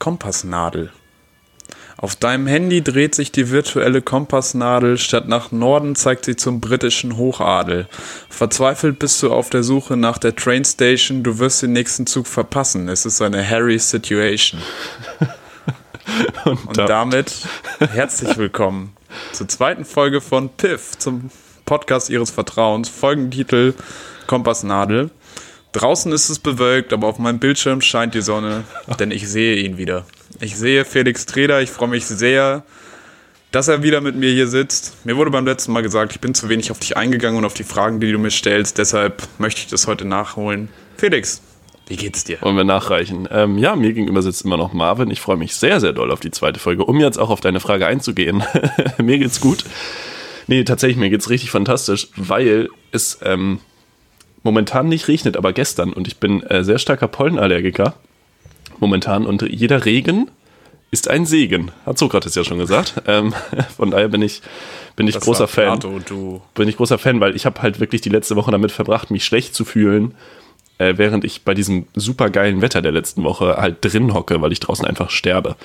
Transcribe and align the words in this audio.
Kompassnadel. 0.00 0.90
Auf 1.98 2.16
deinem 2.16 2.46
Handy 2.46 2.82
dreht 2.82 3.14
sich 3.14 3.30
die 3.30 3.50
virtuelle 3.50 4.00
Kompassnadel, 4.00 4.96
statt 4.96 5.28
nach 5.28 5.52
Norden 5.52 5.94
zeigt 5.94 6.24
sie 6.24 6.34
zum 6.34 6.58
britischen 6.58 7.18
Hochadel. 7.18 7.86
Verzweifelt 8.30 8.98
bist 8.98 9.22
du 9.22 9.30
auf 9.30 9.50
der 9.50 9.62
Suche 9.62 9.98
nach 9.98 10.16
der 10.16 10.34
Trainstation, 10.34 11.22
du 11.22 11.38
wirst 11.38 11.60
den 11.60 11.74
nächsten 11.74 12.06
Zug 12.06 12.26
verpassen. 12.26 12.88
Es 12.88 13.04
ist 13.04 13.20
eine 13.20 13.46
Harry 13.48 13.78
Situation. 13.78 14.62
Und, 16.46 16.66
Und 16.66 16.78
damit 16.78 17.46
herzlich 17.78 18.36
willkommen 18.38 18.96
zur 19.32 19.48
zweiten 19.48 19.84
Folge 19.84 20.22
von 20.22 20.48
Piff, 20.48 20.96
zum 20.96 21.30
Podcast 21.66 22.08
ihres 22.08 22.30
Vertrauens. 22.30 22.88
Folgentitel 22.88 23.74
Kompassnadel. 24.26 25.10
Draußen 25.72 26.10
ist 26.12 26.28
es 26.28 26.38
bewölkt, 26.38 26.92
aber 26.92 27.06
auf 27.06 27.18
meinem 27.18 27.38
Bildschirm 27.38 27.80
scheint 27.80 28.14
die 28.14 28.22
Sonne, 28.22 28.64
denn 28.98 29.10
ich 29.10 29.28
sehe 29.28 29.56
ihn 29.56 29.78
wieder. 29.78 30.04
Ich 30.40 30.56
sehe 30.56 30.84
Felix 30.84 31.26
Treder, 31.26 31.60
ich 31.60 31.70
freue 31.70 31.88
mich 31.88 32.06
sehr, 32.06 32.64
dass 33.52 33.68
er 33.68 33.82
wieder 33.82 34.00
mit 34.00 34.16
mir 34.16 34.30
hier 34.32 34.48
sitzt. 34.48 35.04
Mir 35.04 35.16
wurde 35.16 35.30
beim 35.30 35.44
letzten 35.44 35.72
Mal 35.72 35.82
gesagt, 35.82 36.12
ich 36.12 36.20
bin 36.20 36.34
zu 36.34 36.48
wenig 36.48 36.70
auf 36.70 36.78
dich 36.78 36.96
eingegangen 36.96 37.38
und 37.38 37.44
auf 37.44 37.54
die 37.54 37.64
Fragen, 37.64 38.00
die 38.00 38.10
du 38.10 38.18
mir 38.18 38.30
stellst, 38.30 38.78
deshalb 38.78 39.22
möchte 39.38 39.60
ich 39.60 39.66
das 39.68 39.86
heute 39.86 40.04
nachholen. 40.04 40.68
Felix, 40.96 41.40
wie 41.86 41.96
geht's 41.96 42.22
dir? 42.22 42.38
Wollen 42.40 42.56
wir 42.56 42.64
nachreichen? 42.64 43.28
Ähm, 43.32 43.58
ja, 43.58 43.74
mir 43.74 43.92
gegenüber 43.92 44.22
sitzt 44.22 44.44
immer 44.44 44.56
noch 44.56 44.72
Marvin. 44.72 45.10
Ich 45.10 45.20
freue 45.20 45.36
mich 45.36 45.56
sehr, 45.56 45.80
sehr 45.80 45.92
doll 45.92 46.12
auf 46.12 46.20
die 46.20 46.30
zweite 46.30 46.60
Folge, 46.60 46.84
um 46.84 47.00
jetzt 47.00 47.18
auch 47.18 47.30
auf 47.30 47.40
deine 47.40 47.58
Frage 47.58 47.86
einzugehen. 47.86 48.44
mir 49.02 49.18
geht's 49.18 49.40
gut. 49.40 49.64
Nee, 50.46 50.62
tatsächlich, 50.62 50.98
mir 50.98 51.10
geht's 51.10 51.30
richtig 51.30 51.50
fantastisch, 51.50 52.08
weil 52.16 52.68
es 52.92 53.18
ähm, 53.22 53.58
momentan 54.42 54.88
nicht 54.88 55.08
regnet, 55.08 55.36
aber 55.36 55.52
gestern. 55.52 55.92
Und 55.92 56.08
ich 56.08 56.18
bin 56.18 56.42
äh, 56.44 56.64
sehr 56.64 56.78
starker 56.78 57.08
Pollenallergiker 57.08 57.94
momentan. 58.78 59.26
Und 59.26 59.42
jeder 59.42 59.84
Regen 59.84 60.30
ist 60.90 61.08
ein 61.08 61.24
Segen, 61.26 61.70
hat 61.86 61.98
Sokrates 61.98 62.34
ja 62.34 62.44
schon 62.44 62.58
gesagt. 62.58 62.94
Ähm, 63.06 63.34
von 63.76 63.90
daher 63.90 64.08
bin 64.08 64.22
ich, 64.22 64.42
bin 64.96 65.08
ich 65.08 65.18
großer 65.18 65.48
Fan. 65.48 65.78
Plato, 65.78 65.98
du. 66.00 66.42
Bin 66.54 66.68
ich 66.68 66.76
großer 66.76 66.98
Fan, 66.98 67.20
weil 67.20 67.34
ich 67.34 67.46
habe 67.46 67.62
halt 67.62 67.80
wirklich 67.80 68.00
die 68.00 68.08
letzte 68.08 68.36
Woche 68.36 68.50
damit 68.50 68.72
verbracht, 68.72 69.10
mich 69.10 69.24
schlecht 69.24 69.54
zu 69.54 69.64
fühlen, 69.64 70.14
äh, 70.78 70.94
während 70.96 71.24
ich 71.24 71.42
bei 71.42 71.54
diesem 71.54 71.86
supergeilen 71.94 72.60
Wetter 72.62 72.82
der 72.82 72.92
letzten 72.92 73.24
Woche 73.24 73.56
halt 73.56 73.78
drin 73.80 74.14
hocke, 74.14 74.40
weil 74.40 74.52
ich 74.52 74.60
draußen 74.60 74.84
einfach 74.84 75.10
sterbe. 75.10 75.56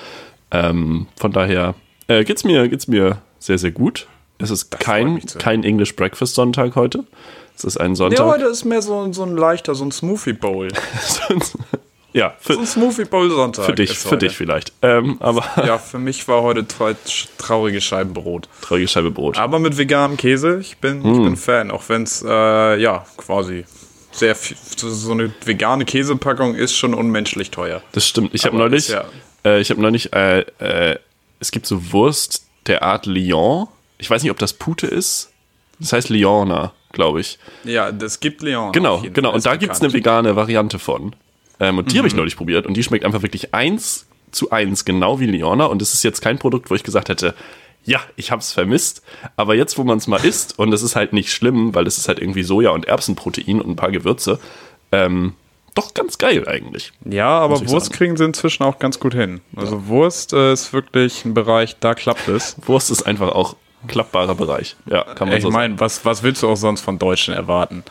Ähm, 0.52 1.08
von 1.17 1.32
daher 1.32 1.76
äh, 2.08 2.23
geht's 2.23 2.44
mir, 2.44 2.67
geht's 2.67 2.88
mir 2.88 3.17
sehr, 3.39 3.58
sehr 3.58 3.72
gut. 3.72 4.08
Es 4.38 4.50
ist 4.50 4.73
das 4.73 4.80
kein, 4.80 5.20
kein 5.38 5.64
English 5.64 5.95
Breakfast 5.95 6.36
Sonntag 6.36 6.76
heute. 6.76 7.06
Es 7.56 7.64
ist 7.64 7.78
ein 7.78 7.95
Sonntag. 7.95 8.20
Ja, 8.20 8.25
heute 8.25 8.45
ist 8.45 8.66
mehr 8.66 8.81
so, 8.81 9.11
so 9.14 9.23
ein 9.23 9.38
leichter, 9.38 9.75
so 9.75 9.86
ein 9.86 9.92
Smoothie 9.92 10.34
Bowl. 10.34 10.67
ja, 12.14 12.34
für, 12.39 12.53
so 12.53 12.59
ein 12.59 12.66
Smoothie 12.66 13.06
Bowl 13.06 13.30
Sonntag. 13.30 13.66
Für 13.66 13.73
dich, 13.73 13.98
für 13.98 14.17
dich 14.17 14.36
vielleicht. 14.36 14.73
Ähm, 14.81 15.17
aber 15.22 15.45
ja, 15.66 15.78
für 15.78 16.00
mich 16.00 16.28
war 16.28 16.42
heute 16.42 16.66
traurige 17.38 17.80
Scheiben 17.80 18.14
Brot. 18.14 18.50
Traurige 18.61 18.88
Scheibe 18.88 19.11
Brot. 19.11 19.38
Aber 19.38 19.59
mit 19.59 19.78
veganem 19.78 20.17
Käse. 20.17 20.59
Ich 20.59 20.78
bin, 20.78 21.03
hm. 21.03 21.14
ich 21.14 21.22
bin 21.23 21.38
Fan, 21.38 21.72
auch 21.72 21.83
wenn 21.88 22.03
es 22.03 22.23
äh, 22.28 22.81
ja 22.81 23.06
quasi 23.17 23.66
sehr 24.11 24.36
viel, 24.36 24.58
so 24.78 25.11
eine 25.11 25.33
vegane 25.44 25.86
Käsepackung 25.86 26.56
ist 26.56 26.76
schon 26.76 26.94
unmenschlich 26.94 27.52
teuer. 27.52 27.81
Das 27.94 28.08
stimmt. 28.08 28.33
Ich 28.33 28.45
habe 28.45 28.58
neulich, 28.58 28.89
ja 28.89 29.06
äh, 29.45 29.61
ich 29.61 29.70
habe 29.70 29.81
neulich, 29.81 30.11
äh, 30.14 30.42
äh, 30.59 31.00
es 31.39 31.52
gibt 31.52 31.67
so 31.67 31.94
Wurst 31.94 32.45
der 32.67 32.83
Art 32.83 33.06
Lyon. 33.06 33.67
Ich 33.98 34.09
weiß 34.09 34.23
nicht, 34.23 34.31
ob 34.31 34.39
das 34.39 34.53
Pute 34.53 34.88
ist. 34.88 35.31
Das 35.80 35.94
heißt 35.94 36.09
Lyoner 36.09 36.73
glaube 36.96 37.22
ich. 37.22 37.38
Ja, 37.64 37.92
das 37.92 38.20
gibt 38.20 38.42
Leon. 38.42 38.72
Genau, 38.72 39.04
genau. 39.14 39.34
Und 39.34 39.46
da 39.46 39.56
gibt 39.56 39.74
es 39.74 39.82
eine 39.82 39.94
vegane 39.94 40.36
Variante 40.36 40.80
von. 40.80 41.16
Ähm, 41.60 41.78
und 41.78 41.92
die 41.92 41.96
mhm. 41.96 42.00
habe 42.00 42.08
ich 42.08 42.16
neulich 42.16 42.36
probiert 42.36 42.66
und 42.66 42.76
die 42.76 42.84
schmeckt 42.84 43.06
einfach 43.06 43.22
wirklich 43.22 43.54
eins 43.54 44.08
zu 44.32 44.50
eins, 44.50 44.84
genau 44.84 45.20
wie 45.20 45.28
Leona. 45.28 45.66
Und 45.66 45.82
es 45.82 45.94
ist 45.94 46.04
jetzt 46.04 46.22
kein 46.22 46.40
Produkt, 46.40 46.70
wo 46.70 46.76
ich 46.76 46.84
gesagt 46.84 47.10
hätte, 47.10 47.36
ja, 47.86 48.02
ich 48.16 48.32
habe 48.32 48.42
es 48.42 48.52
vermisst. 48.52 49.04
Aber 49.36 49.56
jetzt, 49.56 49.78
wo 49.78 49.84
man 49.84 50.00
es 50.00 50.08
mal 50.08 50.23
isst, 50.26 50.58
und 50.58 50.73
es 50.73 50.82
ist 50.82 50.96
halt 50.96 51.14
nicht 51.14 51.32
schlimm, 51.32 51.76
weil 51.76 51.86
es 51.88 51.98
ist 51.98 52.08
halt 52.08 52.20
irgendwie 52.20 52.44
Soja- 52.44 52.72
und 52.72 52.86
Erbsenprotein 52.86 53.61
und 53.61 53.70
ein 53.70 53.76
paar 53.76 53.92
Gewürze, 53.92 54.39
ähm, 54.92 55.34
doch 55.76 55.94
ganz 55.94 56.17
geil 56.17 56.48
eigentlich. 56.48 56.94
Ja, 57.04 57.28
aber 57.28 57.60
Wurst 57.67 57.88
sagen. 57.88 57.98
kriegen 57.98 58.17
sie 58.17 58.23
inzwischen 58.23 58.64
auch 58.64 58.80
ganz 58.80 59.00
gut 59.00 59.14
hin. 59.14 59.42
Also 59.55 59.76
ja. 59.76 59.88
Wurst 59.88 60.34
äh, 60.34 60.54
ist 60.54 60.72
wirklich 60.73 61.26
ein 61.26 61.34
Bereich, 61.34 61.76
da 61.80 61.94
klappt 61.94 62.28
es. 62.30 62.55
Wurst 62.66 62.92
ist 62.92 63.04
einfach 63.04 63.34
auch 63.34 63.55
klappbarer 63.88 64.36
Bereich. 64.36 64.76
Ja, 64.86 65.04
kann 65.04 65.30
man 65.30 65.38
ich 65.38 65.44
so 65.44 65.52
meine, 65.52 65.80
was, 65.80 66.06
was 66.06 66.23
willst 66.23 66.44
du 66.44 66.50
auch 66.50 66.58
sonst 66.58 66.82
von 66.82 67.00
Deutschen 67.00 67.34
erwarten? 67.34 67.84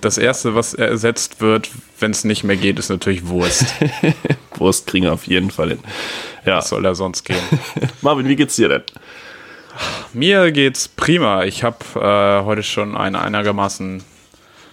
Das 0.00 0.18
erste, 0.18 0.54
was 0.54 0.74
ersetzt 0.74 1.40
wird, 1.40 1.70
wenn 2.00 2.10
es 2.10 2.24
nicht 2.24 2.44
mehr 2.44 2.56
geht, 2.56 2.78
ist 2.78 2.88
natürlich 2.88 3.28
Wurst. 3.28 3.66
Wurst 4.56 4.86
kriegen 4.86 5.06
wir 5.06 5.12
auf 5.12 5.26
jeden 5.26 5.50
Fall 5.50 5.70
hin. 5.70 5.78
Ja. 6.44 6.58
Was 6.58 6.68
soll 6.68 6.82
da 6.82 6.94
sonst 6.94 7.24
gehen? 7.24 7.38
Marvin, 8.02 8.28
wie 8.28 8.36
geht's 8.36 8.56
dir 8.56 8.68
denn? 8.68 8.82
Mir 10.12 10.52
geht's 10.52 10.88
prima. 10.88 11.44
Ich 11.44 11.64
habe 11.64 11.78
äh, 11.96 12.44
heute 12.44 12.62
schon 12.62 12.96
einen 12.96 13.16
einigermaßen 13.16 14.04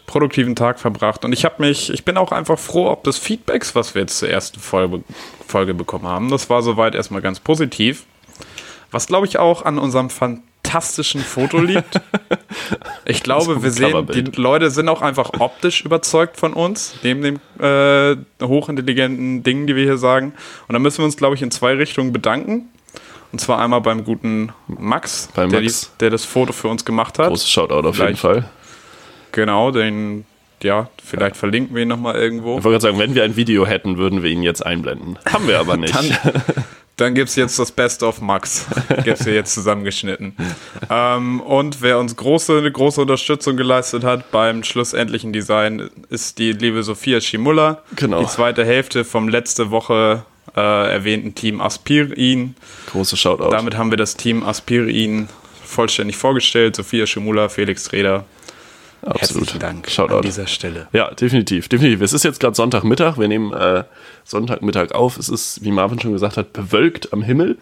produktiven 0.06 0.56
Tag 0.56 0.80
verbracht 0.80 1.24
und 1.24 1.32
ich 1.32 1.46
habe 1.46 1.56
mich, 1.60 1.90
ich 1.90 2.04
bin 2.04 2.18
auch 2.18 2.34
einfach 2.34 2.60
froh, 2.60 2.90
ob 2.90 3.06
des 3.06 3.18
Feedbacks, 3.18 3.76
was 3.76 3.96
wir 3.96 4.02
jetzt 4.02 4.20
zur 4.20 4.30
ersten 4.30 4.60
Folge, 4.60 5.04
Folge 5.48 5.74
bekommen 5.74 6.06
haben. 6.06 6.30
Das 6.30 6.50
war 6.50 6.62
soweit 6.62 6.96
erstmal 6.96 7.22
ganz 7.22 7.40
positiv. 7.40 8.06
Was 8.92 9.08
glaube 9.08 9.26
ich 9.26 9.40
auch 9.40 9.64
an 9.64 9.80
unserem 9.80 10.10
Fan 10.10 10.44
fantastischen 10.72 11.22
Foto 11.22 11.60
liegt. 11.60 12.02
Ich 13.06 13.24
glaube, 13.24 13.64
wir 13.64 13.72
sehen, 13.72 14.08
die 14.14 14.22
Leute 14.40 14.70
sind 14.70 14.88
auch 14.88 15.02
einfach 15.02 15.32
optisch 15.40 15.84
überzeugt 15.84 16.38
von 16.38 16.54
uns, 16.54 16.96
neben 17.02 17.22
dem 17.22 17.40
äh, 17.60 18.16
hochintelligenten 18.42 19.44
Dingen, 19.44 19.68
die 19.68 19.76
wir 19.76 19.84
hier 19.84 19.98
sagen. 19.98 20.34
Und 20.68 20.74
da 20.74 20.80
müssen 20.80 21.00
wir 21.00 21.06
uns, 21.06 21.18
glaube 21.18 21.36
ich, 21.36 21.42
in 21.42 21.50
zwei 21.52 21.74
Richtungen 21.74 22.14
bedanken. 22.14 22.70
Und 23.32 23.40
zwar 23.40 23.60
einmal 23.60 23.82
beim 23.82 24.04
guten 24.04 24.52
Max, 24.68 25.30
Bei 25.34 25.48
Max. 25.48 25.52
Der, 25.52 25.62
die, 25.62 25.74
der, 26.00 26.10
das 26.12 26.26
Foto 26.26 26.54
für 26.54 26.68
uns 26.68 26.86
gemacht 26.86 27.20
hat. 27.20 27.30
Großes 27.30 27.50
Shoutout 27.50 27.88
auf 27.88 27.96
vielleicht, 27.96 28.10
jeden 28.10 28.18
Fall. 28.18 28.50
Genau, 29.32 29.72
den, 29.72 30.26
ja, 30.62 30.90
vielleicht 31.04 31.36
verlinken 31.36 31.76
wir 31.76 31.84
ihn 31.84 31.90
nochmal 31.90 32.16
irgendwo. 32.16 32.58
Ich 32.58 32.64
wollte 32.64 32.80
gerade 32.80 32.82
sagen, 32.82 33.00
wenn 33.00 33.16
wir 33.16 33.24
ein 33.24 33.36
Video 33.36 33.66
hätten, 33.66 33.98
würden 33.98 34.24
wir 34.24 34.30
ihn 34.30 34.44
jetzt 34.44 34.66
einblenden. 34.66 35.18
Haben 35.26 35.48
wir 35.48 35.60
aber 35.60 35.78
nicht. 35.78 35.96
Dann, 35.96 36.18
Dann 36.98 37.16
gibt 37.16 37.30
es 37.30 37.36
jetzt 37.36 37.58
das 37.58 37.72
Best 37.72 38.04
of 38.04 38.22
Max. 38.22 38.68
Gibt 39.04 39.20
es 39.20 39.24
hier 39.24 39.34
jetzt 39.34 39.54
zusammengeschnitten. 39.54 40.36
ähm, 40.90 41.42
und 41.42 41.82
wer 41.82 41.98
uns 41.98 42.16
große, 42.16 42.72
große 42.72 43.02
Unterstützung 43.02 43.58
geleistet 43.58 44.04
hat 44.04 44.30
beim 44.32 44.64
schlussendlichen 44.64 45.34
Design, 45.34 45.90
ist 46.10 46.38
die 46.38 46.52
liebe 46.52 46.84
Sophia 46.84 47.20
Schimulla. 47.20 47.82
Genau. 47.96 48.20
Die 48.20 48.28
zweite 48.28 48.66
Hälfte 48.66 49.04
vom 49.04 49.30
letzte 49.30 49.72
Woche 49.72 50.26
äh, 50.56 50.92
erwähnten 50.92 51.34
Team 51.34 51.62
Aspirin. 51.62 52.56
Große 52.92 53.18
Shoutout. 53.18 53.50
Damit 53.50 53.78
haben 53.78 53.90
wir 53.90 53.98
das 53.98 54.16
Team 54.16 54.44
Aspirin 54.44 55.28
vollständig 55.64 56.18
vorgestellt. 56.18 56.76
Sophia 56.76 57.08
Schimula, 57.08 57.50
Felix 57.50 57.92
Reder. 57.92 58.26
Absolut. 59.04 59.22
Herzlichen 59.22 59.60
Dank 59.60 59.90
Shoutout. 59.90 60.18
an 60.18 60.22
dieser 60.22 60.48
Stelle. 60.48 60.88
Ja, 60.94 61.12
definitiv, 61.12 61.68
definitiv. 61.68 62.02
Es 62.02 62.14
ist 62.14 62.24
jetzt 62.24 62.40
gerade 62.40 62.56
Sonntagmittag. 62.56 63.18
Wir 63.18 63.28
nehmen 63.28 63.52
äh, 63.52 63.84
Sonntagmittag 64.24 64.92
auf. 64.92 65.18
Es 65.18 65.30
ist, 65.30 65.64
wie 65.64 65.72
Marvin 65.72 66.00
schon 66.00 66.14
gesagt 66.14 66.38
hat, 66.38 66.54
bewölkt 66.54 67.12
am 67.12 67.24
Himmel. 67.24 67.58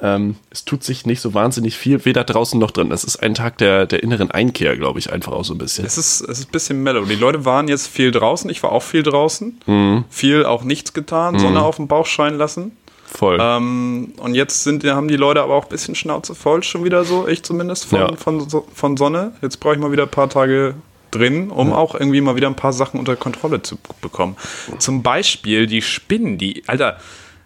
Ähm, 0.00 0.34
es 0.50 0.64
tut 0.64 0.82
sich 0.82 1.06
nicht 1.06 1.20
so 1.20 1.32
wahnsinnig 1.32 1.76
viel, 1.76 2.04
weder 2.04 2.24
draußen 2.24 2.58
noch 2.58 2.72
drin. 2.72 2.90
Es 2.90 3.04
ist 3.04 3.22
ein 3.22 3.34
Tag 3.34 3.58
der, 3.58 3.86
der 3.86 4.02
inneren 4.02 4.32
Einkehr, 4.32 4.76
glaube 4.76 4.98
ich, 4.98 5.12
einfach 5.12 5.30
auch 5.30 5.44
so 5.44 5.54
ein 5.54 5.58
bisschen. 5.58 5.86
Es 5.86 5.96
ist, 5.96 6.22
es 6.22 6.40
ist 6.40 6.48
ein 6.48 6.50
bisschen 6.50 6.82
mellow. 6.82 7.04
Die 7.04 7.14
Leute 7.14 7.44
waren 7.44 7.68
jetzt 7.68 7.86
viel 7.86 8.10
draußen. 8.10 8.50
Ich 8.50 8.60
war 8.64 8.72
auch 8.72 8.82
viel 8.82 9.04
draußen. 9.04 9.60
Mhm. 9.66 10.04
Viel 10.10 10.44
auch 10.44 10.64
nichts 10.64 10.92
getan, 10.92 11.34
mhm. 11.34 11.38
Sonne 11.38 11.62
auf 11.62 11.76
dem 11.76 11.86
Bauch 11.86 12.06
scheinen 12.06 12.36
lassen. 12.36 12.72
Voll. 13.14 13.38
Ähm, 13.40 14.14
und 14.16 14.34
jetzt 14.34 14.64
sind, 14.64 14.84
haben 14.84 15.08
die 15.08 15.16
Leute 15.16 15.42
aber 15.42 15.54
auch 15.54 15.64
ein 15.64 15.68
bisschen 15.68 15.94
Schnauze 15.94 16.34
voll, 16.34 16.62
schon 16.62 16.84
wieder 16.84 17.04
so, 17.04 17.28
ich 17.28 17.42
zumindest, 17.42 17.84
von, 17.84 17.98
ja. 17.98 18.16
von, 18.16 18.46
von 18.74 18.96
Sonne. 18.96 19.32
Jetzt 19.42 19.60
brauche 19.60 19.74
ich 19.74 19.80
mal 19.80 19.92
wieder 19.92 20.04
ein 20.04 20.08
paar 20.08 20.30
Tage 20.30 20.74
drin, 21.10 21.50
um 21.50 21.68
ja. 21.68 21.74
auch 21.74 21.94
irgendwie 21.94 22.20
mal 22.20 22.36
wieder 22.36 22.48
ein 22.48 22.56
paar 22.56 22.72
Sachen 22.72 22.98
unter 22.98 23.16
Kontrolle 23.16 23.62
zu 23.62 23.76
bekommen. 24.00 24.36
Zum 24.78 25.02
Beispiel 25.02 25.66
die 25.66 25.82
Spinnen, 25.82 26.38
die, 26.38 26.64
Alter, 26.66 26.98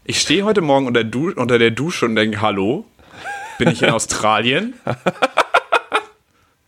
ich 0.05 0.21
stehe 0.21 0.44
heute 0.44 0.60
Morgen 0.60 0.87
unter, 0.87 1.02
du 1.02 1.32
unter 1.32 1.58
der 1.58 1.73
Dusche 1.73 2.06
und 2.06 2.14
denke, 2.14 2.40
hallo, 2.40 2.85
bin 3.58 3.69
ich 3.69 3.82
in 3.82 3.90
Australien? 3.90 4.75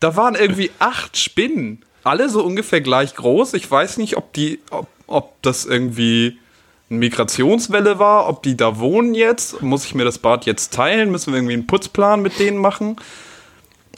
da 0.01 0.17
waren 0.17 0.35
irgendwie 0.35 0.73
acht 0.81 1.17
Spinnen, 1.17 1.85
alle 2.03 2.29
so 2.29 2.43
ungefähr 2.43 2.81
gleich 2.81 3.15
groß. 3.15 3.55
Ich 3.55 3.71
weiß 3.71 3.99
nicht, 3.99 4.17
ob 4.17 4.33
die, 4.33 4.59
ob, 4.71 4.89
ob 5.07 5.41
das 5.43 5.67
irgendwie 5.67 6.39
Migrationswelle 6.89 7.99
war, 7.99 8.29
ob 8.29 8.43
die 8.43 8.57
da 8.57 8.79
wohnen 8.79 9.15
jetzt. 9.15 9.63
Muss 9.63 9.85
ich 9.85 9.95
mir 9.95 10.05
das 10.05 10.19
Bad 10.19 10.47
jetzt 10.47 10.73
teilen? 10.73 11.11
Müssen 11.11 11.33
wir 11.33 11.39
irgendwie 11.39 11.55
einen 11.55 11.67
Putzplan 11.67 12.23
mit 12.23 12.39
denen 12.39 12.59
machen? 12.59 12.97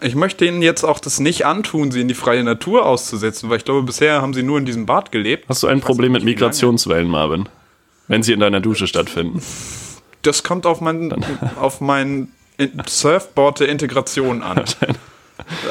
Ich 0.03 0.15
möchte 0.15 0.47
ihnen 0.47 0.63
jetzt 0.63 0.83
auch 0.83 0.99
das 0.99 1.21
nicht 1.21 1.47
antun, 1.47 1.93
sie 1.93 2.01
in 2.01 2.09
die 2.09 2.15
freie 2.15 2.43
Natur 2.43 2.87
auszusetzen, 2.87 3.51
weil 3.51 3.59
ich 3.59 3.65
glaube, 3.65 3.83
bisher 3.83 4.23
haben 4.23 4.33
sie 4.33 4.43
nur 4.43 4.59
in 4.59 4.65
diesem 4.65 4.87
Bad 4.87 5.13
gelebt. 5.13 5.45
Hast 5.49 5.63
du 5.63 5.67
ein 5.67 5.81
Problem 5.81 6.13
mit 6.13 6.25
Migrationswellen, 6.25 7.09
Marvin? 7.09 7.49
Wenn 8.09 8.23
sie 8.23 8.33
in 8.33 8.41
deiner 8.41 8.61
Dusche 8.61 8.87
stattfinden? 8.87 9.43
Das 10.23 10.43
kommt 10.43 10.67
auf 10.67 10.81
mein, 10.81 11.15
auf 11.61 11.81
mein 11.81 12.29
Surfboard 12.87 13.61
der 13.61 13.69
Integration 13.69 14.43
an. 14.43 14.65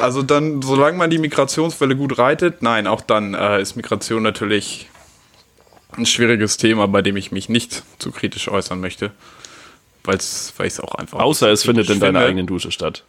Also 0.02 0.22
dann, 0.22 0.62
solange 0.62 0.98
man 0.98 1.10
die 1.10 1.18
Migrationswelle 1.18 1.96
gut 1.96 2.18
reitet, 2.18 2.60
nein, 2.60 2.88
auch 2.88 3.00
dann 3.00 3.34
äh, 3.34 3.62
ist 3.62 3.76
Migration 3.76 4.22
natürlich 4.22 4.89
ein 5.96 6.06
schwieriges 6.06 6.56
Thema, 6.56 6.86
bei 6.88 7.02
dem 7.02 7.16
ich 7.16 7.32
mich 7.32 7.48
nicht 7.48 7.82
zu 7.98 8.10
kritisch 8.10 8.48
äußern 8.48 8.80
möchte. 8.80 9.10
Weil's, 10.04 10.52
weil 10.56 10.66
ich 10.66 10.74
es 10.74 10.80
auch 10.80 10.94
einfach. 10.94 11.20
Außer 11.20 11.50
es 11.50 11.64
findet 11.64 11.90
in 11.90 12.00
deiner 12.00 12.20
eigenen 12.20 12.46
Dusche 12.46 12.72
statt. 12.72 13.04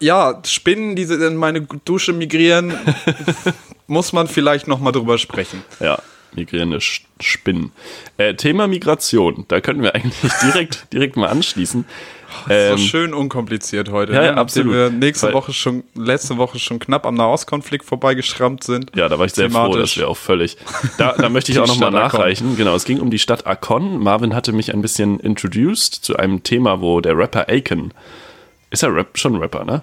Ja, 0.00 0.40
Spinnen, 0.44 0.96
die 0.96 1.04
in 1.04 1.36
meine 1.36 1.62
Dusche 1.62 2.12
migrieren, 2.12 2.74
muss 3.86 4.12
man 4.12 4.26
vielleicht 4.26 4.66
nochmal 4.66 4.92
drüber 4.92 5.18
sprechen. 5.18 5.62
Ja, 5.80 6.00
migrierende 6.34 6.80
Spinnen. 6.80 7.72
Äh, 8.16 8.34
Thema 8.34 8.66
Migration, 8.66 9.44
da 9.48 9.60
könnten 9.60 9.82
wir 9.82 9.94
eigentlich 9.94 10.32
direkt, 10.42 10.92
direkt 10.92 11.16
mal 11.16 11.28
anschließen. 11.28 11.84
Ähm, 12.48 12.76
so 12.76 12.84
schön 12.84 13.14
unkompliziert 13.14 13.90
heute. 13.90 14.12
ja, 14.12 14.20
ne? 14.20 14.26
ja, 14.26 14.34
absolut. 14.34 14.74
wir 14.74 14.90
nächste 14.90 15.32
Woche 15.32 15.52
schon, 15.52 15.82
letzte 15.94 16.36
Woche 16.36 16.58
schon 16.58 16.78
knapp 16.78 17.06
am 17.06 17.14
Nahostkonflikt 17.14 17.84
vorbeigeschrammt 17.84 18.62
sind. 18.64 18.92
Ja, 18.94 19.08
da 19.08 19.18
war 19.18 19.26
ich 19.26 19.32
sehr 19.32 19.50
froh, 19.50 19.76
dass 19.76 19.96
wir 19.96 20.08
auch 20.08 20.16
völlig. 20.16 20.56
Da, 20.98 21.14
da 21.18 21.28
möchte 21.28 21.50
ich 21.50 21.58
auch 21.58 21.66
nochmal 21.66 21.90
Stadt 21.90 22.04
Akon. 22.04 22.20
nachreichen. 22.20 22.56
Genau, 22.56 22.74
es 22.74 22.84
ging 22.84 23.00
um 23.00 23.10
die 23.10 23.18
Stadt 23.18 23.46
Akon. 23.46 23.98
Marvin 23.98 24.34
hatte 24.34 24.52
mich 24.52 24.72
ein 24.72 24.82
bisschen 24.82 25.18
introduced 25.18 25.94
zu 25.94 26.16
einem 26.16 26.42
Thema, 26.42 26.80
wo 26.80 27.00
der 27.00 27.16
Rapper 27.16 27.48
Akon, 27.48 27.92
ist 28.70 28.82
er 28.82 28.94
Rap, 28.94 29.18
schon 29.18 29.36
Rapper, 29.36 29.64
ne? 29.64 29.82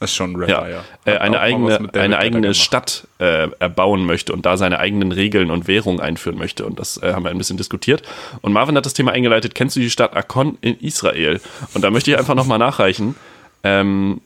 Das 0.00 0.10
ist 0.10 0.16
schon 0.16 0.32
ein 0.32 0.36
Rapper, 0.36 0.68
ja. 0.68 0.84
Äh, 1.04 1.12
Hat 1.12 1.20
eine 1.20 1.40
eigene, 1.40 1.90
eine 1.94 2.18
eigene. 2.18 2.54
Stadt 2.54 3.06
äh, 3.18 3.48
erbauen 3.58 4.04
möchte 4.04 4.32
und 4.32 4.44
da 4.44 4.56
seine 4.56 4.78
eigenen 4.78 5.12
Regeln 5.12 5.50
und 5.50 5.66
Währung 5.66 6.00
einführen 6.00 6.36
möchte. 6.36 6.66
Und 6.66 6.78
das 6.78 7.02
äh, 7.02 7.12
haben 7.12 7.24
wir 7.24 7.30
ein 7.30 7.38
bisschen 7.38 7.56
diskutiert. 7.56 8.02
Und 8.42 8.52
Marvin 8.52 8.76
hat 8.76 8.86
das 8.86 8.94
Thema 8.94 9.12
eingeleitet, 9.12 9.54
kennst 9.54 9.76
du 9.76 9.80
die 9.80 9.90
Stadt 9.90 10.14
Akon 10.16 10.58
in 10.60 10.78
Israel? 10.80 11.40
Und 11.74 11.82
da 11.84 11.90
möchte 11.90 12.10
ich 12.10 12.18
einfach 12.18 12.34
nochmal 12.34 12.58
nachreichen. 12.58 13.14
Ähm, 13.62 14.20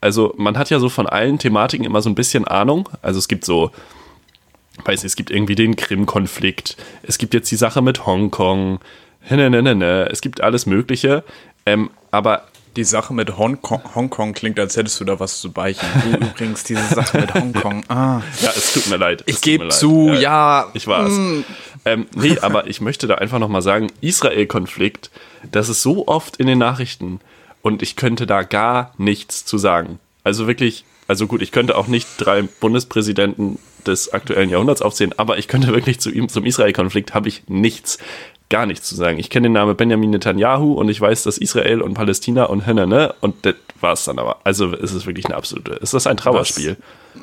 also 0.00 0.34
man 0.36 0.56
hat 0.58 0.70
ja 0.70 0.78
so 0.78 0.88
von 0.88 1.06
allen 1.06 1.38
Thematiken 1.38 1.84
immer 1.84 2.02
so 2.02 2.10
ein 2.10 2.14
bisschen 2.14 2.46
Ahnung. 2.46 2.88
Also 3.02 3.18
es 3.18 3.28
gibt 3.28 3.44
so, 3.44 3.70
weiß 4.84 5.02
nicht, 5.02 5.12
es 5.12 5.16
gibt 5.16 5.30
irgendwie 5.30 5.54
den 5.54 5.76
Krim-Konflikt, 5.76 6.76
es 7.02 7.18
gibt 7.18 7.34
jetzt 7.34 7.50
die 7.50 7.56
Sache 7.56 7.82
mit 7.82 8.06
Hongkong, 8.06 8.80
ne, 9.28 9.50
ne, 9.50 9.62
ne, 9.62 9.74
ne. 9.74 10.08
es 10.10 10.20
gibt 10.20 10.40
alles 10.40 10.66
Mögliche. 10.66 11.22
Ähm, 11.66 11.90
aber 12.10 12.44
Die 12.76 12.84
Sache 12.84 13.12
mit 13.12 13.36
Hongkong, 13.36 13.82
Hongkong 13.94 14.32
klingt, 14.32 14.58
als 14.60 14.76
hättest 14.76 15.00
du 15.00 15.04
da 15.04 15.18
was 15.18 15.40
zu 15.40 15.50
beichen. 15.50 15.86
Du 16.04 16.16
übrigens, 16.26 16.64
diese 16.64 16.86
Sache 16.86 17.18
mit 17.18 17.34
Hongkong. 17.34 17.84
Ah. 17.88 18.22
Ja, 18.40 18.50
es 18.56 18.72
tut 18.74 18.88
mir 18.88 18.96
leid. 18.96 19.24
Ich 19.26 19.36
es 19.36 19.40
gebe 19.40 19.68
zu, 19.68 20.12
ja. 20.12 20.68
Ich 20.74 20.86
war's. 20.86 21.10
mm. 21.10 21.44
Ähm, 21.84 22.06
nee, 22.14 22.38
aber 22.40 22.66
ich 22.66 22.80
möchte 22.80 23.06
da 23.06 23.16
einfach 23.16 23.38
nochmal 23.38 23.62
sagen, 23.62 23.88
Israel-Konflikt, 24.00 25.10
das 25.50 25.68
ist 25.68 25.82
so 25.82 26.06
oft 26.06 26.36
in 26.36 26.46
den 26.46 26.58
Nachrichten 26.58 27.20
und 27.62 27.82
ich 27.82 27.96
könnte 27.96 28.26
da 28.26 28.42
gar 28.42 28.92
nichts 28.98 29.44
zu 29.44 29.58
sagen. 29.58 29.98
Also 30.22 30.46
wirklich, 30.46 30.84
also 31.10 31.26
gut, 31.26 31.42
ich 31.42 31.50
könnte 31.50 31.76
auch 31.76 31.88
nicht 31.88 32.06
drei 32.18 32.42
Bundespräsidenten 32.42 33.58
des 33.84 34.12
aktuellen 34.12 34.48
Jahrhunderts 34.48 34.80
aufzählen, 34.80 35.12
aber 35.16 35.38
ich 35.38 35.48
könnte 35.48 35.74
wirklich 35.74 35.98
zu 35.98 36.08
ihm, 36.08 36.28
zum 36.28 36.44
Israel-Konflikt 36.44 37.14
habe 37.14 37.26
ich 37.26 37.42
nichts, 37.48 37.98
gar 38.48 38.64
nichts 38.64 38.86
zu 38.86 38.94
sagen. 38.94 39.18
Ich 39.18 39.28
kenne 39.28 39.48
den 39.48 39.54
Namen 39.54 39.74
Benjamin 39.74 40.10
Netanyahu 40.10 40.74
und 40.74 40.88
ich 40.88 41.00
weiß, 41.00 41.24
dass 41.24 41.36
Israel 41.36 41.82
und 41.82 41.94
Palästina 41.94 42.44
und 42.44 42.64
ne, 42.64 42.86
ne, 42.86 43.12
und 43.20 43.34
das 43.44 43.56
war's 43.80 44.04
dann 44.04 44.20
aber. 44.20 44.38
Also 44.44 44.72
es 44.72 44.92
ist 44.92 45.04
wirklich 45.04 45.26
eine 45.26 45.34
absolute, 45.34 45.72
ist 45.72 45.94
das 45.94 46.06
ein 46.06 46.16
Trauerspiel? 46.16 46.76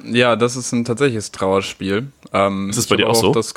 Ja, 0.03 0.35
das 0.35 0.57
ist 0.57 0.73
ein 0.73 0.83
tatsächliches 0.83 1.31
Trauerspiel. 1.31 2.07
Ähm, 2.33 2.69
Ist 2.69 2.77
es 2.77 2.87
bei 2.87 2.97
dir 2.97 3.07
auch 3.07 3.15
so? 3.15 3.31
Das 3.31 3.53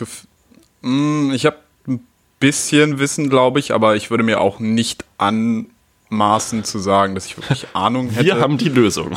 Mm, 0.82 1.32
ich 1.32 1.44
habe 1.44 1.56
ein 1.88 2.06
bisschen 2.38 3.00
Wissen, 3.00 3.30
glaube 3.30 3.58
ich, 3.58 3.72
aber 3.72 3.96
ich 3.96 4.10
würde 4.10 4.22
mir 4.22 4.40
auch 4.40 4.60
nicht 4.60 5.04
anmaßen 6.10 6.64
zu 6.64 6.78
sagen, 6.78 7.14
dass 7.14 7.26
ich 7.26 7.36
wirklich 7.36 7.66
Ahnung 7.74 8.10
hätte. 8.10 8.26
Wir 8.26 8.40
haben 8.40 8.58
die 8.58 8.68
Lösung. 8.68 9.12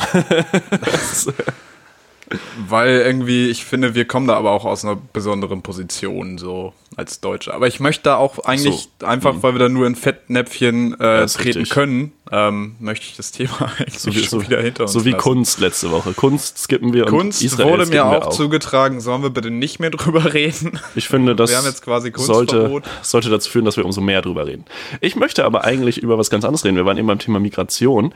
Weil 2.68 3.00
irgendwie, 3.00 3.48
ich 3.48 3.64
finde, 3.64 3.94
wir 3.94 4.06
kommen 4.06 4.26
da 4.26 4.36
aber 4.36 4.52
auch 4.52 4.64
aus 4.64 4.84
einer 4.84 4.96
besonderen 4.96 5.62
Position, 5.62 6.38
so 6.38 6.72
als 6.96 7.20
Deutsche. 7.20 7.52
Aber 7.54 7.66
ich 7.66 7.80
möchte 7.80 8.04
da 8.04 8.16
auch 8.16 8.38
eigentlich, 8.44 8.88
einfach, 9.02 9.36
weil 9.42 9.54
wir 9.54 9.58
da 9.58 9.68
nur 9.68 9.86
in 9.86 9.96
Fettnäpfchen 9.96 10.98
äh, 11.00 11.24
ist 11.24 11.34
treten 11.34 11.58
richtig. 11.58 11.70
können, 11.70 12.12
ähm, 12.30 12.76
möchte 12.78 13.06
ich 13.06 13.16
das 13.16 13.32
Thema 13.32 13.72
eigentlich 13.78 13.98
So 13.98 14.14
wie, 14.14 14.18
schon 14.20 14.28
so, 14.40 14.42
wieder 14.42 14.60
hinter 14.60 14.84
uns 14.84 14.92
so 14.92 15.04
wie 15.04 15.10
lassen. 15.10 15.22
Kunst 15.22 15.60
letzte 15.60 15.90
Woche. 15.90 16.12
Kunst 16.14 16.58
skippen 16.58 16.92
wir 16.92 17.06
und 17.06 17.10
Kunst 17.10 17.42
Israel 17.42 17.72
wurde 17.72 17.86
mir 17.86 17.92
wir 17.92 18.26
auch, 18.26 18.30
zugetragen, 18.30 19.00
sollen 19.00 19.22
wir 19.22 19.30
bitte 19.30 19.50
nicht 19.50 19.80
mehr 19.80 19.90
drüber 19.90 20.32
reden? 20.34 20.78
Ich 20.94 21.08
finde, 21.08 21.34
das 21.36 21.50
Wir 21.50 21.58
haben 21.58 21.66
jetzt 21.66 21.82
quasi 21.82 22.12
sollte, 22.16 22.82
sollte 23.02 23.30
dazu 23.30 23.50
führen, 23.50 23.64
dass 23.64 23.76
wir 23.76 23.84
umso 23.84 24.00
mehr 24.00 24.22
drüber 24.22 24.46
reden. 24.46 24.64
Ich 25.00 25.16
möchte 25.16 25.44
aber 25.44 25.64
eigentlich 25.64 25.98
über 25.98 26.18
was 26.18 26.30
ganz 26.30 26.44
anderes 26.44 26.64
reden. 26.64 26.76
Wir 26.76 26.86
waren 26.86 26.96
eben 26.98 27.06
beim 27.08 27.18
Thema 27.18 27.40
Migration. 27.40 28.14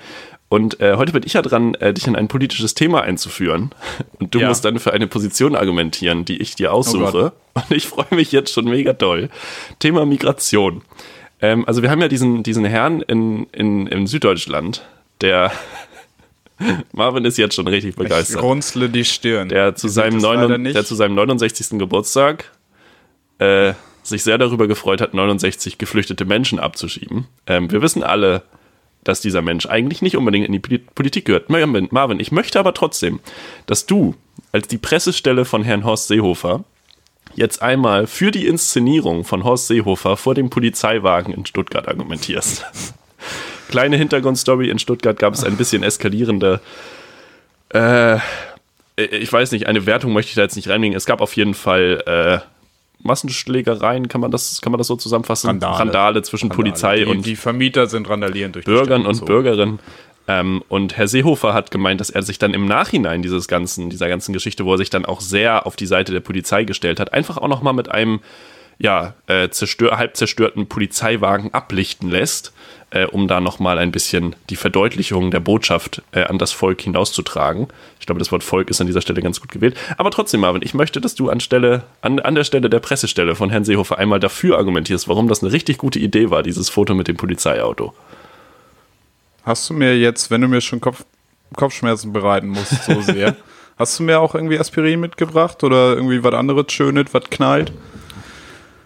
Und 0.51 0.81
äh, 0.81 0.97
heute 0.97 1.13
bin 1.13 1.23
ich 1.27 1.35
ja 1.35 1.43
dran, 1.43 1.75
äh, 1.75 1.93
dich 1.93 2.07
in 2.07 2.17
ein 2.17 2.27
politisches 2.29 2.73
Thema 2.75 3.03
einzuführen. 3.03 3.71
Und 4.19 4.35
du 4.35 4.39
Ja. 4.41 4.49
musst 4.49 4.65
dann 4.65 4.79
für 4.79 4.95
eine 4.95 5.07
Position 5.07 5.55
argumentieren, 5.55 6.25
die 6.25 6.39
ich 6.39 6.55
dir 6.55 6.73
Oh 6.73 6.77
aussuche. 6.77 7.33
Und 7.69 7.77
ich 7.77 7.87
freue 7.87 8.07
mich 8.15 8.33
jetzt 8.33 8.53
schon 8.53 8.67
mega 8.67 8.93
doll. 8.93 9.29
Thema 9.79 10.05
Migration. 10.07 10.83
Ähm, 11.41 11.65
also 11.67 11.83
wir 11.83 11.91
haben 11.91 12.01
ja 12.01 12.09
diesen, 12.09 12.43
diesen 12.43 12.65
Herrn 12.65 13.01
in, 13.03 13.47
in, 13.53 13.87
in 13.87 14.07
Süddeutschland, 14.07 14.85
der 15.21 15.53
Marvin 16.93 17.25
ist 17.25 17.39
jetzt 17.39 17.55
schon 17.55 17.69
richtig 17.69 17.91
Ich 17.91 17.97
begeistert. 17.97 18.43
runzle 18.43 18.89
die 18.89 19.05
Stirn. 19.05 19.49
der 19.49 19.75
zu, 19.77 19.89
seinem 19.89 20.17
es 20.17 20.23
neun, 20.23 20.41
leider 20.41 20.59
nicht. 20.59 20.75
der 20.77 20.85
zu 20.85 20.95
seinem 20.95 21.15
69. 21.15 21.79
Geburtstag 21.79 22.51
äh, 23.39 23.75
sich 24.03 24.23
sehr 24.25 24.39
darüber 24.39 24.67
gefreut 24.67 25.01
hat, 25.01 25.15
69 25.15 25.79
geflüchtete 25.79 26.25
Menschen 26.25 26.59
abzuschieben. 26.59 27.27
Ähm, 27.47 27.71
wir 27.71 27.83
wissen 27.83 28.03
alle, 28.03 28.43
dass 29.05 29.21
dieser 29.21 29.43
Mensch 29.43 29.67
eigentlich 29.67 30.03
nicht 30.03 30.17
unbedingt 30.17 30.47
in 30.47 30.53
die 30.53 30.59
Poli- 30.59 30.81
Politik 30.95 31.27
gehört. 31.27 31.49
Marvin, 31.51 31.89
Marvin, 31.93 32.19
ich 32.19 32.33
möchte 32.33 32.59
aber 32.59 32.75
trotzdem, 32.75 33.21
dass 33.67 33.87
du 33.87 34.17
als 34.51 34.67
die 34.67 34.79
Pressestelle 34.79 35.45
von 35.45 35.63
Herrn 35.63 35.85
Horst 35.85 36.09
Seehofer 36.09 36.65
jetzt 37.39 37.63
einmal 37.63 38.07
für 38.07 38.31
die 38.31 38.47
Inszenierung 38.47 39.25
von 39.25 39.45
Horst 39.45 39.69
Seehofer 39.69 40.17
vor 40.17 40.35
dem 40.35 40.51
Polizeiwagen 40.51 41.33
in 41.33 41.47
Stuttgart 41.47 41.89
argumentierst. 41.89 42.65
Kleine 43.69 43.97
Hintergrundstory, 43.97 44.71
in 44.71 44.79
Stuttgart 44.79 45.19
gab 45.19 45.35
es 45.35 45.45
ein 45.45 45.57
bisschen 45.57 45.83
eskalierende 45.83 46.61
äh, 47.75 48.19
ich 48.97 49.33
weiß 49.33 49.53
nicht, 49.53 49.67
eine 49.67 49.87
Wertung 49.87 50.13
möchte 50.13 50.31
ich 50.31 50.35
da 50.35 50.43
jetzt 50.43 50.57
nicht 50.57 50.69
reinlegen. 50.69 50.97
Es 50.97 51.07
gab 51.07 51.21
auf 51.21 51.37
jeden 51.37 51.55
Fall 51.55 52.03
äh, 52.07 52.39
Massenschlägereien, 53.01 54.09
kann 54.09 54.21
man 54.21 54.31
das, 54.31 54.61
kann 54.61 54.73
man 54.73 54.79
das 54.79 54.89
so 54.89 54.97
zusammenfassen? 54.97 55.49
Randale. 55.49 55.79
Randale 55.79 56.23
zwischen 56.23 56.49
Polizei 56.49 56.99
die, 56.99 57.05
und 57.05 57.25
die 57.25 57.37
Vermieter 57.37 57.87
sind 57.87 58.09
randalieren 58.09 58.53
durch 58.53 58.65
Bürgern 58.65 59.07
und 59.07 59.15
so. 59.15 59.25
Bürgerinnen. 59.25 59.79
Ähm, 60.29 60.63
und 60.69 60.97
Herr 60.97 61.09
Seehofer 61.09 61.55
hat 61.55 61.71
gemeint, 61.71 62.01
dass 62.01 62.11
er 62.11 62.23
sich 62.23 62.39
dann 62.39 62.55
im 62.55 62.67
Nachhinein 62.67 63.23
dieses 63.23 63.49
ganzen, 63.49 63.89
dieser 63.91 64.09
ganzen 64.09 64.35
Geschichte, 64.35 64.65
wo 64.67 64.73
er 64.73 64.79
sich 64.79 64.91
dann 64.91 65.07
auch 65.07 65.23
sehr 65.23 65.67
auf 65.67 65.75
die 65.75 65.87
Seite 65.87 66.13
der 66.13 66.21
Polizei 66.21 66.65
gestellt 66.65 67.01
hat, 67.01 67.15
einfach 67.15 67.39
auch 67.39 67.49
nochmal 67.49 67.73
mit 67.73 67.91
einem 67.91 68.21
ja, 68.79 69.15
äh, 69.27 69.49
zerstör 69.49 69.99
halb 69.99 70.17
zerstörten 70.17 70.69
Polizeiwagen 70.69 71.53
ablichten 71.53 72.11
lässt, 72.11 72.53
äh, 72.91 73.07
um 73.07 73.27
da 73.27 73.41
nochmal 73.41 73.79
ein 73.79 73.91
bisschen 73.91 74.37
die 74.51 74.57
Verdeutlichung 74.57 75.33
der 75.33 75.41
Botschaft 75.41 76.03
äh, 76.13 76.23
an 76.23 76.39
das 76.39 76.53
Volk 76.53 76.83
hinauszutragen. 76.83 77.67
Ich 77.99 78.07
glaube, 78.07 78.21
das 78.21 78.31
Wort 78.31 78.45
Volk 78.45 78.71
ist 78.71 78.81
an 78.81 78.87
dieser 78.87 79.01
Stelle 79.01 79.21
ganz 79.21 79.41
gut 79.41 79.51
gewählt. 79.51 79.77
Aber 79.97 80.13
trotzdem, 80.13 80.41
Marvin, 80.41 80.63
ich 80.63 80.75
möchte, 80.75 81.01
dass 81.01 81.17
du 81.17 81.29
anstelle, 81.29 81.83
an, 82.03 82.21
an 82.21 82.37
der 82.37 82.45
Stelle 82.45 82.71
der 82.71 82.79
Pressestelle 82.79 83.35
von 83.35 83.51
Herrn 83.51 83.65
Seehofer 83.65 83.99
einmal 83.99 84.21
dafür 84.21 84.59
argumentierst, 84.59 85.09
warum 85.09 85.27
das 85.27 85.43
eine 85.43 85.53
richtig 85.53 85.79
gute 85.79 85.99
Idee 85.99 86.31
war, 86.31 86.45
dieses 86.45 86.69
Foto 86.69 86.95
mit 86.95 87.09
dem 87.09 87.17
Polizeiauto. 87.17 87.95
Hast 89.49 89.71
du 89.71 89.73
mir 89.73 89.99
jetzt, 89.99 90.31
wenn 90.31 90.43
du 90.43 90.47
mir 90.47 90.61
schon 90.61 90.79
Kopf, 90.79 91.07
Kopfschmerzen 91.57 92.13
bereiten 92.13 92.49
musst, 92.49 92.85
so 92.85 93.01
sehr, 93.01 93.35
hast 93.79 93.99
du 93.99 94.03
mir 94.03 94.21
auch 94.21 94.35
irgendwie 94.35 94.59
Aspirin 94.59 95.01
mitgebracht 95.01 95.65
oder 95.65 95.95
irgendwie 95.97 96.23
was 96.23 96.35
anderes 96.35 96.71
Schönes, 96.71 97.07
was 97.13 97.25
knallt? 97.31 97.73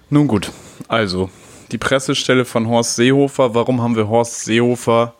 Nun 0.08 0.28
gut, 0.28 0.52
also 0.86 1.30
die 1.72 1.78
Pressestelle 1.78 2.44
von 2.44 2.68
Horst 2.68 2.94
Seehofer. 2.94 3.56
Warum 3.56 3.82
haben 3.82 3.96
wir 3.96 4.06
Horst 4.06 4.44
Seehofer 4.44 5.14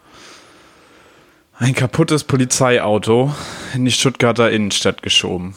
ein 1.59 1.75
kaputtes 1.75 2.23
Polizeiauto 2.23 3.35
in 3.75 3.85
die 3.85 3.91
Stuttgarter 3.91 4.49
Innenstadt 4.49 5.03
geschoben? 5.03 5.57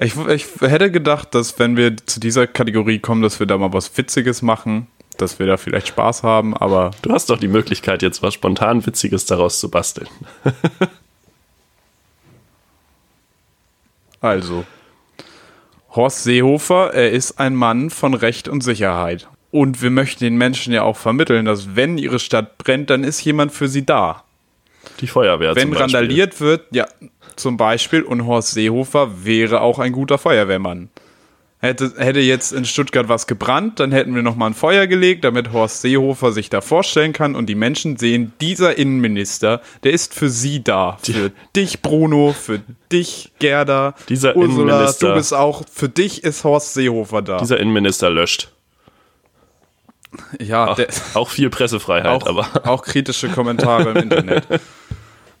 Ich, 0.00 0.16
ich 0.16 0.46
hätte 0.60 0.90
gedacht, 0.90 1.32
dass 1.36 1.60
wenn 1.60 1.76
wir 1.76 1.96
zu 1.96 2.18
dieser 2.18 2.48
Kategorie 2.48 2.98
kommen, 2.98 3.22
dass 3.22 3.38
wir 3.38 3.46
da 3.46 3.56
mal 3.56 3.72
was 3.72 3.96
Witziges 3.96 4.42
machen, 4.42 4.88
dass 5.20 5.38
wir 5.38 5.46
da 5.46 5.56
vielleicht 5.56 5.88
Spaß 5.88 6.22
haben, 6.22 6.56
aber 6.56 6.90
Du 7.02 7.12
hast 7.12 7.30
doch 7.30 7.38
die 7.38 7.48
Möglichkeit, 7.48 8.02
jetzt 8.02 8.22
was 8.22 8.34
spontan 8.34 8.84
Witziges 8.86 9.26
daraus 9.26 9.60
zu 9.60 9.70
basteln. 9.70 10.08
Also, 14.20 14.64
Horst 15.94 16.24
Seehofer, 16.24 16.92
er 16.92 17.10
ist 17.10 17.40
ein 17.40 17.54
Mann 17.54 17.90
von 17.90 18.14
Recht 18.14 18.48
und 18.48 18.62
Sicherheit. 18.62 19.28
Und 19.50 19.82
wir 19.82 19.90
möchten 19.90 20.22
den 20.22 20.36
Menschen 20.36 20.72
ja 20.72 20.82
auch 20.82 20.96
vermitteln, 20.96 21.46
dass 21.46 21.74
wenn 21.74 21.98
ihre 21.98 22.18
Stadt 22.18 22.58
brennt, 22.58 22.90
dann 22.90 23.02
ist 23.02 23.24
jemand 23.24 23.50
für 23.50 23.66
sie 23.66 23.84
da. 23.84 24.24
Die 25.00 25.06
Feuerwehr 25.06 25.56
Wenn 25.56 25.62
zum 25.62 25.70
Beispiel. 25.70 25.82
randaliert 25.82 26.40
wird, 26.40 26.66
ja, 26.70 26.86
zum 27.34 27.56
Beispiel, 27.56 28.02
und 28.02 28.26
Horst 28.26 28.52
Seehofer 28.52 29.24
wäre 29.24 29.62
auch 29.62 29.78
ein 29.78 29.92
guter 29.92 30.18
Feuerwehrmann. 30.18 30.90
Hätte, 31.62 31.92
hätte 31.98 32.20
jetzt 32.20 32.52
in 32.52 32.64
Stuttgart 32.64 33.10
was 33.10 33.26
gebrannt, 33.26 33.80
dann 33.80 33.92
hätten 33.92 34.14
wir 34.14 34.22
nochmal 34.22 34.48
ein 34.50 34.54
Feuer 34.54 34.86
gelegt, 34.86 35.24
damit 35.24 35.52
Horst 35.52 35.82
Seehofer 35.82 36.32
sich 36.32 36.48
da 36.48 36.62
vorstellen 36.62 37.12
kann 37.12 37.34
und 37.34 37.46
die 37.50 37.54
Menschen 37.54 37.98
sehen, 37.98 38.32
dieser 38.40 38.78
Innenminister, 38.78 39.60
der 39.84 39.92
ist 39.92 40.14
für 40.14 40.30
sie 40.30 40.64
da. 40.64 40.96
Für 41.02 41.32
dich, 41.54 41.82
Bruno, 41.82 42.32
für 42.32 42.62
dich, 42.90 43.32
Gerda, 43.40 43.94
Dieser 44.08 44.36
Ursula, 44.36 44.72
Innenminister- 44.78 45.08
du 45.08 45.14
bist 45.16 45.34
auch, 45.34 45.62
für 45.70 45.90
dich 45.90 46.24
ist 46.24 46.44
Horst 46.44 46.72
Seehofer 46.72 47.20
da. 47.20 47.36
Dieser 47.36 47.60
Innenminister 47.60 48.08
löscht. 48.08 48.50
ja, 50.40 50.74
der, 50.74 50.88
Auch 51.12 51.28
viel 51.28 51.50
Pressefreiheit, 51.50 52.22
auch, 52.22 52.26
aber 52.26 52.48
auch 52.66 52.82
kritische 52.82 53.28
Kommentare 53.28 53.90
im 53.90 53.96
Internet. 53.96 54.46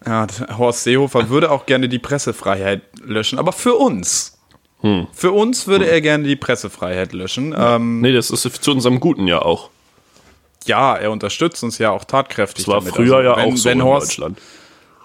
Ja, 0.06 0.26
Horst 0.56 0.84
Seehofer 0.84 1.28
würde 1.28 1.50
auch 1.50 1.66
gerne 1.66 1.86
die 1.86 1.98
Pressefreiheit 1.98 2.80
löschen, 3.04 3.38
aber 3.38 3.52
für 3.52 3.74
uns. 3.74 4.39
Hm. 4.82 5.06
Für 5.12 5.32
uns 5.32 5.66
würde 5.66 5.88
er 5.88 6.00
gerne 6.00 6.24
die 6.24 6.36
Pressefreiheit 6.36 7.12
löschen. 7.12 7.54
Ähm, 7.56 8.00
nee, 8.00 8.12
das 8.12 8.30
ist 8.30 8.62
zu 8.62 8.72
unserem 8.72 9.00
Guten 9.00 9.26
ja 9.26 9.42
auch. 9.42 9.70
ja, 10.64 10.96
er 10.96 11.10
unterstützt 11.10 11.62
uns 11.62 11.78
ja 11.78 11.90
auch 11.90 12.04
tatkräftig. 12.04 12.64
Das 12.64 12.72
war 12.72 12.80
damit. 12.80 12.94
früher 12.94 13.16
Also, 13.16 13.28
ja 13.28 13.36
wenn, 13.36 13.52
auch 13.52 13.56
so 13.56 13.68
wenn 13.68 13.78
in 13.78 13.84
Horst, 13.84 14.08
Deutschland. 14.08 14.38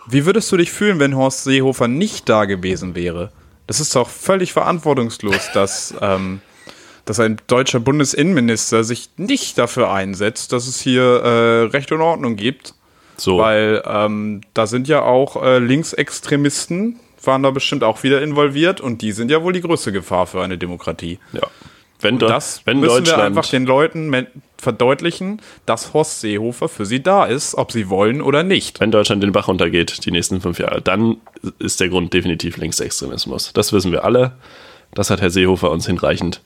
Wie 0.08 0.26
würdest 0.26 0.52
du 0.52 0.58
dich 0.58 0.72
fühlen, 0.72 1.00
wenn 1.00 1.16
Horst 1.16 1.44
Seehofer 1.44 1.88
nicht 1.88 2.30
da 2.30 2.46
gewesen 2.46 2.96
wäre? 2.96 3.32
Das 3.68 3.80
ist 3.80 3.96
doch 3.96 4.10
völlig 4.10 4.54
verantwortungslos, 4.54 5.50
dass, 5.54 5.94
ähm, 6.02 6.42
dass 7.06 7.20
ein 7.20 7.38
deutscher 7.48 7.80
Bundesinnenminister 7.80 8.84
sich 8.84 9.10
nicht 9.18 9.58
dafür 9.58 9.92
einsetzt, 9.92 10.54
dass 10.54 10.68
es 10.68 10.80
hier 10.80 11.04
äh, 11.04 11.64
Recht 11.66 11.92
und 11.92 12.02
Ordnung 12.02 12.36
gibt. 12.36 12.76
So, 13.18 13.38
Weil 13.38 13.82
ähm, 13.86 14.42
da 14.54 14.68
sind 14.68 14.88
ja 14.88 15.02
auch 15.02 15.42
äh, 15.42 15.60
Linksextremisten, 15.60 17.00
waren 17.28 17.44
da 17.44 17.52
bestimmt 17.52 17.84
auch 17.84 18.04
wieder 18.04 18.22
involviert 18.22 18.82
und 18.82 19.02
die 19.02 19.12
sind 19.12 19.32
ja 19.32 19.44
wohl 19.44 19.54
die 19.54 19.62
größte 19.62 19.92
Gefahr 19.92 20.28
für 20.28 20.42
eine 20.42 20.58
Demokratie. 20.58 21.20
ja. 21.34 21.42
Wenn, 22.02 22.20
do, 22.20 22.28
Das 22.28 22.62
wenn 22.66 22.82
müssen 22.82 22.94
wir 22.94 23.00
Deutschland, 23.00 23.24
einfach 23.24 23.50
den 23.50 23.66
Leuten 23.66 24.28
verdeutlichen, 24.58 25.42
dass 25.66 25.94
Horst 25.94 26.20
Seehofer 26.20 26.68
für 26.68 26.86
sie 26.86 27.02
da 27.02 27.26
ist, 27.26 27.56
ob 27.56 27.72
sie 27.72 27.90
wollen 27.90 28.22
oder 28.22 28.44
nicht. 28.44 28.80
wenn 28.82 28.92
Deutschland 28.92 29.24
den 29.24 29.32
Bach 29.32 29.48
runtergeht, 29.48 30.06
die 30.06 30.12
nächsten 30.12 30.42
fünf 30.42 30.60
Jahre, 30.60 30.82
dann 30.82 31.18
ist 31.58 31.80
der 31.80 31.88
Grund 31.90 32.14
definitiv 32.14 32.58
Linksextremismus. 32.58 33.52
Das 33.54 33.72
wissen 33.72 33.92
wir 33.94 34.04
alle. 34.04 34.34
Das 34.94 35.10
hat 35.10 35.22
Herr 35.22 35.30
Seehofer 35.30 35.72
uns 35.72 35.86
hinreichend 35.86 36.42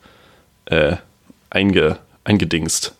äh, 0.65 0.97
einge, 1.49 1.97
eingedingst. 2.23 2.93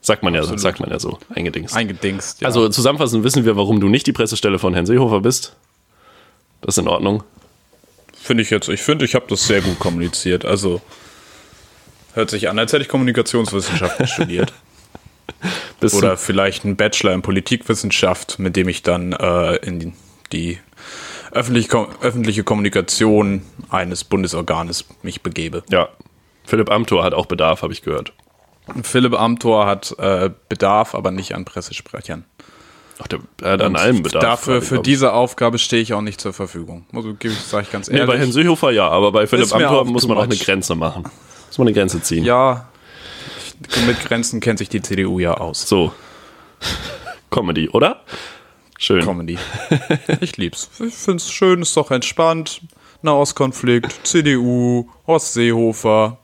Sagt 0.00 0.22
man 0.22 0.34
ja, 0.34 0.42
so, 0.44 0.56
sagt 0.56 0.80
man 0.80 0.90
ja 0.90 0.98
so, 0.98 1.18
eingedingst. 1.34 1.76
Eingedingst. 1.76 2.40
Ja. 2.40 2.46
Also 2.46 2.68
zusammenfassend 2.70 3.24
wissen 3.24 3.44
wir, 3.44 3.56
warum 3.56 3.78
du 3.78 3.88
nicht 3.88 4.06
die 4.06 4.12
Pressestelle 4.12 4.58
von 4.58 4.72
Herrn 4.72 4.86
Seehofer 4.86 5.20
bist. 5.20 5.54
Das 6.60 6.76
ist 6.76 6.82
in 6.82 6.88
Ordnung. 6.88 7.22
Finde 8.20 8.42
ich 8.42 8.50
jetzt, 8.50 8.68
ich 8.68 8.82
finde, 8.82 9.04
ich 9.04 9.14
habe 9.14 9.26
das 9.28 9.46
sehr 9.46 9.60
gut 9.60 9.78
kommuniziert. 9.78 10.44
Also 10.44 10.80
hört 12.14 12.30
sich 12.30 12.48
an, 12.48 12.58
als 12.58 12.72
hätte 12.72 12.82
ich 12.82 12.88
Kommunikationswissenschaften 12.88 14.06
studiert. 14.08 14.52
Bist 15.80 15.94
Oder 15.94 16.16
vielleicht 16.16 16.64
einen 16.64 16.76
Bachelor 16.76 17.12
in 17.12 17.22
Politikwissenschaft, 17.22 18.38
mit 18.38 18.56
dem 18.56 18.68
ich 18.68 18.82
dann 18.82 19.12
äh, 19.12 19.56
in 19.56 19.92
die 20.32 20.58
öffentliche, 21.30 21.68
Ko- 21.68 21.88
öffentliche 22.00 22.42
Kommunikation 22.42 23.42
eines 23.70 24.04
Bundesorganes 24.04 24.84
mich 25.02 25.22
begebe. 25.22 25.62
ja. 25.70 25.88
Philipp 26.44 26.70
Amthor 26.70 27.04
hat 27.04 27.12
auch 27.12 27.26
Bedarf, 27.26 27.60
habe 27.60 27.74
ich 27.74 27.82
gehört. 27.82 28.14
Philipp 28.82 29.12
Amthor 29.12 29.66
hat 29.66 29.94
äh, 29.98 30.30
Bedarf, 30.48 30.94
aber 30.94 31.10
nicht 31.10 31.34
an 31.34 31.44
Pressesprechern. 31.44 32.24
Ach, 33.00 33.06
der, 33.06 33.20
er 33.42 33.52
hat 33.52 33.62
an 33.62 33.76
allem 33.76 34.02
Bedarf. 34.02 34.22
Dafür, 34.22 34.60
für 34.62 34.80
diese 34.80 35.12
Aufgabe 35.12 35.58
stehe 35.58 35.80
ich 35.82 35.92
auch 35.94 36.00
nicht 36.00 36.20
zur 36.20 36.32
Verfügung. 36.32 36.84
Also, 36.92 37.14
sage 37.46 37.62
ich 37.64 37.70
ganz 37.72 37.88
Nee, 37.88 37.98
ehrlich. 37.98 38.12
bei 38.14 38.18
Herrn 38.18 38.32
Seehofer 38.32 38.70
ja, 38.72 38.88
aber 38.88 39.12
bei 39.12 39.26
Philipp 39.26 39.52
Amthor 39.54 39.84
muss 39.84 40.06
man 40.08 40.18
auch 40.18 40.22
eine. 40.24 40.36
Grenze 40.36 40.74
machen. 40.74 41.04
Muss 41.46 41.58
man 41.58 41.68
eine 41.68 41.74
Grenze 41.74 42.02
ziehen. 42.02 42.24
ja, 42.24 42.68
mit 43.86 44.00
Grenzen 44.04 44.40
kennt 44.40 44.58
sich 44.58 44.68
die 44.68 44.82
CDU 44.82 45.18
ja 45.18 45.34
aus. 45.34 45.68
So. 45.68 45.92
Comedy, 47.30 47.68
oder? 47.68 48.02
Schön. 48.78 49.04
Comedy. 49.04 49.38
Ich 50.20 50.36
lieb's. 50.36 50.70
Ich 50.84 50.94
find's 50.94 51.30
schön, 51.30 51.62
ist 51.62 51.76
doch 51.76 51.90
entspannt. 51.90 52.60
Nahostkonflikt, 53.02 54.06
CDU, 54.06 54.88
Horst 55.06 55.34
Seehofer. 55.34 56.18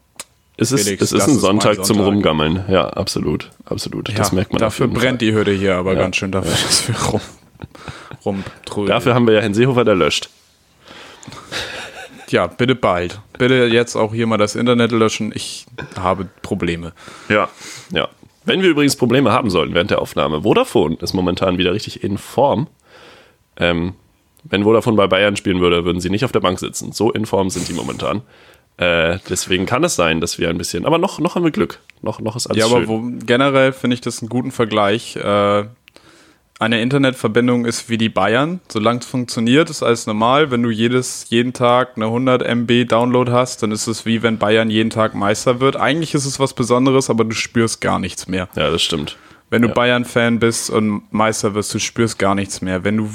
Es 0.57 0.71
ist, 0.71 0.85
Felix, 0.85 1.03
es 1.03 1.13
ist 1.13 1.19
das 1.21 1.29
ein 1.29 1.33
mein 1.35 1.41
Sonntag, 1.41 1.85
zum 1.85 1.97
Sonntag. 1.97 2.07
Rumgammeln. 2.15 2.65
Ja, 2.69 2.89
absolut. 2.89 3.51
Absolut. 3.65 4.09
das 4.17 4.31
Ja, 4.31 4.35
merkt 4.35 4.53
man. 4.53 4.61
Dafür 4.61 4.87
brennt 4.87 5.03
Fall. 5.03 5.19
die 5.19 5.33
Hürde 5.33 5.51
hier 5.51 5.75
aber 5.77 5.95
ganz 5.97 6.17
schön 6.17 6.31
dafür, 6.31 6.53
dass 6.53 6.89
wir 6.89 6.97
rum, 7.11 7.21
rumtrödeln. 8.25 8.89
Dafür 8.89 9.15
haben 9.15 9.27
wir 9.27 9.35
ja 9.35 9.41
Herrn 9.41 9.55
Seehofer, 9.55 9.85
der 9.85 9.97
löscht. 9.97 10.31
Ja, 12.29 12.47
bitte 12.47 12.75
bald. 12.75 13.21
Bitte 13.39 13.67
jetzt 13.67 13.97
auch 13.97 14.13
hier 14.15 14.27
mal 14.27 14.39
das 14.39 14.55
Internet 14.55 14.93
löschen. 14.93 15.33
Ich 15.35 15.67
habe 15.99 16.29
Probleme. 16.43 16.93
Ja. 17.29 17.49
Ja. 17.91 18.09
Wenn 18.45 18.63
wir 18.63 18.69
übrigens 18.71 18.97
Probleme 18.97 19.33
haben 19.33 19.51
sollten 19.51 19.75
während 19.75 19.91
der 19.91 20.01
Aufnahme, 20.03 20.43
Vodafone 20.43 20.97
ist 21.01 21.15
momentan 21.15 21.59
wieder 21.59 21.73
richtig 21.73 22.03
in 22.05 22.19
Form. 22.19 22.67
Ähm, 23.57 23.95
wenn 24.45 24.65
Vodafone 24.65 24.97
bei 24.97 25.07
Bayern 25.07 25.37
spielen 25.37 25.61
würde, 25.61 25.85
würden 25.85 26.01
sie 26.01 26.11
nicht 26.11 26.25
auf 26.25 26.33
der 26.33 26.41
Bank 26.41 26.59
sitzen. 26.59 26.93
So 26.93 27.11
in 27.11 27.25
Form 27.25 27.51
sind 27.51 27.69
die 27.69 27.73
momentan. 27.73 28.23
Äh, 28.77 29.19
deswegen 29.29 29.67
kann 29.67 29.85
es 29.85 29.95
sein, 29.95 30.21
dass 30.21 30.39
wir 30.39 30.49
ein 30.51 30.59
bisschen. 30.59 30.85
Aber 30.85 30.99
noch, 30.99 31.19
noch 31.21 31.35
haben 31.37 31.45
wir 31.45 31.53
Glück. 31.53 31.81
Noch, 32.03 32.21
noch 32.21 32.35
ist 32.37 32.47
alles 32.49 32.59
Ja, 32.59 32.67
aber 32.67 32.81
schön. 32.85 32.89
wo, 32.89 33.27
generell 33.27 33.73
finde 33.73 33.95
ich 33.95 34.01
das 34.01 34.21
einen 34.21 34.29
guten 34.29 34.51
Vergleich. 34.51 35.15
Äh, 35.17 35.65
eine 36.61 36.81
Internetverbindung 36.81 37.67
ist 37.67 37.89
wie 37.89 37.99
die 37.99 38.09
Bayern. 38.09 38.61
Solange 38.69 39.01
es 39.01 39.07
funktioniert, 39.07 39.71
ist 39.71 39.83
alles 39.83 40.07
normal. 40.07 40.51
Wenn 40.51 40.63
du 40.63 40.71
jedes, 40.71 41.27
jeden 41.29 41.53
Tag 41.53 41.91
eine 41.97 42.07
100 42.07 42.43
MB 42.43 42.85
Download 42.89 43.31
hast, 43.33 43.63
dann 43.63 43.71
ist 43.73 43.87
es 43.87 44.07
wie 44.07 44.23
wenn 44.23 44.39
Bayern 44.39 44.71
jeden 44.71 44.91
Tag 44.91 45.15
Meister 45.15 45.61
wird. 45.61 45.77
Eigentlich 45.77 46.15
ist 46.15 46.25
es 46.27 46.39
was 46.41 46.53
Besonderes, 46.55 47.11
aber 47.11 47.25
du 47.25 47.33
spürst 47.35 47.81
gar 47.81 47.99
nichts 47.99 48.27
mehr. 48.29 48.49
ja, 48.57 48.71
das 48.71 48.83
stimmt. 48.83 49.17
Wenn 49.51 49.63
du 49.63 49.69
Ja. 49.69 49.75
Bayern-Fan 49.75 50.39
bist 50.41 50.71
und 50.71 51.03
Meister 51.13 51.55
wirst, 51.55 51.73
du 51.75 51.79
spürst 51.79 52.19
gar 52.19 52.35
nichts 52.35 52.61
mehr. 52.61 52.83
Wenn 52.83 52.97
du 52.97 53.11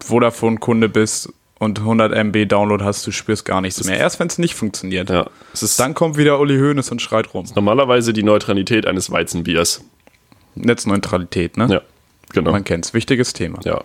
Vodafone-Kunde 0.00 0.88
bist 0.88 1.32
und 1.58 1.78
100 1.78 2.12
MB 2.12 2.46
Download 2.46 2.84
hast, 2.84 3.06
du 3.06 3.10
spürst 3.12 3.44
gar 3.44 3.60
nichts 3.60 3.82
mehr. 3.84 3.98
Erst 3.98 4.20
wenn 4.20 4.26
es 4.28 4.38
nicht 4.38 4.54
funktioniert. 4.54 5.08
Ja. 5.10 5.26
Es 5.52 5.62
ist 5.62 5.80
Dann 5.80 5.94
kommt 5.94 6.16
wieder 6.16 6.38
Uli 6.40 6.58
Hoeneß 6.58 6.90
und 6.90 7.00
schreit 7.00 7.32
rum. 7.34 7.46
normalerweise 7.54 8.12
die 8.12 8.22
Neutralität 8.22 8.86
eines 8.86 9.10
Weizenbiers. 9.10 9.82
Netzneutralität, 10.54 11.56
ne? 11.56 11.66
Ja, 11.70 11.80
genau. 12.32 12.52
Man 12.52 12.64
kennt's. 12.64 12.94
Wichtiges 12.94 13.32
Thema. 13.32 13.58
Ja. 13.64 13.82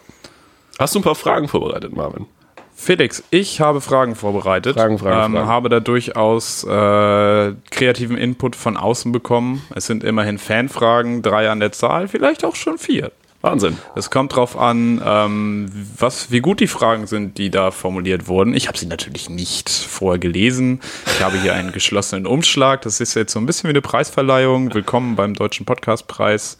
Hast 0.79 0.95
du 0.95 0.99
ein 0.99 1.03
paar 1.03 1.15
Fragen 1.15 1.47
vorbereitet, 1.47 1.95
Marvin? 1.95 2.25
Felix, 2.73 3.23
ich 3.29 3.61
habe 3.61 3.79
Fragen 3.79 4.15
vorbereitet. 4.15 4.75
Fragen, 4.75 4.97
Fragen, 4.97 5.25
ähm, 5.25 5.37
Fragen. 5.37 5.47
Habe 5.47 5.69
da 5.69 5.79
durchaus 5.79 6.63
äh, 6.63 7.53
kreativen 7.69 8.17
Input 8.17 8.55
von 8.55 8.75
außen 8.75 9.11
bekommen. 9.11 9.61
Es 9.75 9.85
sind 9.85 10.03
immerhin 10.03 10.39
Fanfragen, 10.39 11.21
drei 11.21 11.49
an 11.49 11.59
der 11.59 11.71
Zahl, 11.73 12.07
vielleicht 12.07 12.43
auch 12.43 12.55
schon 12.55 12.77
vier. 12.79 13.11
Wahnsinn. 13.41 13.77
Es 13.95 14.11
kommt 14.11 14.35
drauf 14.35 14.55
an, 14.55 15.01
ähm, 15.03 15.71
was, 15.97 16.29
wie 16.29 16.41
gut 16.41 16.59
die 16.59 16.67
Fragen 16.67 17.07
sind, 17.07 17.39
die 17.39 17.49
da 17.49 17.71
formuliert 17.71 18.27
wurden. 18.27 18.53
Ich 18.53 18.67
habe 18.67 18.77
sie 18.77 18.85
natürlich 18.85 19.29
nicht 19.31 19.67
vorher 19.69 20.19
gelesen. 20.19 20.79
Ich 21.07 21.23
habe 21.23 21.41
hier 21.41 21.55
einen 21.55 21.71
geschlossenen 21.71 22.27
Umschlag. 22.27 22.81
Das 22.83 22.99
ist 22.99 23.15
jetzt 23.15 23.33
so 23.33 23.39
ein 23.39 23.47
bisschen 23.47 23.67
wie 23.67 23.71
eine 23.71 23.81
Preisverleihung. 23.81 24.71
Willkommen 24.73 25.15
beim 25.15 25.33
Deutschen 25.33 25.65
Podcastpreis, 25.65 26.59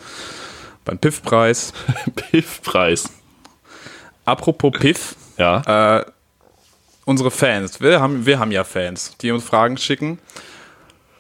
beim 0.84 0.98
Piff-Preis. 0.98 1.72
Piffpreis. 2.16 3.10
Apropos 4.26 4.72
Piff, 4.80 5.16
Ja. 5.38 6.00
äh, 6.00 6.06
unsere 7.06 7.30
Fans, 7.30 7.80
wir 7.82 8.00
haben, 8.02 8.26
wir 8.26 8.40
haben 8.40 8.52
ja 8.52 8.64
Fans, 8.64 9.16
die 9.22 9.30
uns 9.32 9.44
Fragen 9.44 9.78
schicken. 9.78 10.18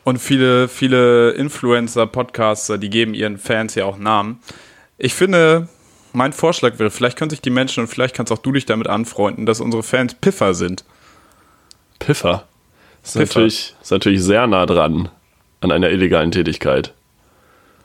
Und 0.03 0.17
viele, 0.17 0.67
viele 0.67 1.31
Influencer, 1.31 2.07
Podcaster, 2.07 2.79
die 2.79 2.89
geben 2.89 3.13
ihren 3.13 3.37
Fans 3.37 3.75
ja 3.75 3.85
auch 3.85 3.99
Namen. 3.99 4.39
Ich 5.03 5.15
finde, 5.15 5.67
mein 6.13 6.31
Vorschlag 6.31 6.77
wäre, 6.77 6.91
vielleicht 6.91 7.17
können 7.17 7.31
sich 7.31 7.41
die 7.41 7.49
Menschen 7.49 7.81
und 7.81 7.87
vielleicht 7.87 8.15
kannst 8.15 8.31
auch 8.31 8.37
du 8.37 8.51
dich 8.51 8.67
damit 8.67 8.85
anfreunden, 8.87 9.47
dass 9.47 9.59
unsere 9.59 9.81
Fans 9.81 10.13
Piffer 10.13 10.53
sind. 10.53 10.85
Piffer. 11.97 12.47
Das 13.01 13.15
ist, 13.15 13.19
Piffer. 13.19 13.39
Natürlich, 13.39 13.75
ist 13.81 13.89
natürlich 13.91 14.23
sehr 14.23 14.45
nah 14.45 14.67
dran 14.67 15.09
an 15.61 15.71
einer 15.71 15.89
illegalen 15.89 16.29
Tätigkeit. 16.31 16.93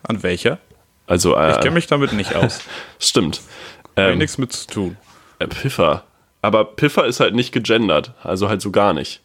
An 0.03 0.23
welcher? 0.23 0.59
Also, 1.07 1.35
äh, 1.37 1.53
Ich 1.53 1.61
kenne 1.61 1.71
mich 1.71 1.87
damit 1.87 2.13
nicht 2.13 2.35
aus. 2.35 2.61
stimmt. 2.99 3.41
Ähm, 3.97 4.19
nichts 4.19 4.37
mit 4.37 4.53
zu 4.53 4.67
tun. 4.67 4.97
äh, 5.39 5.47
Piffer. 5.47 6.05
Aber 6.43 6.67
Piffer 6.67 7.07
ist 7.07 7.21
halt 7.21 7.35
nicht 7.35 7.51
gegendert. 7.51 8.13
Also 8.23 8.51
halt 8.51 8.61
so 8.61 8.71
gar 8.71 8.93
nicht. 8.93 9.23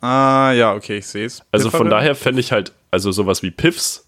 Ah, 0.00 0.50
ja, 0.50 0.74
okay, 0.74 0.98
ich 0.98 1.06
sehe 1.06 1.26
es. 1.26 1.42
Also 1.52 1.70
von 1.70 1.88
daher 1.88 2.16
fände 2.16 2.40
ich 2.40 2.50
halt, 2.50 2.72
also 2.90 3.12
sowas 3.12 3.44
wie 3.44 3.52
Piffs 3.52 4.03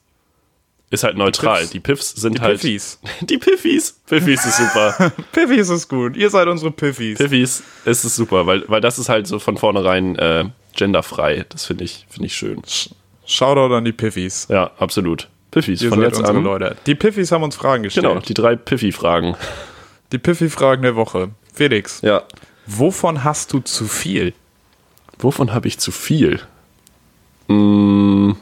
ist 0.90 1.04
halt 1.04 1.16
neutral. 1.16 1.58
Piffs. 1.60 1.70
Die 1.70 1.80
Piffs 1.80 2.10
sind 2.14 2.38
Die 2.38 2.42
halt. 2.42 2.60
Piffis. 2.60 2.98
Die 3.22 3.38
Piffis. 3.38 4.00
Piffis 4.06 4.46
ist 4.46 4.56
super. 4.58 5.12
Piffis 5.32 5.68
ist 5.68 5.88
gut. 5.88 6.16
Ihr 6.16 6.30
seid 6.30 6.46
unsere 6.48 6.70
Piffis. 6.70 7.18
Piffis 7.18 7.62
ist 7.84 8.04
es 8.04 8.14
super, 8.16 8.46
weil, 8.46 8.64
weil 8.68 8.80
das 8.80 8.98
ist 8.98 9.08
halt 9.08 9.26
so 9.26 9.38
von 9.38 9.56
vornherein 9.56 10.16
äh, 10.16 10.44
genderfrei. 10.76 11.44
Das 11.48 11.66
finde 11.66 11.84
ich, 11.84 12.06
finde 12.08 12.26
ich 12.26 12.36
schön. 12.36 12.62
Shoutout 13.26 13.74
an 13.74 13.84
die 13.84 13.92
Piffis. 13.92 14.46
Ja, 14.48 14.70
absolut. 14.78 15.28
Piffis 15.50 15.82
Ihr 15.82 15.88
von 15.88 16.00
jetzt 16.02 16.22
an. 16.22 16.42
Leute. 16.44 16.76
Die 16.86 16.94
Piffis 16.94 17.32
haben 17.32 17.42
uns 17.42 17.56
Fragen 17.56 17.82
gestellt. 17.82 18.06
Genau, 18.06 18.20
die 18.20 18.34
drei 18.34 18.54
Piffi-Fragen. 18.56 19.34
Die 20.12 20.18
Piffi-Fragen 20.18 20.82
der 20.82 20.94
Woche. 20.96 21.30
Felix, 21.52 22.00
Ja. 22.02 22.22
wovon 22.66 23.24
hast 23.24 23.52
du 23.52 23.60
zu 23.60 23.86
viel? 23.86 24.34
Wovon 25.18 25.52
habe 25.54 25.66
ich 25.66 25.78
zu 25.78 25.90
viel? 25.90 26.40
Mm, 27.48 28.32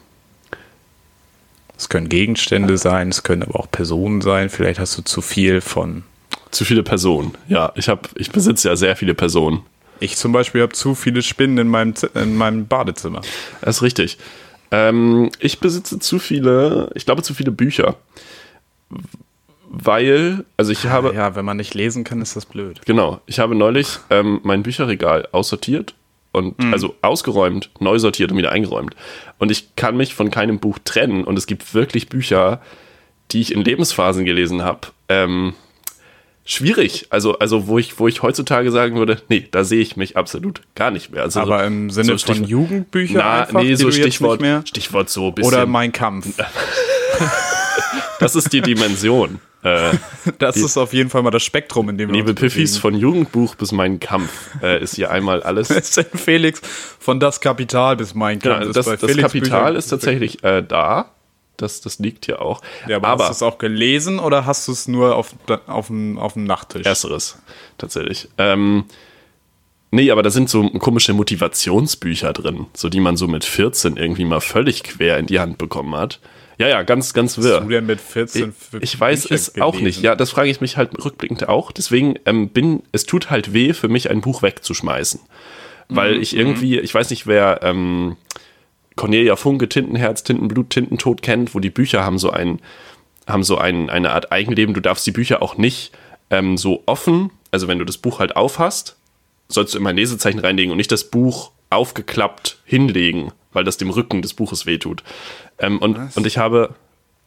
Es 1.76 1.88
können 1.88 2.09
Gegenstände 2.09 2.78
sein, 2.78 3.09
es 3.09 3.23
können 3.23 3.43
aber 3.43 3.59
auch 3.59 3.71
Personen 3.71 4.21
sein. 4.21 4.49
Vielleicht 4.49 4.78
hast 4.78 4.97
du 4.97 5.02
zu 5.02 5.21
viel 5.21 5.61
von. 5.61 6.04
zu 6.50 6.64
viele 6.64 6.83
Personen. 6.83 7.33
Ja, 7.49 7.73
ich 7.75 7.88
habe, 7.88 8.09
ich 8.16 8.31
besitze 8.31 8.69
ja 8.69 8.76
sehr 8.76 8.95
viele 8.97 9.14
Personen. 9.14 9.62
Ich 10.00 10.16
zum 10.16 10.33
Beispiel 10.33 10.62
habe 10.62 10.73
zu 10.73 10.95
viele 10.95 11.23
Spinnen 11.23 11.59
in 11.59 11.69
meinem, 11.69 11.95
in 12.14 12.37
meinem 12.37 12.66
Badezimmer. 12.66 13.23
Das 13.61 13.76
ist 13.76 13.83
richtig. 13.83 14.19
Ähm, 14.71 15.31
ich 15.40 15.61
besitze 15.61 15.99
zu 15.99 16.19
viele, 16.19 16.90
ich 16.95 17.04
glaube 17.07 17.23
zu 17.23 17.35
viele 17.35 17.50
Bücher. 17.52 17.97
Weil, 19.69 20.45
also 20.57 20.71
ich 20.73 20.85
habe, 20.87 21.12
Ja, 21.14 21.35
wenn 21.35 21.45
man 21.45 21.57
nicht 21.57 21.75
lesen 21.75 22.04
kann, 22.04 22.23
ist 22.23 22.37
das 22.37 22.47
blöd. 22.47 22.81
genau, 22.85 23.21
ich 23.26 23.38
habe 23.40 23.54
neulich 23.57 23.99
ähm, 24.11 24.40
mein 24.45 24.62
Bücherregal 24.62 25.28
aussortiert 25.33 25.95
und 26.35 26.55
also 26.73 26.95
ausgeräumt, 27.03 27.71
neu 27.81 27.99
sortiert 27.99 28.33
und 28.33 28.38
wieder 28.38 28.53
eingeräumt. 28.53 28.95
Und 29.38 29.50
ich 29.50 29.76
kann 29.76 29.97
mich 29.97 30.14
von 30.14 30.31
keinem 30.31 30.59
Buch 30.59 30.79
trennen. 30.85 31.25
Und 31.25 31.38
es 31.38 31.47
gibt 31.47 31.75
wirklich 31.75 32.09
Bücher, 32.09 32.61
die 33.31 33.41
ich 33.41 33.53
in 33.53 33.62
Lebensphasen 33.62 34.25
gelesen 34.25 34.62
habe. 34.62 34.88
Ähm, 35.09 35.55
schwierig. 36.45 37.07
Also, 37.11 37.38
also 37.38 37.67
wo 37.69 37.79
ich, 37.79 37.99
wo 37.99 38.09
ich 38.09 38.23
heutzutage 38.23 38.71
sagen 38.71 38.97
würde, 38.97 39.23
nee, 39.29 39.47
da 39.50 39.64
sehe 39.64 39.81
ich 39.81 39.97
mich 39.97 40.17
absolut 40.17 40.62
gar 40.75 40.91
nicht 40.91 41.12
mehr. 41.12 41.23
Also, 41.23 41.41
Aber 41.41 41.64
im 41.64 41.91
Sinne 41.91 42.19
so 42.19 42.26
von 42.26 42.37
Stichwort- 42.37 42.49
Jugendbüchern 42.50 43.17
na, 43.19 43.43
einfach, 43.45 43.62
nee, 43.62 43.75
so 43.76 43.91
Stichwort? 43.91 44.43
Stichwort 44.69 45.11
so 45.11 45.29
ein 45.29 45.35
bisschen. 45.35 45.53
Oder 45.55 45.67
Mein 45.67 45.93
Kampf. 45.93 46.29
das 48.21 48.35
ist 48.35 48.53
die 48.53 48.61
Dimension. 48.61 49.41
Äh, 49.64 49.92
Das 50.38 50.56
ist 50.56 50.76
auf 50.76 50.92
jeden 50.92 51.11
Fall 51.11 51.23
mal 51.23 51.30
das 51.30 51.42
Spektrum, 51.42 51.88
in 51.88 51.99
dem 51.99 52.09
wir 52.11 52.14
liebe 52.14 52.35
Piffis, 52.35 52.78
von 52.78 52.94
Jugendbuch 52.94 53.54
bis 53.56 53.73
Mein 53.73 53.99
Kampf 54.00 54.30
äh, 54.62 54.83
ist 54.83 54.94
hier 54.97 55.11
einmal 55.11 55.42
alles. 55.42 55.68
Felix 56.14 56.61
von 56.99 57.18
Das 57.21 57.40
Kapital 57.40 57.97
bis 57.97 58.14
Mein 58.14 58.38
Genau, 58.38 58.59
Kampf. 58.61 58.73
das, 58.73 58.87
bei 58.87 58.97
das 58.97 59.11
Felix 59.11 59.23
Kapital 59.23 59.61
Büchern- 59.73 59.76
ist 59.76 59.88
tatsächlich 59.88 60.44
äh, 60.44 60.62
da. 60.62 61.11
Das, 61.56 61.80
das 61.80 61.99
liegt 62.00 62.26
hier 62.26 62.42
auch. 62.42 62.61
Ja, 62.88 62.97
aber, 62.97 63.09
aber 63.09 63.28
hast 63.28 63.40
du 63.40 63.47
es 63.47 63.52
auch 63.52 63.59
gelesen 63.59 64.18
oder 64.18 64.44
hast 64.44 64.66
du 64.66 64.73
es 64.73 64.88
nur 64.88 65.14
auf, 65.14 65.35
auf, 65.68 65.87
dem, 65.87 66.18
auf 66.18 66.33
dem 66.33 66.44
Nachttisch? 66.44 66.85
Ersteres, 66.85 67.38
tatsächlich. 67.78 68.28
Ähm, 68.38 68.87
nee, 69.92 70.11
aber 70.11 70.25
da 70.25 70.30
sind 70.30 70.50
so 70.50 70.68
komische 70.71 71.12
Motivationsbücher 71.12 72.33
drin, 72.33 72.66
so 72.75 72.88
die 72.88 72.99
man 72.99 73.16
so 73.16 73.28
mit 73.28 73.44
14 73.44 73.97
irgendwie 73.97 74.25
mal 74.25 74.40
völlig 74.40 74.83
quer 74.83 75.18
in 75.18 75.26
die 75.26 75.38
Hand 75.38 75.56
bekommen 75.59 75.94
hat. 75.94 76.18
Ja, 76.58 76.68
ja, 76.68 76.82
ganz, 76.82 77.12
ganz 77.12 77.38
wirr. 77.38 77.56
Hast 77.56 77.64
du 77.64 77.68
denn 77.68 77.87
mit 77.87 78.00
14 78.00 78.54
Ich, 78.75 78.82
ich 78.82 79.00
weiß 79.00 79.30
es 79.30 79.61
auch 79.61 79.73
gelesen? 79.73 79.84
nicht. 79.87 80.02
Ja, 80.02 80.14
das 80.14 80.30
frage 80.30 80.50
ich 80.50 80.61
mich 80.61 80.76
halt 80.76 80.90
rückblickend 81.04 81.49
auch. 81.49 81.73
Deswegen 81.73 82.14
ähm, 82.26 82.49
bin, 82.49 82.82
es 82.92 83.04
tut 83.06 83.30
halt 83.30 83.52
weh 83.52 83.73
für 83.73 83.88
mich, 83.88 84.11
ein 84.11 84.20
Buch 84.20 84.42
wegzuschmeißen. 84.42 85.20
Mhm, 85.88 85.96
Weil 85.96 86.16
ich 86.23 86.37
irgendwie, 86.37 86.78
ich 86.78 86.94
weiß 86.94 87.11
nicht, 87.11 87.26
wer 87.26 87.61
ähm, 87.62 88.16
Cornelia 88.96 89.37
Funke, 89.37 89.68
Tintenherz, 89.68 90.23
Tintenblut, 90.23 90.70
Tintentod 90.70 91.23
kennt, 91.23 91.54
wo 91.54 91.61
die 91.61 91.70
Bücher 91.70 92.04
haben 92.04 92.18
so 92.18 92.30
ein, 92.30 92.61
haben 93.26 93.42
so 93.42 93.58
ein, 93.58 93.90
eine 93.90 94.12
Art 94.12 94.30
Eigenleben. 94.30 94.75
Du 94.75 94.80
darfst 94.80 95.06
die 95.06 95.12
Bücher 95.12 95.42
auch 95.42 95.56
nicht 95.56 95.92
ähm, 96.30 96.56
so 96.56 96.82
offen, 96.87 97.30
also 97.50 97.68
wenn 97.68 97.78
du 97.78 97.84
das 97.84 97.99
Buch 97.99 98.18
halt 98.20 98.37
aufhast, 98.37 98.96
sollst 99.49 99.75
du 99.75 99.78
immer 99.78 99.90
ein 99.90 99.96
Lesezeichen 99.96 100.38
reinlegen 100.38 100.70
und 100.70 100.76
nicht 100.76 100.92
das 100.92 101.04
Buch 101.11 101.50
aufgeklappt 101.70 102.58
hinlegen, 102.64 103.32
weil 103.54 103.64
das 103.64 103.78
dem 103.78 103.88
Rücken 103.90 104.20
des 104.20 104.34
Buches 104.34 104.66
wehtut. 104.66 105.02
Ähm, 105.58 105.78
und, 105.78 105.99
und 106.14 106.26
ich 106.26 106.37
habe. 106.37 106.75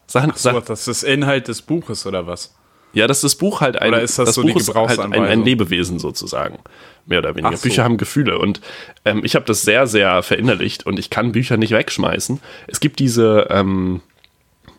Sachen, 0.05 0.31
So, 0.35 0.59
das 0.61 0.87
ist 0.87 1.03
Inhalt 1.03 1.47
des 1.47 1.61
Buches 1.63 2.05
oder 2.05 2.27
was? 2.27 2.53
ja, 2.93 3.07
dass 3.07 3.21
das 3.21 3.35
Buch 3.35 3.61
halt 3.61 3.79
ein, 3.79 3.89
Oder 3.89 4.01
ist 4.01 4.17
das 4.17 4.33
so 4.33 4.41
Buch 4.41 4.55
ist 4.55 4.73
halt 4.73 4.99
ein, 4.99 5.13
ein? 5.13 5.43
Lebewesen 5.43 5.99
sozusagen. 5.99 6.59
Mehr 7.05 7.19
oder 7.19 7.35
weniger. 7.35 7.49
Ach 7.53 7.57
so. 7.57 7.63
Bücher 7.63 7.83
haben 7.83 7.97
Gefühle 7.97 8.39
und 8.39 8.61
ähm, 9.05 9.21
ich 9.23 9.35
habe 9.35 9.45
das 9.45 9.61
sehr, 9.61 9.87
sehr 9.87 10.23
verinnerlicht 10.23 10.85
und 10.85 10.97
ich 10.97 11.09
kann 11.09 11.31
Bücher 11.31 11.57
nicht 11.57 11.71
wegschmeißen. 11.71 12.39
Es 12.67 12.79
gibt 12.79 12.99
diese 12.99 13.47
ähm, 13.49 14.01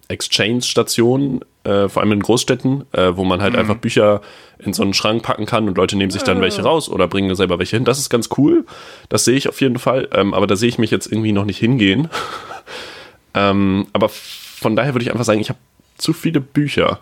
Exchange-Stationen, 0.09 1.45
äh, 1.69 1.89
vor 1.89 2.03
allem 2.03 2.13
in 2.13 2.21
Großstädten, 2.21 2.85
äh, 2.93 3.17
wo 3.17 3.25
man 3.25 3.43
halt 3.43 3.53
Mhm. 3.53 3.59
einfach 3.59 3.77
Bücher 3.77 4.23
in 4.59 4.73
so 4.73 4.83
einen 4.83 4.95
Schrank 4.95 5.23
packen 5.23 5.47
kann 5.47 5.69
und 5.69 5.77
Leute 5.77 5.97
nehmen 5.97 6.11
sich 6.11 6.23
dann 6.23 6.41
welche 6.41 6.63
raus 6.63 6.89
oder 6.89 7.07
bringen 7.07 7.35
selber 7.37 7.59
welche 7.59 7.77
hin. 7.77 7.85
Das 7.85 7.99
ist 7.99 8.09
ganz 8.11 8.29
cool. 8.39 8.65
Das 9.09 9.25
sehe 9.25 9.37
ich 9.37 9.49
auf 9.49 9.61
jeden 9.61 9.79
Fall. 9.79 10.09
Ähm, 10.13 10.35
aber 10.35 10.47
da 10.47 10.57
sehe 10.57 10.69
ich 10.69 10.79
mich 10.79 10.91
jetzt 10.91 11.07
irgendwie 11.13 11.33
noch 11.33 11.45
nicht 11.45 11.59
hingehen. 11.59 12.09
ähm, 13.35 13.87
aber 13.93 14.09
von 14.09 14.75
daher 14.75 14.95
würde 14.95 15.05
ich 15.05 15.11
einfach 15.13 15.25
sagen, 15.25 15.41
ich 15.41 15.49
habe 15.51 15.59
zu 15.97 16.13
viele 16.13 16.41
Bücher. 16.41 17.01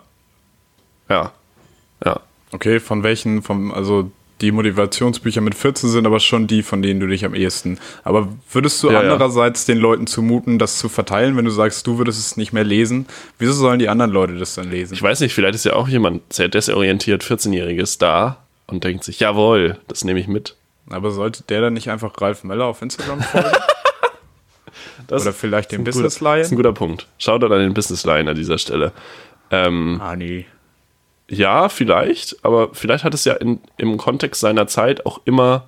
Ja. 1.09 1.31
Ja. 2.05 2.19
Okay, 2.51 2.79
von 2.79 3.03
welchen, 3.03 3.41
vom, 3.41 3.71
also 3.73 4.11
die 4.41 4.51
Motivationsbücher 4.51 5.41
mit 5.41 5.55
14 5.55 5.89
sind 5.89 6.05
aber 6.05 6.19
schon 6.19 6.45
die, 6.47 6.61
von 6.63 6.81
denen 6.81 6.99
du 6.99 7.07
dich 7.07 7.25
am 7.25 7.33
ehesten. 7.33 7.79
Aber 8.03 8.27
würdest 8.51 8.81
du 8.83 8.87
Ja, 8.87 8.93
ja. 8.93 8.99
andererseits 9.01 9.65
den 9.65 9.77
Leuten 9.79 10.05
zumuten, 10.07 10.59
das 10.59 10.77
zu 10.77 10.89
verteilen, 10.89 11.35
wenn 11.37 11.45
du 11.45 11.51
sagst, 11.51 11.87
du 11.87 11.97
würdest 11.97 12.19
es 12.19 12.37
nicht 12.37 12.53
mehr 12.53 12.63
lesen? 12.63 13.07
Wieso 13.39 13.53
sollen 13.53 13.79
die 13.79 13.89
anderen 13.89 14.11
Leute 14.11 14.35
das 14.37 14.55
dann 14.55 14.69
lesen? 14.69 14.93
Ich 14.93 15.01
weiß 15.01 15.19
nicht, 15.21 15.33
vielleicht 15.33 15.55
ist 15.55 15.65
ja 15.65 15.73
auch 15.73 15.87
jemand 15.87 16.31
sehr 16.31 16.47
desorientiert, 16.49 17.23
14-Jähriges 17.23 17.97
da 17.99 18.37
und 18.67 18.83
denkt 18.83 19.03
sich, 19.03 19.19
jawohl, 19.19 19.77
das 19.87 20.03
nehme 20.03 20.19
ich 20.19 20.27
mit. 20.27 20.55
Aber 20.89 21.11
sollte 21.11 21.43
der 21.49 21.61
dann 21.61 21.73
nicht 21.73 21.89
einfach 21.89 22.13
Ralf 22.21 22.43
Möller 22.43 22.65
auf 22.65 22.81
Instagram 22.81 23.21
folgen? 23.21 23.49
Das 25.07 25.21
Oder 25.23 25.33
vielleicht 25.33 25.71
den 25.71 25.79
guter- 25.79 25.91
Business 25.91 26.19
Lion? 26.21 26.37
Das 26.39 26.47
ist 26.47 26.51
ein 26.53 26.57
guter 26.57 26.73
Punkt. 26.73 27.07
Schaut 27.17 27.43
an 27.43 27.51
den 27.51 27.73
Business 27.73 28.05
Lion 28.05 28.27
an 28.27 28.35
dieser 28.35 28.57
Stelle. 28.57 28.91
Ähm, 29.51 29.99
ah, 30.03 30.15
nee. 30.15 30.45
Ja, 31.29 31.69
vielleicht, 31.69 32.43
aber 32.43 32.69
vielleicht 32.73 33.03
hat 33.03 33.13
es 33.13 33.25
ja 33.25 33.33
in, 33.33 33.59
im 33.77 33.97
Kontext 33.97 34.41
seiner 34.41 34.67
Zeit 34.67 35.05
auch 35.05 35.21
immer 35.25 35.65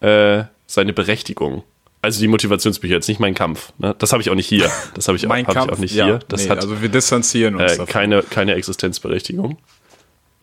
äh, 0.00 0.44
seine 0.66 0.92
Berechtigung. 0.92 1.62
Also 2.02 2.20
die 2.20 2.28
Motivationsbücher, 2.28 2.94
jetzt 2.94 3.08
nicht 3.08 3.20
mein 3.20 3.34
Kampf. 3.34 3.72
Ne? 3.78 3.94
Das 3.98 4.12
habe 4.12 4.22
ich 4.22 4.30
auch 4.30 4.34
nicht 4.34 4.46
hier. 4.48 4.70
Das 4.94 5.06
habe 5.08 5.16
ich, 5.18 5.26
auch- 5.26 5.30
hab 5.30 5.50
ich 5.50 5.56
auch 5.58 5.78
nicht 5.78 5.94
ja, 5.94 6.06
hier. 6.06 6.18
Das 6.28 6.44
nee, 6.44 6.50
hat 6.50 6.58
also 6.60 6.80
wir 6.80 6.88
distanzieren 6.88 7.56
uns 7.56 7.72
äh, 7.72 7.76
davon. 7.76 7.86
keine, 7.86 8.22
keine 8.22 8.54
Existenzberechtigung. 8.54 9.58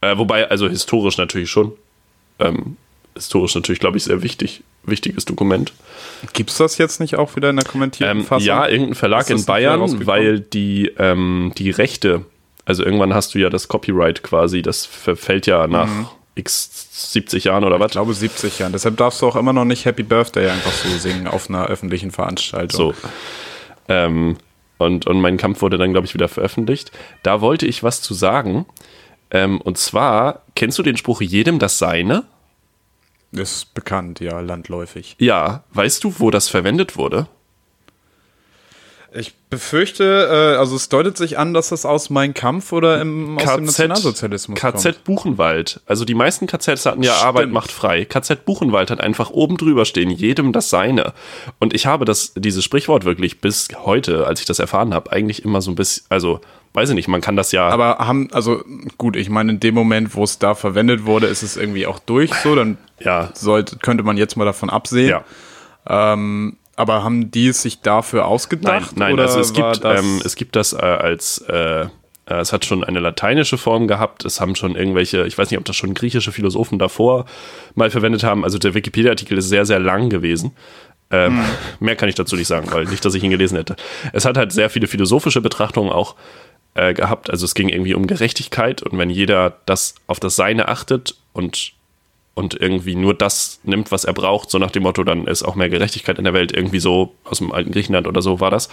Äh, 0.01 0.17
wobei, 0.19 0.47
also 0.49 0.69
historisch 0.69 1.17
natürlich 1.17 1.49
schon. 1.49 1.71
Ähm, 2.37 2.77
historisch 3.15 3.55
natürlich, 3.55 3.79
glaube 3.79 3.97
ich, 3.97 4.03
sehr 4.03 4.21
wichtig, 4.21 4.61
wichtiges 4.83 5.25
Dokument. 5.25 5.73
Gibt's 6.33 6.57
das 6.57 6.77
jetzt 6.77 6.99
nicht 6.99 7.15
auch 7.15 7.35
wieder 7.35 7.49
in 7.49 7.55
der 7.55 7.65
kommentierten 7.65 8.19
Ähm, 8.19 8.23
Fassung? 8.25 8.45
ja, 8.45 8.67
irgendein 8.67 8.93
Verlag 8.93 9.27
in 9.31 9.43
Bayern, 9.43 10.05
weil 10.05 10.39
die, 10.41 10.91
ähm, 10.99 11.53
die 11.57 11.71
Rechte, 11.71 12.25
also 12.67 12.83
irgendwann 12.83 13.13
hast 13.13 13.33
du 13.33 13.39
ja 13.39 13.49
das 13.49 13.67
Copyright 13.69 14.21
quasi, 14.23 14.61
das 14.61 14.85
verfällt 14.85 15.47
ja 15.47 15.65
nach 15.67 15.87
Mhm. 15.87 16.07
x 16.35 17.13
70 17.13 17.45
Jahren 17.45 17.63
oder 17.63 17.79
was. 17.79 17.87
Ich 17.87 17.91
glaube 17.93 18.13
70 18.13 18.59
Jahren. 18.59 18.73
Deshalb 18.73 18.97
darfst 18.97 19.21
du 19.21 19.27
auch 19.27 19.35
immer 19.37 19.53
noch 19.53 19.65
nicht 19.65 19.85
Happy 19.85 20.03
Birthday 20.03 20.49
einfach 20.49 20.71
so 20.71 20.89
singen 20.97 21.27
auf 21.27 21.49
einer 21.49 21.65
öffentlichen 21.67 22.11
Veranstaltung. 22.11 22.77
So. 22.77 22.93
Ähm, 23.87 24.37
und, 24.77 25.07
und 25.07 25.21
mein 25.21 25.37
Kampf 25.37 25.61
wurde 25.61 25.77
dann, 25.77 25.93
glaube 25.93 26.05
ich, 26.05 26.13
wieder 26.13 26.27
veröffentlicht. 26.27 26.91
Da 27.23 27.39
wollte 27.41 27.65
ich 27.65 27.83
was 27.83 28.01
zu 28.01 28.13
sagen. 28.13 28.65
Ähm, 29.31 29.61
und 29.61 29.77
zwar, 29.77 30.43
kennst 30.55 30.77
du 30.77 30.83
den 30.83 30.97
Spruch, 30.97 31.21
jedem 31.21 31.57
das 31.59 31.79
Seine? 31.79 32.25
Ist 33.31 33.73
bekannt, 33.73 34.19
ja, 34.19 34.39
landläufig. 34.39 35.15
Ja, 35.19 35.63
weißt 35.71 36.03
du, 36.03 36.15
wo 36.19 36.31
das 36.31 36.49
verwendet 36.49 36.97
wurde? 36.97 37.27
Ich 39.13 39.33
befürchte, 39.49 40.27
äh, 40.29 40.57
also 40.57 40.75
es 40.75 40.89
deutet 40.89 41.17
sich 41.17 41.37
an, 41.37 41.53
dass 41.53 41.69
das 41.69 41.85
aus 41.85 42.09
Mein 42.09 42.33
Kampf 42.33 42.73
oder 42.73 42.99
im, 42.99 43.37
aus 43.37 43.55
dem 43.55 43.65
Nationalsozialismus 43.65 44.59
KZ 44.59 44.83
kommt. 44.83 45.03
Buchenwald. 45.05 45.81
Also 45.85 46.03
die 46.03 46.13
meisten 46.13 46.45
KZs 46.45 46.85
hatten 46.85 47.03
ja 47.03 47.13
Stimmt. 47.13 47.25
Arbeit 47.25 47.49
macht 47.49 47.71
frei. 47.71 48.05
KZ 48.05 48.43
Buchenwald 48.45 48.91
hat 48.91 48.99
einfach 48.99 49.29
oben 49.29 49.57
drüber 49.57 49.85
stehen, 49.85 50.09
jedem 50.09 50.51
das 50.51 50.69
Seine. 50.69 51.13
Und 51.59 51.73
ich 51.73 51.85
habe 51.85 52.03
das, 52.03 52.33
dieses 52.35 52.63
Sprichwort 52.63 53.05
wirklich 53.05 53.39
bis 53.39 53.69
heute, 53.85 54.27
als 54.27 54.41
ich 54.41 54.45
das 54.45 54.59
erfahren 54.59 54.93
habe, 54.93 55.11
eigentlich 55.11 55.45
immer 55.45 55.61
so 55.61 55.71
ein 55.71 55.75
bisschen, 55.75 56.05
also 56.09 56.41
weiß 56.73 56.89
ich 56.89 56.95
nicht, 56.95 57.07
man 57.07 57.21
kann 57.21 57.35
das 57.35 57.51
ja. 57.53 57.69
Aber 57.69 57.99
haben, 57.99 58.27
also 58.33 58.63
gut, 58.97 59.15
ich 59.15 59.29
meine, 59.29 59.53
in 59.53 59.59
dem 59.59 59.73
Moment, 59.73 60.15
wo 60.15 60.23
es 60.23 60.37
da 60.37 60.53
verwendet 60.53 61.05
wurde, 61.05 61.27
ist 61.27 61.43
es 61.43 61.55
irgendwie 61.55 61.87
auch 61.87 61.99
durch 61.99 62.33
so, 62.33 62.55
dann 62.55 62.77
ja, 62.99 63.29
sollte, 63.33 63.77
könnte 63.77 64.03
man 64.03 64.17
jetzt 64.17 64.35
mal 64.35 64.45
davon 64.45 64.69
absehen. 64.69 65.09
ja. 65.09 65.23
Ähm, 65.89 66.57
aber 66.77 67.03
haben 67.03 67.31
die 67.31 67.47
es 67.47 67.61
sich 67.61 67.81
dafür 67.81 68.21
Nein, 68.21 68.29
ausgedacht? 68.29 68.97
nein, 68.97 69.13
oder 69.13 69.23
also 69.23 69.39
es 69.39 69.51
gibt, 69.51 69.83
das, 69.83 69.99
ähm, 69.99 70.21
es 70.23 70.35
gibt 70.35 70.55
das 70.55 70.73
äh, 70.73 70.77
als, 70.77 71.43
äh, 71.49 71.81
äh, 71.81 71.87
es 72.27 72.53
hat 72.53 72.65
schon 72.65 72.83
eine 72.83 72.99
lateinische 72.99 73.57
Form 73.57 73.87
gehabt, 73.87 74.23
es 74.23 74.39
haben 74.39 74.55
schon 74.55 74.75
irgendwelche, 74.75 75.25
ich 75.25 75.37
weiß 75.37 75.49
nicht, 75.49 75.59
ob 75.59 75.65
das 75.65 75.75
schon 75.75 75.93
griechische 75.93 76.31
Philosophen 76.31 76.79
davor 76.79 77.25
mal 77.75 77.89
verwendet 77.89 78.23
haben, 78.23 78.43
also 78.43 78.57
der 78.59 78.73
Wikipedia-Artikel 78.73 79.37
ist 79.37 79.49
sehr, 79.49 79.65
sehr 79.65 79.79
lang 79.79 80.09
gewesen. 80.09 80.51
Ähm, 81.09 81.39
Mehr 81.79 81.95
kann 81.95 82.09
ich 82.09 82.15
dazu 82.15 82.35
nicht 82.35 82.47
sagen, 82.47 82.71
weil 82.71 82.85
nicht, 82.85 83.03
dass 83.03 83.15
ich 83.15 83.23
ihn 83.23 83.31
gelesen 83.31 83.57
hätte. 83.57 83.75
Es 84.13 84.25
hat 84.25 84.37
halt 84.37 84.51
sehr 84.51 84.69
viele 84.69 84.87
philosophische 84.87 85.41
Betrachtungen 85.41 85.91
auch 85.91 86.15
äh, 86.75 86.93
gehabt, 86.93 87.31
also 87.31 87.43
es 87.45 87.55
ging 87.55 87.69
irgendwie 87.69 87.95
um 87.95 88.05
Gerechtigkeit 88.05 88.83
und 88.83 88.97
wenn 88.99 89.09
jeder 89.09 89.57
das 89.65 89.95
auf 90.05 90.19
das 90.19 90.35
Seine 90.35 90.67
achtet 90.67 91.15
und 91.33 91.73
und 92.37 92.53
irgendwie 92.53 92.95
nur 92.95 93.13
das 93.15 93.59
nimmt, 93.63 93.91
was 93.91 94.05
er 94.05 94.13
braucht, 94.13 94.51
so 94.51 94.59
nach 94.59 94.71
dem 94.71 94.83
Motto, 94.83 95.03
dann 95.03 95.25
ist 95.25 95.43
auch 95.43 95.55
mehr 95.55 95.69
Gerechtigkeit 95.69 96.19
in 96.19 96.23
der 96.23 96.33
Welt, 96.33 96.51
irgendwie 96.51 96.79
so 96.79 97.15
aus 97.23 97.39
dem 97.39 97.51
alten 97.51 97.71
Griechenland 97.71 98.07
oder 98.07 98.21
so 98.21 98.39
war 98.39 98.51
das. 98.51 98.69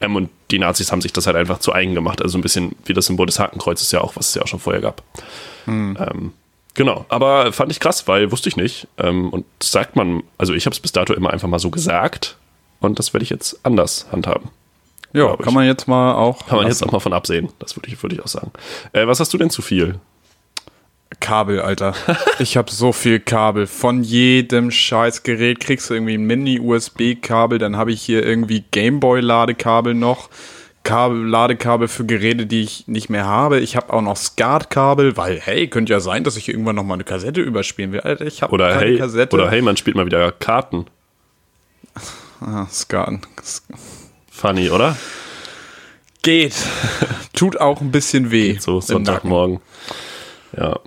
Ähm, 0.00 0.14
und 0.14 0.30
die 0.50 0.58
Nazis 0.58 0.92
haben 0.92 1.00
sich 1.00 1.12
das 1.12 1.26
halt 1.26 1.36
einfach 1.36 1.58
zu 1.58 1.72
eigen 1.72 1.94
gemacht, 1.94 2.22
also 2.22 2.38
ein 2.38 2.42
bisschen 2.42 2.76
wie 2.84 2.94
das 2.94 3.06
Symbol 3.06 3.26
des 3.26 3.38
Hakenkreuzes 3.40 3.90
ja 3.90 4.00
auch, 4.00 4.14
was 4.16 4.28
es 4.28 4.34
ja 4.34 4.42
auch 4.42 4.46
schon 4.46 4.60
vorher 4.60 4.80
gab. 4.80 5.02
Ähm, 5.66 6.32
genau, 6.74 7.04
aber 7.08 7.52
fand 7.52 7.72
ich 7.72 7.80
krass, 7.80 8.06
weil 8.06 8.30
wusste 8.30 8.48
ich 8.48 8.56
nicht. 8.56 8.86
Ähm, 8.96 9.30
und 9.30 9.44
das 9.58 9.72
sagt 9.72 9.96
man, 9.96 10.22
also 10.38 10.54
ich 10.54 10.64
habe 10.66 10.74
es 10.74 10.80
bis 10.80 10.92
dato 10.92 11.12
immer 11.12 11.30
einfach 11.30 11.48
mal 11.48 11.58
so 11.58 11.70
gesagt. 11.70 12.36
Und 12.80 13.00
das 13.00 13.12
werde 13.12 13.24
ich 13.24 13.30
jetzt 13.30 13.58
anders 13.64 14.06
handhaben. 14.12 14.50
Ja, 15.12 15.36
kann 15.36 15.54
man 15.54 15.66
jetzt 15.66 15.88
mal 15.88 16.14
auch. 16.14 16.46
Kann 16.46 16.58
man 16.58 16.68
jetzt 16.68 16.84
auch 16.84 16.92
mal 16.92 17.00
von 17.00 17.12
absehen. 17.12 17.48
Das 17.58 17.76
würde 17.76 17.88
ich, 17.88 18.00
würde 18.02 18.14
ich 18.14 18.22
auch 18.22 18.28
sagen. 18.28 18.52
Äh, 18.92 19.06
was 19.06 19.20
hast 19.20 19.34
du 19.34 19.38
denn 19.38 19.50
zu 19.50 19.62
viel? 19.62 19.98
Kabel, 21.20 21.60
Alter. 21.60 21.94
Ich 22.38 22.56
habe 22.56 22.70
so 22.70 22.92
viel 22.92 23.18
Kabel. 23.20 23.66
Von 23.66 24.02
jedem 24.02 24.70
Scheißgerät 24.70 25.60
kriegst 25.60 25.90
du 25.90 25.94
irgendwie 25.94 26.14
ein 26.14 26.24
Mini-USB-Kabel, 26.24 27.58
dann 27.58 27.76
habe 27.76 27.92
ich 27.92 28.02
hier 28.02 28.24
irgendwie 28.24 28.64
Gameboy-Ladekabel 28.70 29.94
noch. 29.94 30.28
Kabel, 30.84 31.26
Ladekabel 31.26 31.88
für 31.88 32.06
Geräte, 32.06 32.46
die 32.46 32.62
ich 32.62 32.88
nicht 32.88 33.10
mehr 33.10 33.26
habe. 33.26 33.60
Ich 33.60 33.76
habe 33.76 33.92
auch 33.92 34.00
noch 34.00 34.16
SCART-Kabel, 34.16 35.16
weil, 35.18 35.38
hey, 35.38 35.66
könnte 35.68 35.92
ja 35.92 36.00
sein, 36.00 36.24
dass 36.24 36.36
ich 36.36 36.48
irgendwann 36.48 36.76
noch 36.76 36.84
mal 36.84 36.94
eine 36.94 37.04
Kassette 37.04 37.42
überspielen 37.42 37.92
will. 37.92 38.00
Alter, 38.00 38.24
ich 38.24 38.40
habe 38.42 38.52
Oder 38.52 38.70
keine 38.70 38.90
hey, 38.92 38.98
Kassette. 38.98 39.36
oder 39.36 39.50
hey, 39.50 39.60
man 39.60 39.76
spielt 39.76 39.96
mal 39.96 40.06
wieder 40.06 40.32
Karten. 40.32 40.86
Ah, 42.40 42.66
SCART. 42.70 43.18
Funny, 44.30 44.70
oder? 44.70 44.96
Geht. 46.22 46.54
Tut 47.34 47.60
auch 47.60 47.80
ein 47.80 47.90
bisschen 47.90 48.30
weh. 48.30 48.56
So 48.58 48.72
im 48.72 48.76
Nacken. 48.76 48.86
Sonntagmorgen. 48.86 49.60
Ja. 50.56 50.78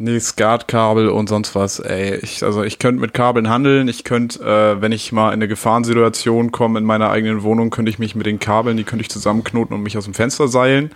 Nee, 0.00 0.20
SCART-Kabel 0.20 1.08
und 1.08 1.28
sonst 1.28 1.56
was, 1.56 1.80
ey. 1.80 2.20
Ich, 2.22 2.44
also 2.44 2.62
ich 2.62 2.78
könnte 2.78 3.00
mit 3.00 3.14
Kabeln 3.14 3.48
handeln. 3.48 3.88
Ich 3.88 4.04
könnte, 4.04 4.38
äh, 4.44 4.80
wenn 4.80 4.92
ich 4.92 5.10
mal 5.10 5.30
in 5.30 5.34
eine 5.34 5.48
Gefahrensituation 5.48 6.52
komme 6.52 6.78
in 6.78 6.84
meiner 6.84 7.10
eigenen 7.10 7.42
Wohnung, 7.42 7.70
könnte 7.70 7.90
ich 7.90 7.98
mich 7.98 8.14
mit 8.14 8.24
den 8.24 8.38
Kabeln, 8.38 8.76
die 8.76 8.84
könnte 8.84 9.02
ich 9.02 9.10
zusammenknoten 9.10 9.74
und 9.74 9.82
mich 9.82 9.98
aus 9.98 10.04
dem 10.04 10.14
Fenster 10.14 10.46
seilen. 10.46 10.92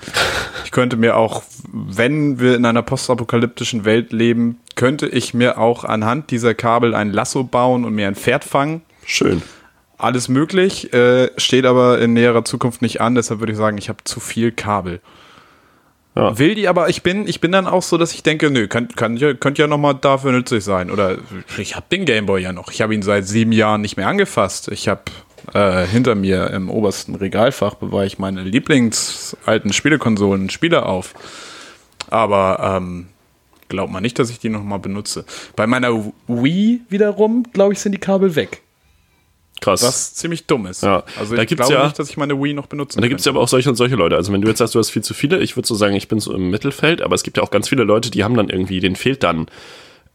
Ich 0.65 0.71
könnte 0.71 0.97
mir 0.97 1.17
auch, 1.17 1.43
wenn 1.73 2.39
wir 2.39 2.55
in 2.55 2.65
einer 2.65 2.83
postapokalyptischen 2.83 3.85
Welt 3.85 4.13
leben, 4.13 4.61
könnte 4.77 5.09
ich 5.09 5.35
mir 5.35 5.59
auch 5.59 5.83
anhand 5.83 6.31
dieser 6.31 6.55
Kabel 6.55 6.95
ein 6.95 7.11
Lasso 7.11 7.43
bauen 7.43 7.85
und 7.85 7.97
mir 7.97 8.07
ein 8.07 8.15
Pferd 8.15 8.45
fangen. 8.45 8.83
Schön. 9.05 9.43
Alles 9.99 10.29
möglich, 10.29 10.93
äh, 10.93 11.31
steht 11.39 11.67
aber 11.67 11.99
in 11.99 12.13
näherer 12.13 12.45
Zukunft 12.45 12.83
nicht 12.83 13.01
an. 13.01 13.17
Deshalb 13.17 13.41
würde 13.41 13.53
ich 13.53 13.59
sagen, 13.59 13.79
ich 13.79 13.89
habe 13.89 14.05
zu 14.05 14.21
viel 14.21 14.53
Kabel. 14.53 15.01
Ja. 16.15 16.39
Will 16.39 16.55
die, 16.55 16.69
aber 16.69 16.91
ich 16.91 17.03
bin, 17.03 17.27
ich 17.27 17.41
bin 17.41 17.53
dann 17.53 17.67
auch 17.67 17.83
so, 17.83 17.97
dass 17.97 18.13
ich 18.13 18.23
denke, 18.23 18.51
nö, 18.51 18.69
kann, 18.69 18.89
kann, 18.89 19.19
könnte 19.19 19.63
ja 19.63 19.67
nochmal 19.67 19.95
dafür 19.95 20.33
nützlich 20.33 20.63
sein. 20.63 20.91
Oder 20.91 21.17
ich 21.57 21.75
habe 21.75 21.87
den 21.91 22.05
Gameboy 22.05 22.43
ja 22.43 22.53
noch. 22.53 22.71
Ich 22.71 22.83
habe 22.83 22.95
ihn 22.95 23.03
seit 23.03 23.27
sieben 23.27 23.53
Jahren 23.53 23.81
nicht 23.81 23.97
mehr 23.97 24.09
angefasst. 24.09 24.69
Ich 24.69 24.89
habe 24.89 25.03
äh, 25.55 25.87
hinter 25.87 26.15
mir 26.15 26.51
im 26.51 26.69
obersten 26.69 27.15
Regalfach 27.15 27.75
bewahre 27.75 28.07
ich 28.07 28.19
meine 28.19 28.43
Lieblingsalten 28.43 29.73
Spielekonsolen 29.73 30.51
Spiele 30.51 30.85
auf. 30.85 31.15
Aber 32.11 32.77
ähm, 32.77 33.09
glaubt 33.71 33.91
man 33.91 34.03
nicht, 34.03 34.19
dass 34.19 34.29
ich 34.29 34.39
die 34.39 34.51
nochmal 34.51 34.81
benutze. 34.81 35.25
Bei 35.57 35.67
meiner 35.67 36.13
Wii 36.29 36.83
wiederum, 36.91 37.45
glaube 37.55 37.73
ich, 37.73 37.81
sind 37.81 37.93
die 37.93 37.99
Kabel 37.99 38.37
weg. 38.37 38.61
Krass. 39.63 39.83
Was 39.83 40.15
ziemlich 40.15 40.47
dumm 40.47 40.67
ist. 40.67 40.83
Ja, 40.83 41.03
Also 41.19 41.35
da 41.37 41.43
ich 41.43 41.49
gibt's 41.49 41.67
glaube 41.69 41.81
ja- 41.81 41.85
nicht, 41.87 41.99
dass 41.99 42.11
ich 42.11 42.17
meine 42.19 42.35
Wii 42.43 42.53
noch 42.53 42.67
benutzen 42.67 42.99
Und 42.99 43.03
da 43.03 43.09
gibt 43.09 43.21
es 43.21 43.27
ja 43.27 43.33
aber 43.33 43.41
auch 43.41 43.49
solche 43.49 43.71
und 43.71 43.77
solche 43.77 43.95
Leute. 43.97 44.17
Also 44.17 44.33
wenn 44.33 44.43
du 44.43 44.49
jetzt 44.49 44.59
sagst, 44.59 44.75
du 44.75 44.79
hast 44.79 44.91
viel 44.91 45.03
zu 45.03 45.15
viele, 45.15 45.39
ich 45.41 45.57
würde 45.57 45.67
so 45.67 45.75
sagen, 45.75 45.95
ich 45.95 46.09
bin 46.09 46.21
so 46.21 46.35
im 46.35 46.51
Mittelfeld, 46.51 47.01
aber 47.01 47.15
es 47.15 47.23
gibt 47.23 47.37
ja 47.39 47.43
auch 47.43 47.51
ganz 47.51 47.69
viele 47.69 47.85
Leute, 47.85 48.11
die 48.11 48.25
haben 48.25 48.37
dann 48.37 48.49
irgendwie, 48.51 48.81
denen 48.81 48.97
fehlt 48.97 49.23
dann 49.23 49.47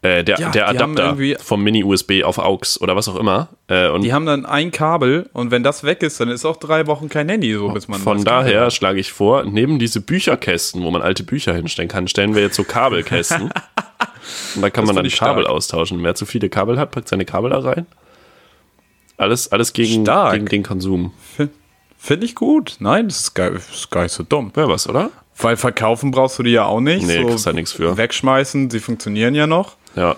äh, 0.04 0.24
der, 0.24 0.38
Ja, 0.40 0.50
der 0.52 0.72
die 0.74 0.78
Adapter 0.80 1.18
vom 1.40 1.64
Mini-USB 1.64 2.24
auf 2.24 2.38
AUX 2.38 2.80
oder 2.80 2.96
was 2.96 3.08
auch 3.08 3.16
immer. 3.16 3.48
Äh, 3.68 3.90
und 3.90 4.04
Die 4.04 4.14
haben 4.14 4.28
dann 4.28 4.46
ein 4.46 4.70
Kabel 4.72 5.28
und 5.34 5.50
wenn 5.50 5.64
das 5.64 5.84
weg 5.84 6.04
ist, 6.04 6.20
dann 6.20 6.30
ist 6.30 6.46
auch 6.46 6.58
drei 6.58 6.86
Wochen 6.86 7.10
kein 7.10 7.28
Handy, 7.30 7.52
so 7.56 7.70
bis 7.70 7.88
man 7.88 8.00
von 8.00 8.18
das 8.18 8.26
daher 8.26 8.70
schlage 8.70 9.00
ich 9.00 9.12
vor, 9.12 9.44
neben 9.46 9.80
diese 9.80 10.00
Bücherkästen, 10.02 10.84
wo 10.84 10.92
man 10.92 11.02
alte 11.02 11.24
Bücher 11.24 11.54
hinstellen 11.56 11.90
kann, 11.90 12.08
stellen 12.08 12.36
wir 12.36 12.44
jetzt 12.44 12.56
so 12.58 12.64
Kabelkästen. 12.64 13.44
und 14.56 14.62
da 14.62 14.70
kann 14.70 14.84
man 14.86 14.90
finde 14.96 14.96
dann 14.96 15.06
ich 15.06 15.18
Kabel 15.18 15.44
stark. 15.46 15.56
austauschen. 15.56 16.04
Wer 16.04 16.14
zu 16.14 16.28
viele 16.28 16.50
Kabel 16.50 16.78
hat, 16.78 16.92
packt 16.92 17.08
seine 17.08 17.26
Kabel 17.26 17.50
da 17.50 17.60
rein. 17.60 17.88
Alles, 19.18 19.52
alles 19.52 19.74
gegen, 19.74 20.04
Stark. 20.04 20.34
gegen 20.34 20.46
den 20.46 20.64
Konsum. 20.64 21.14
Finde 21.98 22.26
ich 22.26 22.36
gut. 22.36 22.78
Nein, 22.80 23.08
das 23.08 23.20
ist 23.22 23.34
gar, 23.34 23.52
das 23.52 23.70
ist 23.70 23.90
gar 23.92 24.04
nicht 24.04 24.12
so 24.12 24.24
dumm. 24.24 24.52
Wäre 24.54 24.70
was, 24.70 24.88
oder? 24.88 25.10
Weil 25.40 25.58
verkaufen 25.58 26.12
brauchst 26.12 26.38
du 26.40 26.44
die 26.44 26.52
ja 26.52 26.66
auch 26.66 26.80
nicht. 26.80 27.06
Nee, 27.06 27.22
so 27.22 27.28
kriegst 27.28 27.46
halt 27.46 27.56
nichts 27.56 27.72
für. 27.72 27.98
Wegschmeißen, 27.98 28.70
sie 28.70 28.80
funktionieren 28.80 29.36
ja 29.36 29.48
noch. 29.48 29.76
Ja. 29.96 30.16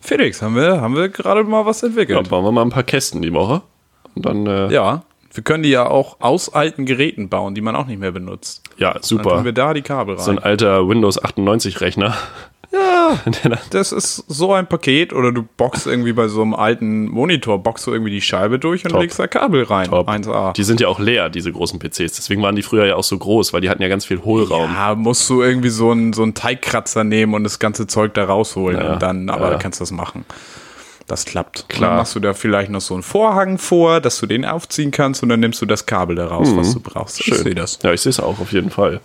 Felix, 0.00 0.42
haben 0.42 0.56
wir, 0.56 0.80
haben 0.80 0.94
wir 0.96 1.08
gerade 1.08 1.44
mal 1.44 1.64
was 1.64 1.80
ja. 1.80 1.88
entwickelt. 1.88 2.28
Bauen 2.28 2.44
wir 2.44 2.52
mal 2.52 2.62
ein 2.62 2.70
paar 2.70 2.82
Kästen 2.82 3.22
die 3.22 3.32
Woche. 3.32 3.62
Und 4.14 4.26
dann, 4.26 4.46
äh, 4.46 4.72
Ja. 4.72 5.02
Wir 5.34 5.42
können 5.42 5.62
die 5.62 5.70
ja 5.70 5.86
auch 5.88 6.20
aus 6.20 6.52
alten 6.52 6.84
Geräten 6.84 7.30
bauen, 7.30 7.54
die 7.54 7.62
man 7.62 7.74
auch 7.74 7.86
nicht 7.86 7.98
mehr 7.98 8.12
benutzt. 8.12 8.64
ja, 8.76 8.92
Dann 8.92 9.02
super. 9.02 9.36
tun 9.36 9.44
wir 9.46 9.52
da 9.52 9.72
die 9.72 9.80
Kabel 9.80 10.16
rein. 10.16 10.24
So 10.24 10.30
ein 10.30 10.38
alter 10.38 10.86
Windows 10.86 11.22
98 11.22 11.80
Rechner. 11.80 12.14
Ja, 12.72 13.18
das 13.70 13.92
ist 13.92 14.24
so 14.28 14.52
ein 14.52 14.66
Paket. 14.66 15.12
Oder 15.12 15.32
du 15.32 15.42
boxst 15.42 15.86
irgendwie 15.86 16.12
bei 16.12 16.28
so 16.28 16.42
einem 16.42 16.54
alten 16.54 17.08
Monitor, 17.08 17.62
boxst 17.62 17.86
du 17.86 17.92
irgendwie 17.92 18.10
die 18.10 18.20
Scheibe 18.20 18.58
durch 18.58 18.84
und 18.84 18.92
Top. 18.92 19.02
legst 19.02 19.18
da 19.18 19.26
Kabel 19.26 19.64
rein. 19.64 19.88
Top. 19.88 20.08
1A. 20.08 20.52
Die 20.54 20.64
sind 20.64 20.80
ja 20.80 20.88
auch 20.88 20.98
leer, 20.98 21.28
diese 21.28 21.52
großen 21.52 21.78
PCs. 21.78 22.14
Deswegen 22.16 22.42
waren 22.42 22.56
die 22.56 22.62
früher 22.62 22.86
ja 22.86 22.96
auch 22.96 23.04
so 23.04 23.18
groß, 23.18 23.52
weil 23.52 23.60
die 23.60 23.70
hatten 23.70 23.82
ja 23.82 23.88
ganz 23.88 24.04
viel 24.04 24.22
Hohlraum. 24.22 24.72
Ja, 24.72 24.94
musst 24.94 25.28
du 25.28 25.42
irgendwie 25.42 25.68
so 25.68 25.90
einen, 25.90 26.12
so 26.12 26.22
einen 26.22 26.34
Teigkratzer 26.34 27.04
nehmen 27.04 27.34
und 27.34 27.44
das 27.44 27.58
ganze 27.58 27.86
Zeug 27.86 28.14
da 28.14 28.24
rausholen 28.24 28.80
Ja, 28.80 28.92
und 28.94 29.02
dann, 29.02 29.28
aber 29.28 29.52
ja. 29.52 29.58
kannst 29.58 29.80
du 29.80 29.82
das 29.82 29.90
machen. 29.90 30.24
Das 31.06 31.24
klappt. 31.24 31.68
Klar. 31.68 31.90
Dann 31.90 31.98
machst 31.98 32.14
du 32.14 32.20
da 32.20 32.32
vielleicht 32.32 32.70
noch 32.70 32.80
so 32.80 32.94
einen 32.94 33.02
Vorhang 33.02 33.58
vor, 33.58 34.00
dass 34.00 34.18
du 34.20 34.26
den 34.26 34.44
aufziehen 34.44 34.92
kannst 34.92 35.22
und 35.22 35.28
dann 35.28 35.40
nimmst 35.40 35.60
du 35.60 35.66
das 35.66 35.84
Kabel 35.84 36.16
da 36.16 36.26
raus, 36.26 36.48
was 36.54 36.72
du 36.72 36.80
brauchst. 36.80 37.20
Ich 37.26 37.34
sehe 37.34 37.54
das. 37.54 37.78
Ja, 37.82 37.92
ich 37.92 38.00
sehe 38.00 38.10
es 38.10 38.20
auch 38.20 38.40
auf 38.40 38.52
jeden 38.52 38.70
Fall. 38.70 39.00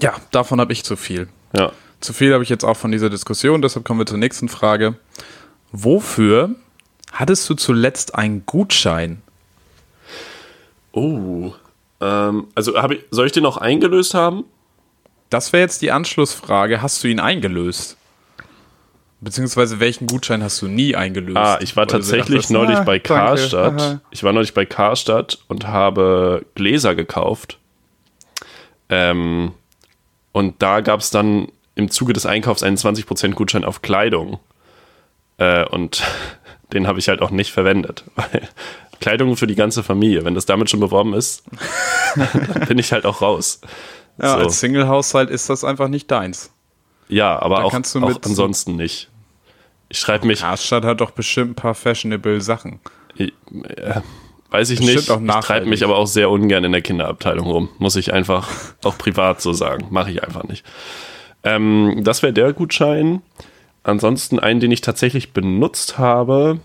Ja, 0.00 0.14
davon 0.30 0.60
habe 0.60 0.72
ich 0.72 0.84
zu 0.84 0.96
viel. 0.96 1.28
Ja. 1.56 1.72
Zu 2.00 2.12
viel 2.12 2.32
habe 2.32 2.42
ich 2.42 2.48
jetzt 2.48 2.64
auch 2.64 2.76
von 2.76 2.92
dieser 2.92 3.10
Diskussion, 3.10 3.60
deshalb 3.60 3.84
kommen 3.84 4.00
wir 4.00 4.06
zur 4.06 4.18
nächsten 4.18 4.48
Frage. 4.48 4.96
Wofür 5.70 6.54
hattest 7.12 7.48
du 7.48 7.54
zuletzt 7.54 8.14
einen 8.14 8.46
Gutschein? 8.46 9.22
Oh. 10.92 11.52
Ähm, 12.00 12.48
also 12.54 12.80
hab 12.80 12.90
ich, 12.90 13.04
soll 13.10 13.26
ich 13.26 13.32
den 13.32 13.42
noch 13.42 13.58
eingelöst 13.58 14.14
haben? 14.14 14.44
Das 15.28 15.52
wäre 15.52 15.62
jetzt 15.62 15.82
die 15.82 15.92
Anschlussfrage. 15.92 16.82
Hast 16.82 17.04
du 17.04 17.08
ihn 17.08 17.20
eingelöst? 17.20 17.96
Beziehungsweise 19.20 19.80
welchen 19.80 20.06
Gutschein 20.06 20.42
hast 20.42 20.62
du 20.62 20.66
nie 20.66 20.96
eingelöst? 20.96 21.36
Ah, 21.36 21.58
ich 21.60 21.76
war 21.76 21.86
tatsächlich 21.86 22.38
dachtest, 22.38 22.50
neulich 22.50 22.78
ah, 22.78 22.84
bei 22.84 22.98
danke, 22.98 23.08
Karstadt. 23.08 23.80
aha. 23.80 24.00
Ich 24.10 24.24
war 24.24 24.32
neulich 24.32 24.54
bei 24.54 24.64
Karstadt 24.64 25.38
und 25.46 25.66
habe 25.68 26.46
Gläser 26.54 26.94
gekauft. 26.94 27.58
Ähm, 28.88 29.52
und 30.32 30.62
da 30.62 30.80
gab 30.80 31.00
es 31.00 31.10
dann 31.10 31.48
im 31.80 31.90
Zuge 31.90 32.12
des 32.12 32.26
Einkaufs 32.26 32.62
einen 32.62 32.76
20% 32.76 33.32
Gutschein 33.32 33.64
auf 33.64 33.82
Kleidung. 33.82 34.38
Äh, 35.38 35.64
und 35.66 36.02
den 36.72 36.86
habe 36.86 36.98
ich 36.98 37.08
halt 37.08 37.20
auch 37.22 37.30
nicht 37.30 37.50
verwendet. 37.50 38.04
Weil 38.14 38.48
Kleidung 39.00 39.36
für 39.36 39.46
die 39.46 39.54
ganze 39.56 39.82
Familie, 39.82 40.24
wenn 40.24 40.34
das 40.34 40.46
damit 40.46 40.70
schon 40.70 40.80
beworben 40.80 41.14
ist, 41.14 41.42
dann 42.14 42.64
bin 42.68 42.78
ich 42.78 42.92
halt 42.92 43.06
auch 43.06 43.22
raus. 43.22 43.60
Ja, 44.20 44.34
So. 44.34 44.44
als 44.44 44.60
Single-Haushalt 44.60 45.30
ist 45.30 45.48
das 45.48 45.64
einfach 45.64 45.88
nicht 45.88 46.10
deins. 46.10 46.52
Ja, 47.08 47.40
aber 47.40 47.64
auch, 47.64 47.72
kannst 47.72 47.94
du 47.94 48.04
auch 48.04 48.20
ansonsten 48.24 48.76
nicht. 48.76 49.08
Ich 49.88 49.98
schreibe 49.98 50.26
mich, 50.26 50.40
Karstadt 50.40 50.84
hat 50.84 51.00
doch 51.00 51.10
bestimmt 51.10 51.52
ein 51.52 51.54
paar 51.56 51.74
fashionable 51.74 52.40
Sachen. 52.40 52.78
äh, 53.16 53.30
weiß 54.50 54.70
ich 54.70 54.78
Bestimmt 54.80 54.96
nicht, 54.96 55.10
auch 55.10 55.20
ich 55.40 55.44
treibe 55.46 55.66
mich 55.66 55.82
aber 55.82 55.96
auch 55.96 56.06
sehr 56.06 56.30
ungern 56.30 56.62
in 56.62 56.72
der 56.72 56.82
Kinderabteilung 56.82 57.46
rum. 57.46 57.68
Muss 57.78 57.96
ich 57.96 58.12
einfach 58.12 58.48
auch 58.84 58.98
privat 58.98 59.40
so 59.40 59.52
sagen. 59.52 59.86
Mache 59.90 60.10
ich 60.12 60.22
einfach 60.22 60.44
nicht. 60.44 60.64
Ähm, 61.44 62.00
das 62.04 62.22
wäre 62.22 62.32
der 62.32 62.52
Gutschein. 62.52 63.22
Ansonsten 63.82 64.38
einen, 64.38 64.60
den 64.60 64.70
ich 64.72 64.82
tatsächlich 64.82 65.32
benutzt 65.32 65.98
habe. 65.98 66.60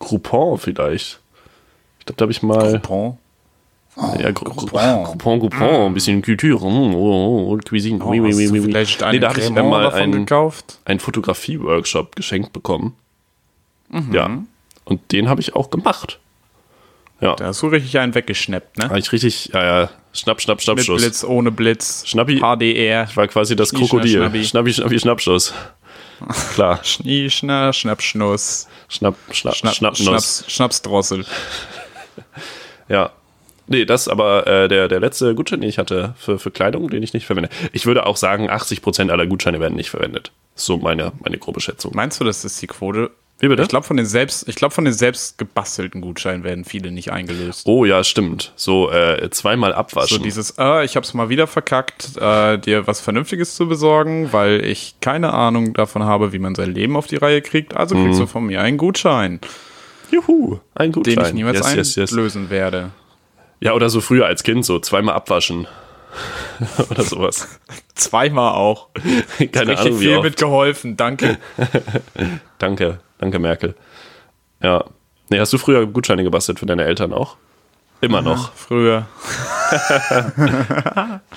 Groupon 0.00 0.58
vielleicht. 0.58 1.20
Ich 2.00 2.06
glaube, 2.06 2.16
da 2.16 2.22
habe 2.24 2.32
ich 2.32 2.42
mal. 2.42 2.78
Bon. 2.80 3.18
Ja, 4.20 4.30
Gru- 4.30 4.44
Gru- 4.44 4.54
Groupon. 4.54 5.04
Groupon, 5.04 5.40
Groupon, 5.40 5.86
ein 5.86 5.94
bisschen 5.94 6.22
Culture 6.22 6.64
mm, 6.70 6.94
oh, 6.94 7.52
oh, 7.52 7.58
Cuisine. 7.68 7.98
oui, 8.04 8.20
oui, 8.20 8.32
oui, 8.32 8.48
oui, 8.48 8.60
oui. 8.60 8.60
vielleicht 8.62 9.00
Nee, 9.10 9.18
da 9.18 9.30
habe 9.30 9.40
ich 9.40 9.46
Cremant 9.46 9.70
mal 9.70 9.82
davon 9.82 10.00
einen, 10.00 10.12
gekauft? 10.12 10.78
einen 10.84 11.00
Fotografie-Workshop 11.00 12.14
geschenkt 12.14 12.52
bekommen. 12.52 12.94
Mhm. 13.88 14.12
Ja. 14.14 14.30
Und 14.84 15.12
den 15.12 15.28
habe 15.28 15.40
ich 15.40 15.56
auch 15.56 15.70
gemacht. 15.70 16.20
Ja. 17.20 17.34
Da 17.34 17.46
hast 17.46 17.62
du 17.62 17.66
richtig 17.68 17.98
einen 17.98 18.14
weggeschnappt, 18.14 18.78
ne? 18.78 18.84
Habe 18.88 18.98
ich 18.98 19.10
richtig, 19.10 19.50
ja, 19.52 19.64
ja, 19.82 19.90
schnapp, 20.12 20.40
schnapp, 20.40 20.62
schnapp, 20.62 20.76
Mit 20.76 20.86
Schuss. 20.86 21.02
Blitz, 21.02 21.24
ohne 21.24 21.50
Blitz. 21.50 22.04
Schnappi. 22.06 22.38
HDR. 22.40 23.06
Ich 23.10 23.16
war 23.16 23.26
quasi 23.26 23.56
das 23.56 23.70
Schnie, 23.70 23.80
Krokodil. 23.80 24.10
schnapp, 24.10 24.30
schnappi. 24.30 24.44
Schnappi, 24.44 24.72
schnappi, 24.72 24.98
Schnappschuss. 25.00 25.54
Klar. 26.54 26.84
Schnie, 26.84 27.28
schna, 27.30 27.72
schnapp, 27.72 28.02
schnuss. 28.02 28.68
Schnapp, 28.88 29.16
schnapp, 29.32 29.54
Schnapp, 29.56 29.74
Schnappnuss. 29.74 30.06
Schnaps, 30.06 30.44
Schnapsdrossel. 30.48 31.24
Ja. 32.88 33.10
Nee, 33.66 33.84
das 33.84 34.02
ist 34.02 34.08
aber 34.08 34.46
äh, 34.46 34.66
der, 34.66 34.88
der 34.88 34.98
letzte 34.98 35.34
Gutschein, 35.34 35.60
den 35.60 35.68
ich 35.68 35.76
hatte 35.76 36.14
für, 36.16 36.38
für 36.38 36.50
Kleidung, 36.50 36.88
den 36.88 37.02
ich 37.02 37.12
nicht 37.12 37.26
verwende. 37.26 37.50
Ich 37.72 37.84
würde 37.84 38.06
auch 38.06 38.16
sagen, 38.16 38.48
80% 38.48 39.10
aller 39.10 39.26
Gutscheine 39.26 39.60
werden 39.60 39.74
nicht 39.76 39.90
verwendet. 39.90 40.32
So 40.54 40.78
meine, 40.78 41.12
meine 41.20 41.36
grobe 41.36 41.60
Schätzung. 41.60 41.92
Meinst 41.94 42.18
du, 42.18 42.24
das 42.24 42.46
ist 42.46 42.62
die 42.62 42.66
Quote? 42.66 43.10
Wie 43.40 43.46
bitte? 43.46 43.62
Ich 43.62 43.68
glaube, 43.68 43.86
von 43.86 43.96
den 43.96 44.06
selbst, 44.06 44.48
ich 44.48 44.56
glaube, 44.56 44.74
von 44.74 44.84
den 44.84 44.92
selbst 44.92 45.38
gebastelten 45.38 46.00
Gutscheinen 46.00 46.42
werden 46.42 46.64
viele 46.64 46.90
nicht 46.90 47.12
eingelöst. 47.12 47.66
Oh 47.66 47.84
ja, 47.84 48.02
stimmt. 48.02 48.52
So 48.56 48.90
äh, 48.90 49.30
zweimal 49.30 49.72
abwaschen. 49.72 50.18
So 50.18 50.22
dieses, 50.24 50.54
äh, 50.58 50.84
ich 50.84 50.96
hab's 50.96 51.14
mal 51.14 51.28
wieder 51.28 51.46
verkackt, 51.46 52.16
äh, 52.20 52.58
dir 52.58 52.88
was 52.88 53.00
Vernünftiges 53.00 53.54
zu 53.54 53.68
besorgen, 53.68 54.32
weil 54.32 54.64
ich 54.64 54.96
keine 55.00 55.32
Ahnung 55.34 55.72
davon 55.74 56.02
habe, 56.02 56.32
wie 56.32 56.40
man 56.40 56.56
sein 56.56 56.74
Leben 56.74 56.96
auf 56.96 57.06
die 57.06 57.16
Reihe 57.16 57.40
kriegt. 57.40 57.76
Also 57.76 57.94
kriegst 57.94 58.18
Mhm. 58.18 58.22
du 58.24 58.26
von 58.26 58.44
mir 58.46 58.60
einen 58.60 58.76
Gutschein. 58.76 59.38
Juhu, 60.10 60.58
ein 60.74 60.90
Gutschein. 60.90 61.14
Den 61.16 61.24
ich 61.26 61.32
niemals 61.34 61.58
yes, 61.58 61.74
yes, 61.76 61.94
yes. 61.94 62.10
einlösen 62.12 62.50
werde. 62.50 62.90
Ja, 63.60 63.74
oder 63.74 63.88
so 63.88 64.00
früher 64.00 64.26
als 64.26 64.42
Kind, 64.42 64.64
so 64.64 64.80
zweimal 64.80 65.14
abwaschen. 65.14 65.68
oder 66.90 67.02
sowas. 67.02 67.60
Zweimal 67.94 68.54
auch. 68.54 68.88
Keine 69.52 69.72
Richtig 69.72 69.78
Ahnung, 69.78 70.00
wie 70.00 70.04
viel 70.04 70.20
mitgeholfen, 70.20 70.96
danke. 70.96 71.38
Danke, 72.58 72.98
danke 73.18 73.38
Merkel. 73.38 73.76
Ja. 74.60 74.84
Nee, 75.30 75.38
hast 75.38 75.52
du 75.52 75.58
früher 75.58 75.86
Gutscheine 75.86 76.24
gebastelt 76.24 76.58
für 76.58 76.66
deine 76.66 76.84
Eltern 76.84 77.12
auch? 77.12 77.36
Immer 78.00 78.20
noch. 78.20 78.52
Früher. 78.54 79.06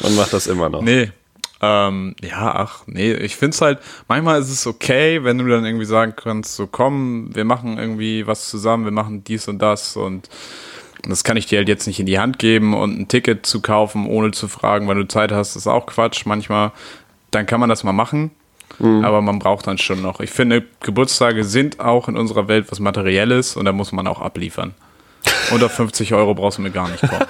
Man 0.01 0.15
macht 0.15 0.33
das 0.33 0.47
immer 0.47 0.69
noch. 0.69 0.81
Nee. 0.81 1.11
Ähm, 1.61 2.15
ja, 2.23 2.55
ach, 2.55 2.83
nee, 2.87 3.13
ich 3.13 3.35
find's 3.35 3.61
halt, 3.61 3.79
manchmal 4.07 4.41
ist 4.41 4.49
es 4.49 4.65
okay, 4.65 5.23
wenn 5.23 5.37
du 5.37 5.45
dann 5.45 5.63
irgendwie 5.63 5.85
sagen 5.85 6.15
kannst, 6.15 6.55
so 6.55 6.65
komm, 6.65 7.29
wir 7.35 7.45
machen 7.45 7.77
irgendwie 7.77 8.25
was 8.25 8.49
zusammen, 8.49 8.85
wir 8.85 8.91
machen 8.91 9.23
dies 9.23 9.47
und 9.47 9.59
das 9.59 9.95
und 9.95 10.27
das 11.07 11.23
kann 11.23 11.37
ich 11.37 11.45
dir 11.45 11.59
halt 11.59 11.67
jetzt 11.67 11.87
nicht 11.87 11.99
in 11.99 12.05
die 12.05 12.19
Hand 12.19 12.39
geben 12.39 12.73
und 12.73 12.99
ein 12.99 13.07
Ticket 13.07 13.45
zu 13.45 13.61
kaufen, 13.61 14.05
ohne 14.05 14.31
zu 14.31 14.47
fragen, 14.47 14.87
wann 14.87 14.97
du 14.97 15.07
Zeit 15.07 15.31
hast, 15.31 15.55
ist 15.55 15.67
auch 15.67 15.85
Quatsch. 15.85 16.25
Manchmal, 16.25 16.71
dann 17.31 17.45
kann 17.45 17.59
man 17.59 17.69
das 17.69 17.83
mal 17.83 17.93
machen, 17.93 18.31
aber 18.79 19.21
man 19.21 19.39
braucht 19.39 19.67
dann 19.67 19.77
schon 19.77 20.01
noch. 20.01 20.19
Ich 20.21 20.31
finde, 20.31 20.63
Geburtstage 20.81 21.43
sind 21.43 21.79
auch 21.79 22.07
in 22.07 22.17
unserer 22.17 22.47
Welt 22.47 22.67
was 22.71 22.79
Materielles 22.79 23.55
und 23.55 23.65
da 23.65 23.71
muss 23.71 23.91
man 23.91 24.07
auch 24.07 24.21
abliefern. 24.21 24.73
Unter 25.51 25.69
50 25.69 26.13
Euro 26.13 26.33
brauchst 26.33 26.57
du 26.57 26.61
mir 26.61 26.71
gar 26.71 26.89
nicht 26.89 27.01
kommen. 27.01 27.25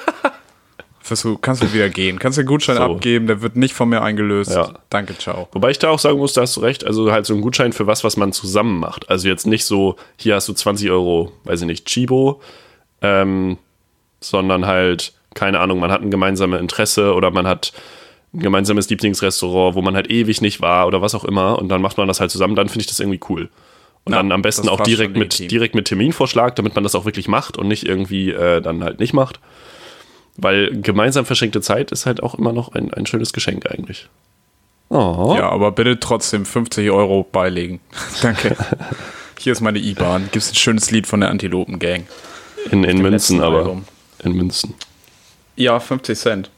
Du 1.24 1.38
kannst 1.38 1.62
du 1.62 1.74
wieder 1.74 1.90
gehen. 1.90 2.20
Kannst 2.20 2.38
den 2.38 2.46
Gutschein 2.46 2.78
So. 2.78 2.84
abgeben, 2.84 3.28
der 3.28 3.42
wird 3.42 3.58
nicht 3.58 3.74
von 3.74 3.90
mir 3.90 4.02
eingelöst. 4.02 4.52
Ja. 4.52 4.72
Danke, 4.90 5.18
ciao. 5.18 5.50
Wobei 5.52 5.72
ich 5.72 5.80
da 5.80 5.90
auch 5.90 6.00
sagen 6.00 6.18
muss, 6.20 6.32
da 6.34 6.42
hast 6.42 6.56
du 6.56 6.62
recht, 6.62 6.86
also 6.86 7.12
halt 7.12 7.26
so 7.26 7.34
ein 7.34 7.42
Gutschein 7.42 7.74
für 7.74 7.86
was, 7.86 8.06
was 8.06 8.16
man 8.16 8.32
zusammen 8.32 8.80
macht. 8.80 9.10
Also 9.10 9.28
jetzt 9.28 9.46
nicht 9.46 9.66
so, 9.66 9.98
hier 10.16 10.36
hast 10.36 10.48
du 10.48 10.54
20 10.54 10.90
Euro, 10.90 11.34
weiß 11.44 11.62
ich 11.62 11.68
nicht, 11.68 11.86
Chibo, 11.86 12.40
ähm, 13.02 13.58
sondern 14.20 14.66
halt, 14.66 15.14
keine 15.34 15.60
Ahnung, 15.60 15.80
man 15.80 15.92
hat 15.92 16.02
ein 16.02 16.12
gemeinsames 16.12 16.60
Interesse 16.60 17.14
oder 17.14 17.32
man 17.32 17.48
hat 17.48 17.74
ein 18.34 18.40
gemeinsames 18.40 18.90
Lieblingsrestaurant, 18.90 19.76
wo 19.76 19.82
man 19.82 19.96
halt 19.96 20.10
ewig 20.10 20.42
nicht 20.42 20.62
war 20.62 20.88
oder 20.88 21.02
was 21.02 21.16
auch 21.16 21.26
immer 21.26 21.60
und 21.60 21.70
dann 21.70 21.82
macht 21.82 21.98
man 21.98 22.08
das 22.08 22.20
halt 22.20 22.32
zusammen, 22.32 22.56
dann 22.56 22.70
finde 22.70 22.82
ich 22.82 22.88
das 22.88 23.00
irgendwie 23.00 23.20
cool. 23.30 23.50
Und 24.04 24.14
Ja, 24.14 24.20
dann 24.20 24.32
am 24.32 24.42
besten 24.42 24.68
auch 24.68 24.82
direkt 24.82 25.16
mit, 25.16 25.52
direkt 25.52 25.76
mit 25.76 25.86
Terminvorschlag, 25.86 26.56
damit 26.56 26.74
man 26.74 26.84
das 26.84 26.96
auch 26.96 27.06
wirklich 27.06 27.28
macht 27.28 27.58
und 27.58 27.68
nicht 27.68 27.86
irgendwie 27.86 28.32
äh, 28.32 28.62
dann 28.62 28.84
halt 28.84 29.00
nicht 29.00 29.14
macht. 29.14 29.40
Weil 30.38 30.72
gemeinsam 30.82 31.26
verschenkte 31.26 31.62
Zeit 31.62 31.92
ist 31.92 32.06
halt 32.06 32.24
auch 32.24 32.36
immer 32.36 32.54
noch 32.54 32.74
ein, 32.74 32.92
ein 32.94 33.06
schönes 33.06 33.32
Geschenk 33.34 33.70
eigentlich. 33.70 34.10
Oh. 34.90 35.36
Ja, 35.38 35.50
aber 35.50 35.72
bitte 35.72 36.00
trotzdem 36.00 36.46
50 36.46 36.90
Euro 36.90 37.24
beilegen. 37.24 37.80
Danke. 38.22 38.56
Hier 39.38 39.54
ist 39.54 39.62
meine 39.62 39.80
IBAN. 39.80 40.30
Gibt's 40.32 40.52
ein 40.52 40.56
schönes 40.56 40.92
Lied 40.92 41.06
von 41.08 41.20
der 41.20 41.30
Antilopen 41.30 41.80
Gang. 41.80 42.08
In, 42.70 42.84
in 42.84 43.02
Münzen 43.02 43.42
aber. 43.42 43.60
Album. 43.60 43.86
In 44.24 44.34
Münzen. 44.34 44.76
Ja, 45.56 45.80
50 45.80 46.18
Cent. 46.18 46.50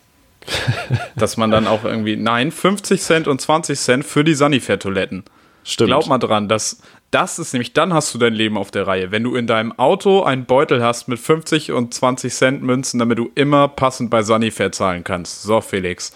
Dass 1.15 1.37
man 1.37 1.51
dann 1.51 1.67
auch 1.67 1.83
irgendwie, 1.85 2.17
nein, 2.17 2.51
50 2.51 3.01
Cent 3.01 3.27
und 3.27 3.39
20 3.39 3.79
Cent 3.79 4.05
für 4.05 4.23
die 4.23 4.33
Sanifair-Toiletten. 4.35 5.23
Stimmt. 5.63 5.87
Glaub 5.87 6.07
mal 6.07 6.17
dran, 6.17 6.49
dass 6.49 6.79
das 7.11 7.39
ist 7.39 7.53
nämlich, 7.53 7.71
dann 7.71 7.93
hast 7.93 8.13
du 8.13 8.17
dein 8.17 8.33
Leben 8.33 8.57
auf 8.57 8.69
der 8.71 8.85
Reihe. 8.85 9.11
Wenn 9.11 9.23
du 9.23 9.35
in 9.35 9.47
deinem 9.47 9.71
Auto 9.79 10.23
einen 10.23 10.43
Beutel 10.45 10.83
hast 10.83 11.07
mit 11.07 11.19
50 11.19 11.71
und 11.71 11.93
20 11.93 12.33
Cent 12.33 12.63
Münzen, 12.63 12.99
damit 12.99 13.17
du 13.17 13.29
immer 13.35 13.69
passend 13.69 14.09
bei 14.09 14.23
Sanifair 14.23 14.73
zahlen 14.73 15.05
kannst. 15.05 15.43
So, 15.43 15.61
Felix. 15.61 16.11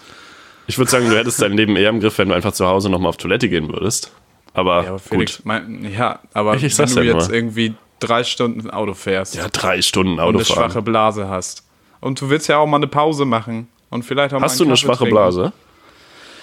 Ich 0.66 0.76
würde 0.76 0.90
sagen, 0.90 1.08
du 1.08 1.16
hättest 1.16 1.40
dein 1.40 1.52
Leben 1.54 1.76
eher 1.76 1.88
im 1.88 2.00
Griff, 2.00 2.18
wenn 2.18 2.28
du 2.28 2.34
einfach 2.34 2.52
zu 2.52 2.66
Hause 2.66 2.90
nochmal 2.90 3.08
auf 3.08 3.16
Toilette 3.16 3.48
gehen 3.48 3.68
würdest. 3.72 4.12
Aber, 4.52 4.82
Ja, 4.82 4.88
aber 4.90 4.98
Felix, 4.98 5.36
gut. 5.38 5.46
mein, 5.46 5.90
ja, 5.90 6.18
aber 6.34 6.56
Ich- 6.56 6.64
ich 6.64 6.76
wenn 6.78 6.94
du 6.94 7.00
jetzt 7.02 7.28
nur. 7.28 7.32
irgendwie 7.34 7.74
drei 8.00 8.24
Stunden 8.24 8.70
Auto 8.70 8.94
fährst 8.94 9.34
Ja, 9.34 9.48
drei 9.48 9.82
Stunden 9.82 10.12
und 10.14 10.20
eine 10.20 10.38
Autofahren. 10.38 10.70
schwache 10.70 10.82
Blase 10.82 11.28
hast 11.28 11.64
und 12.00 12.20
du 12.20 12.30
willst 12.30 12.48
ja 12.48 12.58
auch 12.58 12.66
mal 12.66 12.76
eine 12.78 12.86
Pause 12.86 13.24
machen 13.24 13.68
und 13.90 14.04
vielleicht 14.04 14.34
auch 14.34 14.40
mal 14.40 14.46
Hast 14.46 14.58
du 14.60 14.64
einen 14.64 14.70
eine 14.72 14.76
Kaffee 14.76 14.86
schwache 14.86 14.98
trinken. 14.98 15.14
Blase? 15.14 15.52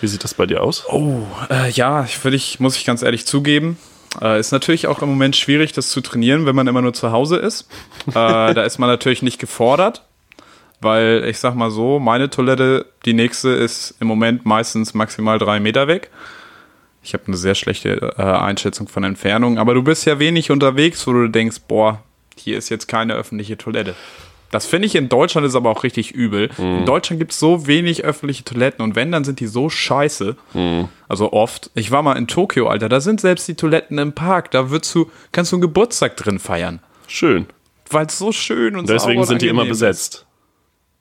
Wie 0.01 0.07
sieht 0.07 0.23
das 0.23 0.33
bei 0.33 0.45
dir 0.45 0.61
aus? 0.61 0.85
Oh, 0.89 1.21
äh, 1.49 1.69
ja, 1.71 2.03
ich, 2.03 2.23
ich, 2.25 2.59
muss 2.59 2.75
ich 2.75 2.85
ganz 2.85 3.01
ehrlich 3.01 3.25
zugeben. 3.25 3.77
Äh, 4.21 4.39
ist 4.39 4.51
natürlich 4.51 4.87
auch 4.87 5.01
im 5.01 5.09
Moment 5.09 5.35
schwierig, 5.35 5.73
das 5.73 5.89
zu 5.89 6.01
trainieren, 6.01 6.45
wenn 6.45 6.55
man 6.55 6.67
immer 6.67 6.81
nur 6.81 6.93
zu 6.93 7.11
Hause 7.11 7.37
ist. 7.37 7.67
Äh, 8.07 8.13
da 8.13 8.63
ist 8.63 8.77
man 8.77 8.89
natürlich 8.89 9.21
nicht 9.21 9.39
gefordert, 9.39 10.03
weil 10.81 11.25
ich 11.27 11.39
sag 11.39 11.55
mal 11.55 11.71
so, 11.71 11.99
meine 11.99 12.29
Toilette, 12.29 12.85
die 13.05 13.13
nächste 13.13 13.49
ist 13.49 13.95
im 13.99 14.07
Moment 14.07 14.45
meistens 14.45 14.93
maximal 14.93 15.39
drei 15.39 15.59
Meter 15.59 15.87
weg. 15.87 16.11
Ich 17.05 17.13
habe 17.13 17.23
eine 17.27 17.37
sehr 17.37 17.53
schlechte 17.55 18.13
äh, 18.17 18.21
Einschätzung 18.21 18.87
von 18.87 19.03
Entfernung, 19.03 19.59
aber 19.59 19.73
du 19.75 19.83
bist 19.83 20.05
ja 20.05 20.17
wenig 20.19 20.49
unterwegs, 20.49 21.05
wo 21.05 21.13
du 21.13 21.27
denkst, 21.27 21.57
boah, 21.67 22.01
hier 22.35 22.57
ist 22.57 22.69
jetzt 22.69 22.87
keine 22.87 23.13
öffentliche 23.13 23.57
Toilette. 23.57 23.95
Das 24.51 24.65
finde 24.65 24.85
ich 24.87 24.95
in 24.95 25.09
Deutschland 25.09 25.45
ist 25.45 25.55
aber 25.55 25.69
auch 25.69 25.83
richtig 25.83 26.11
übel. 26.11 26.49
In 26.57 26.85
Deutschland 26.85 27.19
gibt 27.19 27.31
es 27.33 27.39
so 27.39 27.67
wenig 27.67 28.05
öffentliche 28.05 28.43
Toiletten 28.43 28.83
und 28.83 28.95
wenn, 28.95 29.11
dann 29.11 29.23
sind 29.23 29.39
die 29.39 29.47
so 29.47 29.69
scheiße. 29.69 30.35
Also 31.09 31.33
oft. 31.33 31.71
Ich 31.73 31.91
war 31.91 32.01
mal 32.03 32.13
in 32.13 32.27
Tokio, 32.27 32.67
Alter, 32.67 32.87
da 32.87 33.01
sind 33.01 33.19
selbst 33.19 33.47
die 33.47 33.55
Toiletten 33.55 33.97
im 33.97 34.13
Park. 34.13 34.51
Da 34.51 34.69
würdest 34.69 34.95
du, 34.95 35.11
kannst 35.31 35.51
du 35.51 35.57
einen 35.57 35.61
Geburtstag 35.61 36.15
drin 36.15 36.39
feiern. 36.39 36.79
Schön. 37.07 37.47
Weil 37.89 38.05
es 38.05 38.17
so 38.17 38.31
schön 38.31 38.75
und 38.77 38.87
Deswegen 38.89 38.99
sauber 39.13 39.21
und 39.21 39.27
sind 39.27 39.41
die 39.41 39.47
immer 39.47 39.63
ist. 39.63 39.69
besetzt. 39.69 40.25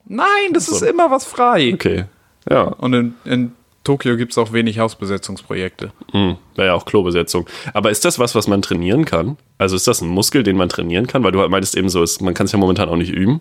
Nein, 0.06 0.52
das 0.52 0.68
ist 0.68 0.82
immer 0.82 1.10
was 1.10 1.24
frei. 1.24 1.72
Okay. 1.74 2.06
Ja, 2.50 2.62
Und 2.62 2.92
in, 2.92 3.14
in 3.24 3.52
Tokio 3.85 4.16
gibt 4.16 4.33
es 4.33 4.38
auch 4.38 4.53
wenig 4.53 4.79
Hausbesetzungsprojekte. 4.79 5.92
hm. 6.12 6.37
wäre 6.57 6.68
ja 6.68 6.75
auch 6.75 6.87
Klobesetzung. 6.87 7.47
Aber 7.75 7.90
ist 7.90 8.05
das 8.05 8.18
was, 8.18 8.35
was 8.35 8.49
man 8.49 8.62
trainieren 8.62 9.05
kann? 9.05 9.37
Also 9.59 9.77
ist 9.77 9.87
das 9.87 10.01
ein 10.01 10.09
Muskel, 10.09 10.42
den 10.42 10.57
man 10.57 10.68
trainieren 10.70 11.07
kann? 11.07 11.23
Weil 11.23 11.33
du 11.33 11.40
halt 11.40 11.51
meintest 11.51 11.77
eben 11.77 11.88
so, 11.90 12.03
ist, 12.03 12.23
man 12.23 12.35
kann 12.35 12.47
es 12.47 12.53
ja 12.53 12.59
momentan 12.59 12.88
auch 12.88 12.97
nicht 12.97 13.12
üben. 13.12 13.40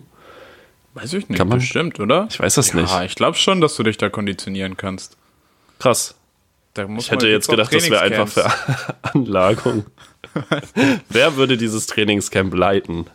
Weiß 0.94 1.12
ich 1.14 1.28
nicht, 1.28 1.38
Kann 1.38 1.48
man- 1.48 1.58
bestimmt, 1.58 1.98
oder? 1.98 2.28
Ich 2.30 2.38
weiß 2.38 2.54
das 2.54 2.72
ja, 2.72 2.80
nicht. 2.82 2.94
ich 3.06 3.14
glaube 3.16 3.36
schon, 3.36 3.60
dass 3.60 3.74
du 3.74 3.82
dich 3.82 3.96
da 3.96 4.08
konditionieren 4.10 4.76
kannst. 4.76 5.16
Krass. 5.80 6.14
Da 6.74 6.86
muss 6.86 7.04
Ich 7.04 7.10
hätte 7.10 7.26
jetzt 7.28 7.48
gedacht, 7.48 7.72
das 7.74 7.88
wäre 7.90 8.02
einfach 8.02 8.28
für. 8.28 8.46
Anlagung. 9.02 9.86
Wer 11.08 11.36
würde 11.36 11.56
dieses 11.56 11.86
Trainingscamp 11.86 12.52
leiten? 12.54 13.06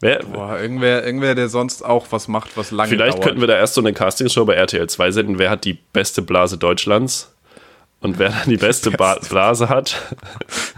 Wer, 0.00 0.20
Boah, 0.20 0.58
irgendwer, 0.58 1.04
irgendwer, 1.04 1.34
der 1.34 1.48
sonst 1.48 1.84
auch 1.84 2.06
was 2.10 2.28
macht, 2.28 2.56
was 2.56 2.70
lange 2.70 2.90
Vielleicht 2.90 3.14
dauert. 3.18 3.24
könnten 3.24 3.40
wir 3.40 3.48
da 3.48 3.56
erst 3.56 3.74
so 3.74 3.80
eine 3.80 3.92
Castingshow 3.92 4.44
bei 4.44 4.54
RTL 4.54 4.88
2 4.88 5.10
senden. 5.10 5.38
Wer 5.38 5.50
hat 5.50 5.64
die 5.64 5.74
beste 5.92 6.22
Blase 6.22 6.58
Deutschlands? 6.58 7.30
Und 8.00 8.18
wer 8.18 8.28
dann 8.28 8.50
die 8.50 8.58
beste 8.58 8.90
ba 8.90 9.18
Blase 9.30 9.70
hat, 9.70 9.96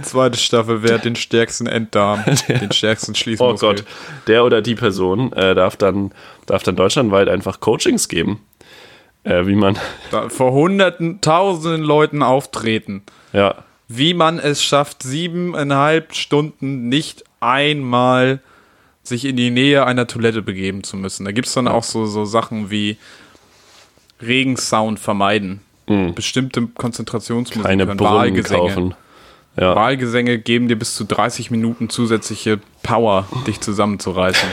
Zweite 0.02 0.38
Staffel, 0.38 0.84
wer 0.84 0.94
hat 0.94 1.04
den 1.04 1.16
stärksten 1.16 1.66
Enddarm, 1.66 2.22
den 2.48 2.70
stärksten 2.70 3.12
oh 3.12 3.14
Schließmuskel. 3.16 3.68
Gott, 3.68 3.84
der 4.28 4.44
oder 4.44 4.62
die 4.62 4.76
Person 4.76 5.32
äh, 5.32 5.56
darf, 5.56 5.76
dann, 5.76 6.12
darf 6.46 6.62
dann 6.62 6.76
deutschlandweit 6.76 7.28
einfach 7.28 7.58
Coachings 7.58 8.06
geben, 8.06 8.44
äh, 9.24 9.44
wie 9.46 9.56
man, 9.56 9.76
Da 10.12 10.28
vor 10.28 10.52
hunderten, 10.52 11.20
tausenden 11.20 11.82
Leuten 11.82 12.22
auftreten. 12.22 13.02
ja, 13.32 13.56
Wie 13.88 14.14
man 14.14 14.38
es 14.38 14.62
schafft, 14.62 15.02
siebeneinhalb 15.02 16.14
Stunden 16.14 16.88
nicht 16.88 17.24
einmal 17.40 18.38
sich 19.06 19.24
in 19.24 19.36
die 19.36 19.50
Nähe 19.50 19.84
einer 19.86 20.06
Toilette 20.06 20.42
begeben 20.42 20.82
zu 20.82 20.96
müssen. 20.96 21.24
Da 21.24 21.32
gibt 21.32 21.46
es 21.48 21.54
dann 21.54 21.68
auch 21.68 21.84
so, 21.84 22.06
so 22.06 22.24
Sachen 22.24 22.70
wie 22.70 22.96
Regensound 24.20 24.98
vermeiden. 24.98 25.60
Bestimmte 26.14 26.66
Konzentrationsmusik, 26.66 27.62
Mhm. 27.62 27.66
keine 27.66 27.86
Brunnen 27.86 28.00
Wahlgesänge. 28.14 28.60
kaufen. 28.68 28.94
Ja, 29.58 29.74
Wahlgesänge 29.76 30.38
geben 30.38 30.66
dir 30.68 30.76
bis 30.76 30.96
zu 30.96 31.04
30 31.04 31.50
Minuten 31.52 31.88
zusätzliche 31.88 32.58
Power, 32.82 33.26
dich 33.46 33.60
zusammenzureißen. 33.60 34.48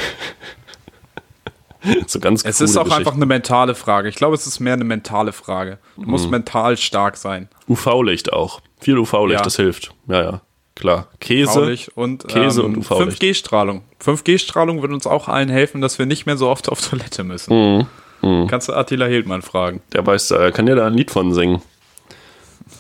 so 2.08 2.20
ganz 2.20 2.46
Es 2.46 2.62
ist 2.62 2.78
auch 2.78 2.89
einfach 2.92 3.13
eine 3.16 3.26
mentale 3.26 3.76
Frage. 3.76 4.08
Ich 4.10 4.16
glaube, 4.16 4.36
es 4.36 4.48
ist 4.48 4.60
mehr 4.60 4.74
eine 4.74 4.84
mentale 4.86 5.34
Frage. 5.34 5.80
Du 5.96 6.04
Mhm. 6.04 6.12
musst 6.12 6.30
mental 6.30 6.78
stark 6.78 7.18
sein. 7.18 7.50
UV-Licht 7.68 8.32
auch. 8.32 8.62
Viel 8.80 8.98
UV-Licht, 8.98 9.39
Ja. 9.39 9.44
das 9.44 9.56
hilft. 9.58 9.94
Ja, 10.08 10.22
ja, 10.24 10.42
klar. 10.76 11.08
Käse, 11.20 11.52
Faulig 11.52 11.96
und 11.98 12.28
Käse 12.28 12.62
ähm, 12.62 12.68
und 12.68 12.78
UV-Licht. 12.78 13.22
5G-Strahlung. 13.22 13.84
5G-Strahlung 14.04 14.82
wird 14.82 14.92
uns 14.92 15.08
auch 15.08 15.28
allen 15.28 15.50
helfen, 15.50 15.82
dass 15.82 16.00
wir 16.00 16.06
nicht 16.06 16.26
mehr 16.26 16.38
so 16.38 16.50
oft 16.50 16.70
auf 16.70 16.82
Toilette 16.88 17.24
müssen. 17.24 17.86
Mhm. 18.22 18.48
Kannst 18.48 18.70
du 18.70 18.74
Attila 18.74 19.06
Hildmann 19.06 19.42
fragen? 19.42 19.82
der 19.92 20.06
weiß, 20.06 20.32
er 20.32 20.52
kann 20.52 20.66
dir 20.66 20.76
da 20.76 20.88
ein 20.88 20.94
Lied 20.94 21.12
von 21.12 21.34
singen. 21.34 21.62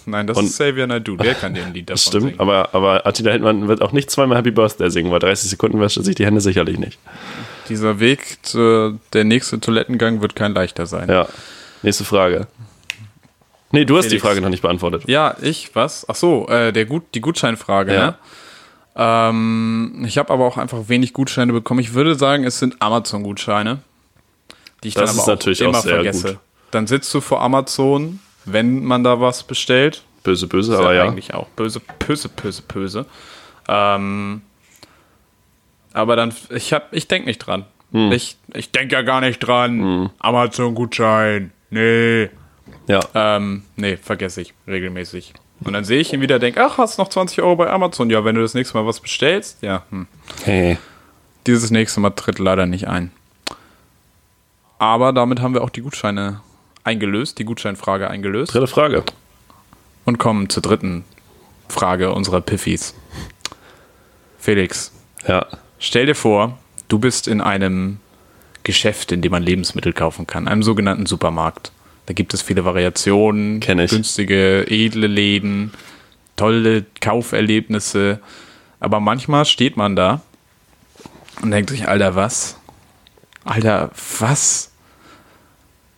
Nein, 0.05 0.27
das 0.27 0.37
Und- 0.37 0.45
ist 0.45 0.53
Xavier 0.53 0.87
Naidoo. 0.87 1.17
Der 1.17 1.33
kann 1.35 1.53
dir 1.53 1.65
ein 1.65 1.73
Lied 1.73 1.89
davon 1.89 1.99
stimmt, 1.99 2.23
singen. 2.23 2.39
aber, 2.39 2.73
aber 2.73 3.05
Attila 3.05 3.31
Hildmann 3.31 3.67
wird 3.67 3.81
auch 3.81 3.91
nicht 3.91 4.09
zweimal 4.09 4.37
Happy 4.37 4.51
Birthday 4.51 4.89
singen, 4.89 5.11
weil 5.11 5.19
30 5.19 5.49
Sekunden 5.49 5.79
wäscht 5.79 5.97
er 5.97 6.03
sich 6.03 6.15
die 6.15 6.25
Hände 6.25 6.41
sicherlich 6.41 6.79
nicht. 6.79 6.97
Dieser 7.69 7.99
Weg, 7.99 8.37
zu, 8.43 8.99
der 9.13 9.23
nächste 9.23 9.59
Toilettengang 9.59 10.21
wird 10.21 10.35
kein 10.35 10.53
leichter 10.53 10.85
sein. 10.85 11.09
Ja. 11.09 11.27
Nächste 11.81 12.03
Frage. 12.05 12.47
Nee, 13.73 13.83
du 13.85 13.97
hast 13.97 14.09
die. 14.11 14.19
Frage 14.19 14.39
noch 14.39 14.49
nicht 14.49 14.61
beantwortet. 14.61 15.03
Ja, 15.07 15.35
ich, 15.41 15.75
was? 15.75 16.07
Ach 16.07 16.15
so, 16.15 16.47
äh, 16.47 16.71
der 16.71 16.85
Gut, 16.85 17.03
die 17.13 17.21
Gutscheinfrage, 17.21 17.93
Ja. 17.93 18.05
ne? 18.05 18.15
Ähm, 18.95 20.03
ich 20.07 20.17
habe 20.19 20.31
aber 20.31 20.45
auch 20.45 20.57
einfach 20.57 20.87
wenig 20.87 21.13
Gutscheine 21.13 21.51
bekommen. 21.51 21.79
Ich 21.79 21.93
würde 21.95 22.13
sagen, 22.15 22.43
es 22.43 22.59
sind 22.59 22.79
Amazon-Gutscheine, 22.81 23.79
die 24.83 24.89
ich 24.89 24.93
Das 24.93 25.09
dann 25.09 25.15
aber 25.19 25.23
auch 25.23 25.27
natürlich 25.27 25.63
auch 25.63 25.69
immer 25.69 25.81
sehr 25.81 25.95
vergesse. 25.95 26.27
gut. 26.33 26.39
Dann 26.71 26.85
sitzt 26.87 27.11
du 27.13 27.19
vor 27.19 27.41
Amazon, 27.41 28.19
wenn 28.45 28.83
man 28.83 29.03
da 29.03 29.19
was 29.19 29.43
bestellt. 29.43 30.03
Böse, 30.23 30.47
böse, 30.47 30.77
aber 30.77 30.93
ja. 30.93 31.03
eigentlich 31.05 31.33
auch 31.33 31.47
böse, 31.49 31.81
böse, 31.99 32.29
böse, 32.29 32.61
böse. 32.61 33.05
Ähm, 33.67 34.41
Aber 35.93 36.15
dann, 36.15 36.33
ich 36.49 36.73
hab, 36.73 36.93
ich 36.93 37.07
denk 37.07 37.25
nicht 37.25 37.39
dran. 37.39 37.65
Ich, 37.91 38.37
ich 38.55 38.71
denk 38.71 38.91
ja 38.91 39.03
gar 39.03 39.21
nicht 39.21 39.39
dran. 39.39 40.09
Amazon-Gutschein. 40.19 41.51
Nee. 41.69 42.29
Ja. 42.87 42.99
Ähm, 43.13 43.63
nee, 43.75 43.97
vergesse 43.97 44.41
ich 44.41 44.53
regelmäßig. 44.67 45.33
Und 45.63 45.73
dann 45.73 45.85
sehe 45.85 45.99
ich 46.01 46.11
ihn 46.11 46.19
wieder, 46.21 46.39
denke, 46.39 46.61
ach, 46.63 46.77
hast 46.77 46.97
noch 46.97 47.07
20 47.09 47.41
Euro 47.41 47.55
bei 47.55 47.69
Amazon. 47.69 48.09
Ja, 48.09 48.25
wenn 48.25 48.35
du 48.35 48.41
das 48.41 48.53
nächste 48.53 48.77
Mal 48.77 48.85
was 48.85 48.99
bestellst, 48.99 49.59
ja, 49.61 49.83
hm. 49.89 50.07
Hey. 50.43 50.77
Dieses 51.47 51.71
nächste 51.71 51.99
Mal 52.01 52.09
tritt 52.11 52.39
leider 52.39 52.65
nicht 52.65 52.87
ein. 52.87 53.11
Aber 54.79 55.13
damit 55.13 55.39
haben 55.41 55.53
wir 55.53 55.61
auch 55.63 55.69
die 55.69 55.81
Gutscheine 55.81 56.41
eingelöst, 56.83 57.37
die 57.39 57.45
Gutscheinfrage 57.45 58.09
eingelöst 58.09 58.53
Dritte 58.53 58.67
Frage. 58.67 59.03
und 60.05 60.17
kommen 60.17 60.49
zur 60.49 60.61
dritten 60.63 61.05
Frage 61.69 62.13
unserer 62.13 62.41
Piffis. 62.41 62.93
Felix, 64.39 64.91
Ja. 65.27 65.47
stell 65.79 66.05
dir 66.05 66.15
vor, 66.15 66.57
du 66.89 66.99
bist 66.99 67.27
in 67.27 67.39
einem 67.41 67.99
Geschäft, 68.63 69.11
in 69.11 69.21
dem 69.21 69.31
man 69.31 69.43
Lebensmittel 69.43 69.93
kaufen 69.93 70.27
kann, 70.27 70.47
einem 70.47 70.63
sogenannten 70.63 71.05
Supermarkt. 71.05 71.71
Da 72.05 72.13
gibt 72.13 72.33
es 72.33 72.41
viele 72.41 72.65
Variationen, 72.65 73.59
günstige, 73.61 74.65
edle 74.69 75.07
Läden, 75.07 75.71
tolle 76.35 76.85
Kauferlebnisse. 76.99 78.19
Aber 78.79 78.99
manchmal 78.99 79.45
steht 79.45 79.77
man 79.77 79.95
da 79.95 80.21
und 81.41 81.51
denkt 81.51 81.69
sich, 81.69 81.87
Alter, 81.87 82.15
was? 82.15 82.57
Alter, 83.45 83.91
was? 84.19 84.71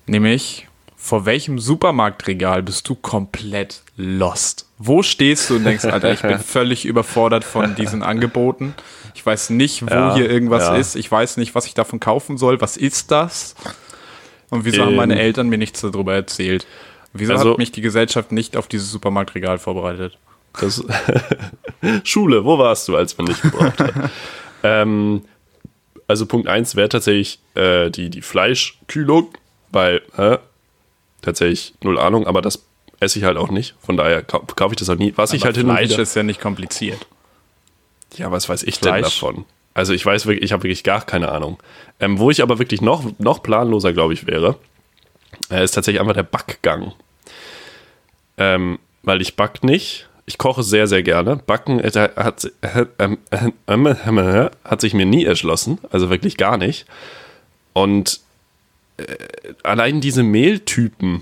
Nämlich, 0.06 0.68
vor 0.96 1.26
welchem 1.26 1.58
Supermarktregal 1.60 2.62
bist 2.62 2.88
du 2.88 2.96
komplett 2.96 3.82
lost? 3.98 4.68
Wo 4.78 5.02
stehst 5.02 5.50
du 5.50 5.56
und 5.56 5.64
denkst, 5.64 5.86
Alter, 5.86 6.12
ich 6.12 6.22
bin 6.22 6.38
völlig 6.46 6.86
überfordert 6.86 7.44
von 7.44 7.76
diesen 7.76 8.04
Angeboten. 8.04 8.76
Ich 9.16 9.26
weiß 9.26 9.50
nicht, 9.52 9.82
wo 9.82 9.94
Ja, 9.94 10.14
hier 10.14 10.30
irgendwas 10.30 10.64
ja. 10.64 10.76
ist. 10.76 10.96
Ich 10.96 11.12
weiß 11.12 11.38
nicht, 11.38 11.56
was 11.56 11.66
ich 11.66 11.74
davon 11.74 12.00
kaufen 12.00 12.38
soll. 12.38 12.62
Was 12.62 12.78
ist 12.78 13.12
das? 13.12 13.56
Und 14.56 14.66
wieso 14.66 14.82
haben 14.82 14.90
Ähm. 14.92 14.96
meine 14.98 15.20
Eltern 15.20 15.48
mir 15.50 15.58
nichts 15.58 15.82
darüber 15.82 16.14
erzählt? 16.14 16.66
Wieso 17.14 17.34
Also- 17.34 17.52
hat 17.52 17.58
mich 17.58 17.72
die 17.72 17.82
Gesellschaft 17.82 18.32
nicht 18.32 18.58
auf 18.58 18.68
dieses 18.68 18.92
Supermarktregal 18.92 19.58
vorbereitet? 19.60 20.18
Das 20.60 20.84
Schule, 22.04 22.46
wo 22.46 22.58
warst 22.58 22.88
du, 22.88 22.96
als 22.96 23.18
man 23.18 23.28
dich 23.28 23.42
gebraucht 23.42 23.80
hat? 23.80 23.94
ähm, 24.64 25.22
also 26.08 26.26
Punkt 26.26 26.48
1 26.48 26.76
wäre 26.76 26.90
tatsächlich 26.90 27.40
äh, 27.56 27.90
die, 27.90 28.10
die 28.10 28.22
Fleischkühlung, 28.22 29.30
weil 29.72 30.02
äh, 30.18 30.38
tatsächlich 31.22 31.74
null 31.84 31.98
Ahnung, 32.00 32.28
aber 32.28 32.42
das 32.42 32.64
esse 33.00 33.20
ich 33.20 33.26
halt 33.26 33.38
auch 33.38 33.50
nicht. 33.50 33.76
Von 33.82 33.98
daher 33.98 34.24
kau 34.24 34.40
kaufe 34.40 34.74
ich 34.74 34.80
das 34.80 34.90
auch 34.90 34.96
nie. 34.96 35.14
Was 35.16 35.34
ich 35.34 35.42
Aber 35.42 35.48
halt 35.48 35.58
hin 35.58 35.70
und 35.70 35.76
Fleisch 35.76 35.90
wieder, 35.92 36.04
ist 36.04 36.16
ja 36.16 36.24
nicht 36.24 36.40
kompliziert. 36.40 37.06
Ja, 38.16 38.32
was 38.32 38.48
weiß 38.48 38.64
ich 38.64 38.80
denn 38.80 38.94
Fleisch. 38.94 39.20
davon? 39.20 39.46
Also 39.76 39.94
ich 39.94 40.04
weiß 40.04 40.26
wirklich, 40.26 40.44
ich 40.44 40.54
habe 40.54 40.64
wirklich 40.64 40.84
gar 40.84 41.06
keine 41.06 41.30
Ahnung. 41.32 41.62
Ähm, 42.00 42.18
wo 42.18 42.32
ich 42.32 42.42
aber 42.42 42.58
wirklich 42.58 42.82
noch, 42.82 43.06
noch 43.20 43.44
planloser, 43.44 43.94
glaube 43.94 44.14
ich, 44.14 44.26
wäre, 44.26 44.58
äh, 45.52 45.64
ist 45.64 45.72
tatsächlich 45.72 46.00
einfach 46.00 46.16
der 46.16 46.24
Backgang. 46.24 46.94
Ähm, 48.38 48.80
weil 49.04 49.22
ich 49.22 49.36
back 49.36 49.64
nicht. 49.64 50.10
Ich 50.26 50.40
koche 50.40 50.64
sehr, 50.64 50.88
sehr 50.88 51.04
gerne. 51.04 51.36
Backen 51.36 51.80
äh, 51.80 52.10
hat, 52.16 52.52
äh, 52.62 52.86
ähm, 52.98 53.20
äh, 53.30 53.52
äh, 53.68 54.50
hat 54.64 54.82
sich 54.82 54.94
mir 54.96 55.06
nie 55.06 55.26
erschlossen. 55.26 55.78
Also 55.92 56.10
wirklich 56.10 56.38
gar 56.38 56.58
nicht. 56.58 56.86
Und 57.74 58.22
äh, 58.98 59.04
allein 59.64 60.02
diese 60.02 60.24
Mehltypen, 60.24 61.22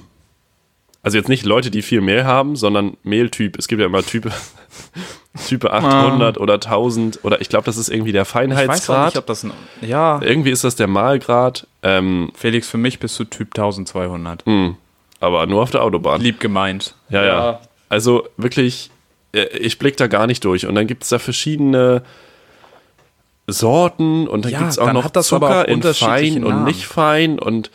also 1.03 1.17
jetzt 1.17 1.29
nicht 1.29 1.45
Leute, 1.45 1.69
die 1.69 1.81
viel 1.83 2.01
Mehl 2.01 2.23
haben, 2.25 2.55
sondern 2.55 2.97
Mehltyp. 3.03 3.57
Es 3.59 3.67
gibt 3.67 3.79
ja 3.81 3.85
immer 3.85 4.01
Type, 4.05 4.31
Type 5.47 5.71
800 5.71 6.37
oder 6.39 6.55
1000 6.55 7.19
oder 7.23 7.41
ich 7.41 7.49
glaube, 7.49 7.65
das 7.65 7.77
ist 7.77 7.89
irgendwie 7.89 8.11
der 8.13 8.23
Ich 8.23 8.27
weiß 8.33 8.35
auch 8.35 8.57
Feinheitsgrad. 8.57 9.05
nicht, 9.07 9.17
ob 9.17 9.25
das 9.27 9.43
ein. 9.43 9.51
Ja, 9.81 10.21
irgendwie 10.21 10.51
ist 10.51 10.63
das 10.63 10.75
der 10.75 10.87
Mahlgrad, 10.87 11.67
ähm, 11.83 12.31
Felix, 12.35 12.67
für 12.67 12.77
mich 12.77 12.99
bist 12.99 13.19
du 13.19 13.25
Typ 13.25 13.49
1200. 13.55 14.43
aber 15.19 15.45
nur 15.45 15.61
auf 15.61 15.71
der 15.71 15.83
Autobahn. 15.83 16.21
Lieb 16.21 16.39
gemeint. 16.39 16.95
Ja, 17.09 17.23
ja. 17.25 17.59
Also 17.89 18.27
wirklich, 18.37 18.89
äh, 19.33 19.45
ich 19.57 19.77
blick 19.79 19.97
da 19.97 20.07
gar 20.07 20.25
nicht 20.27 20.43
durch. 20.45 20.65
Und 20.65 20.75
dann 20.75 20.87
gibt 20.87 21.03
es 21.03 21.09
da 21.09 21.19
verschiedene 21.19 22.01
Sorten 23.47 24.27
und 24.27 24.45
dann 24.45 24.51
Ja, 24.51 24.59
gibt 24.59 24.71
es 24.71 24.79
auch 24.79 24.93
noch 24.93 25.09
Zucker 25.11 25.61
auch 25.61 25.65
in 25.65 25.81
fein 25.83 26.43
und 26.43 26.49
Namen. 26.51 26.63
nicht 26.65 26.85
fein 26.85 27.39
und 27.39 27.71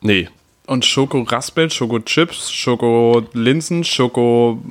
nee. 0.00 0.28
Und 0.66 0.84
Schoko-Raspel, 0.84 1.70
Schoko-Chips, 1.70 2.50
Schoko-Linsen, 2.52 3.84
Schoko 3.84 4.62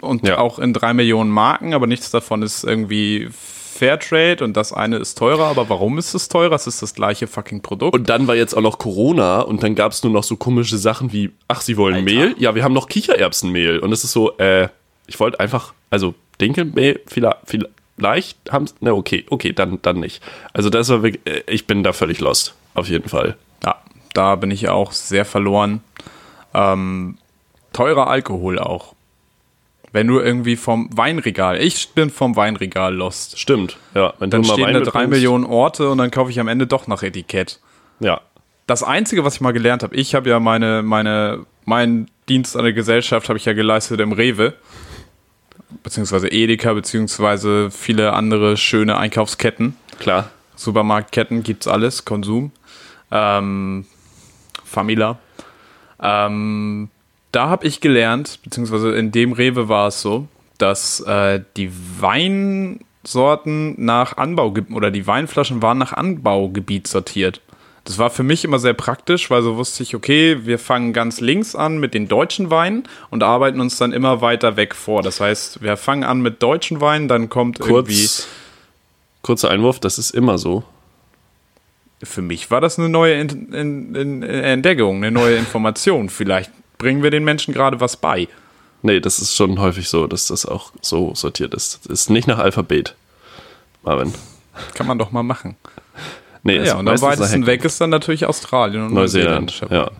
und 0.00 0.26
Ja. 0.26 0.38
auch 0.38 0.58
in 0.58 0.72
drei 0.72 0.94
Millionen 0.94 1.30
Marken, 1.30 1.74
aber 1.74 1.86
nichts 1.86 2.10
davon 2.10 2.42
ist 2.42 2.64
irgendwie 2.64 3.28
Fairtrade 3.32 4.44
und 4.44 4.56
das 4.56 4.72
eine 4.72 4.96
ist 4.98 5.16
teurer. 5.18 5.46
Aber 5.46 5.68
warum 5.68 5.98
ist 5.98 6.14
es 6.14 6.28
teurer? 6.28 6.54
Es 6.54 6.66
ist 6.66 6.82
das 6.82 6.94
gleiche 6.94 7.26
fucking 7.26 7.62
Produkt. 7.62 7.94
Und 7.94 8.08
dann 8.08 8.26
war 8.28 8.36
jetzt 8.36 8.54
auch 8.54 8.60
noch 8.60 8.78
Corona 8.78 9.40
und 9.40 9.62
dann 9.62 9.74
gab 9.74 9.92
es 9.92 10.02
nur 10.02 10.12
noch 10.12 10.22
so 10.22 10.36
komische 10.36 10.76
Sachen 10.78 11.12
wie, 11.12 11.30
ach, 11.48 11.62
sie 11.62 11.76
wollen 11.76 11.94
Alter. 11.96 12.04
Mehl? 12.04 12.34
Ja, 12.38 12.54
wir 12.54 12.62
haben 12.62 12.74
noch 12.74 12.88
Kichererbsenmehl. 12.88 13.78
Und 13.78 13.92
es 13.92 14.04
ist 14.04 14.12
so, 14.12 14.36
äh, 14.38 14.68
ich 15.06 15.18
wollte 15.18 15.40
einfach, 15.40 15.72
also 15.90 16.14
Dinkelmehl, 16.40 17.00
vielleicht, 17.06 18.38
haben 18.50 18.66
ne, 18.80 18.94
okay, 18.94 19.24
okay, 19.30 19.52
dann, 19.52 19.78
dann 19.82 19.98
nicht. 20.00 20.22
Also 20.52 20.70
das 20.70 20.88
war 20.90 21.02
wirklich, 21.02 21.26
äh, 21.26 21.42
ich 21.52 21.66
bin 21.66 21.82
da 21.82 21.92
völlig 21.92 22.20
lost, 22.20 22.54
auf 22.74 22.88
jeden 22.88 23.08
Fall. 23.08 23.36
ja, 23.64 23.76
da 24.14 24.34
bin 24.36 24.50
ich 24.50 24.68
auch 24.68 24.92
sehr 24.92 25.24
verloren. 25.24 25.82
Ähm, 26.54 27.18
teurer 27.72 28.08
Alkohol 28.08 28.58
auch. 28.58 28.94
Wenn 29.92 30.06
du 30.06 30.20
irgendwie 30.20 30.54
vom 30.56 30.88
Weinregal, 30.96 31.60
ich 31.60 31.90
bin 31.90 32.10
vom 32.10 32.36
Weinregal 32.36 32.94
lost. 32.94 33.38
Stimmt, 33.38 33.76
ja. 33.94 34.14
Wenn 34.18 34.30
Dann 34.30 34.42
du 34.42 34.48
mal 34.48 34.54
stehen 34.54 34.66
Wein 34.66 34.74
da 34.74 34.80
drei 34.80 35.06
Millionen 35.08 35.44
Orte 35.44 35.90
und 35.90 35.98
dann 35.98 36.10
kaufe 36.12 36.30
ich 36.30 36.38
am 36.38 36.46
Ende 36.46 36.66
doch 36.68 36.86
nach 36.86 37.02
Etikett. 37.02 37.58
Ja, 37.98 38.20
Das 38.66 38.84
Einzige, 38.84 39.24
was 39.24 39.34
ich 39.34 39.40
mal 39.40 39.52
gelernt 39.52 39.82
habe, 39.82 39.96
ich 39.96 40.14
habe 40.14 40.30
ja 40.30 40.38
meine, 40.38 40.82
meine, 40.82 41.44
meinen 41.64 42.08
Dienst 42.28 42.56
an 42.56 42.62
der 42.62 42.72
Gesellschaft 42.72 43.28
habe 43.28 43.36
ich 43.36 43.44
ja 43.44 43.52
geleistet 43.52 43.98
im 44.00 44.12
Rewe, 44.12 44.54
beziehungsweise 45.82 46.28
Edeka, 46.28 46.72
beziehungsweise 46.72 47.70
viele 47.72 48.12
andere 48.12 48.56
schöne 48.56 48.96
Einkaufsketten. 48.96 49.76
klar. 49.98 50.30
Supermarktketten 50.54 51.42
gibt's 51.42 51.66
alles, 51.66 52.04
Konsum, 52.04 52.52
ähm, 53.10 53.86
Famila. 54.70 55.18
Ähm, 56.02 56.88
da 57.32 57.48
habe 57.48 57.66
ich 57.66 57.80
gelernt, 57.80 58.40
beziehungsweise 58.42 58.94
in 58.94 59.12
dem 59.12 59.32
Rewe 59.32 59.68
war 59.68 59.88
es 59.88 60.00
so, 60.00 60.26
dass 60.58 61.00
äh, 61.00 61.40
die 61.56 61.70
Weinsorten 62.00 63.74
nach 63.84 64.16
Anbaugebiet 64.16 64.74
oder 64.74 64.90
die 64.90 65.06
Weinflaschen 65.06 65.62
waren 65.62 65.78
nach 65.78 65.92
Anbaugebiet 65.92 66.86
sortiert. 66.86 67.40
Das 67.84 67.98
war 67.98 68.10
für 68.10 68.22
mich 68.22 68.44
immer 68.44 68.58
sehr 68.58 68.74
praktisch, 68.74 69.30
weil 69.30 69.42
so 69.42 69.56
wusste 69.56 69.82
ich, 69.82 69.94
okay, 69.94 70.44
wir 70.44 70.58
fangen 70.58 70.92
ganz 70.92 71.20
links 71.20 71.54
an 71.54 71.78
mit 71.78 71.94
den 71.94 72.08
deutschen 72.08 72.50
Weinen 72.50 72.84
und 73.08 73.22
arbeiten 73.22 73.60
uns 73.60 73.78
dann 73.78 73.92
immer 73.92 74.20
weiter 74.20 74.56
weg 74.56 74.74
vor. 74.74 75.02
Das 75.02 75.20
heißt, 75.20 75.62
wir 75.62 75.76
fangen 75.76 76.04
an 76.04 76.20
mit 76.20 76.42
deutschen 76.42 76.80
Weinen, 76.80 77.08
dann 77.08 77.30
kommt 77.30 77.58
irgendwie 77.58 78.02
Kurz, 78.02 78.28
kurzer 79.22 79.50
Einwurf, 79.50 79.80
das 79.80 79.98
ist 79.98 80.10
immer 80.10 80.36
so. 80.36 80.62
Für 82.02 82.22
mich 82.22 82.50
war 82.50 82.60
das 82.60 82.78
eine 82.78 82.88
neue 82.88 83.20
in, 83.20 83.52
in, 83.52 83.94
in 83.94 84.22
Entdeckung, 84.22 84.98
eine 84.98 85.10
neue 85.10 85.36
Information. 85.36 86.08
Vielleicht 86.08 86.50
bringen 86.78 87.02
wir 87.02 87.10
den 87.10 87.24
Menschen 87.24 87.52
gerade 87.52 87.80
was 87.80 87.96
bei. 87.96 88.28
Nee, 88.82 89.00
das 89.00 89.18
ist 89.18 89.36
schon 89.36 89.60
häufig 89.60 89.88
so, 89.88 90.06
dass 90.06 90.26
das 90.26 90.46
auch 90.46 90.72
so 90.80 91.14
sortiert 91.14 91.52
ist. 91.52 91.80
Das 91.84 91.92
ist 92.02 92.10
nicht 92.10 92.26
nach 92.26 92.38
Alphabet, 92.38 92.94
Marvin. 93.82 94.14
Kann 94.74 94.86
man 94.86 94.98
doch 94.98 95.10
mal 95.12 95.22
machen. 95.22 95.56
Nee, 96.42 96.58
Ja, 96.64 96.78
und 96.78 96.88
am 96.88 97.00
weitesten 97.02 97.44
weg 97.44 97.64
ist 97.64 97.80
dann 97.80 97.90
natürlich 97.90 98.24
Australien 98.24 98.86
und 98.86 98.94
Neuseeland. 98.94 99.60
Ja. 99.70 99.90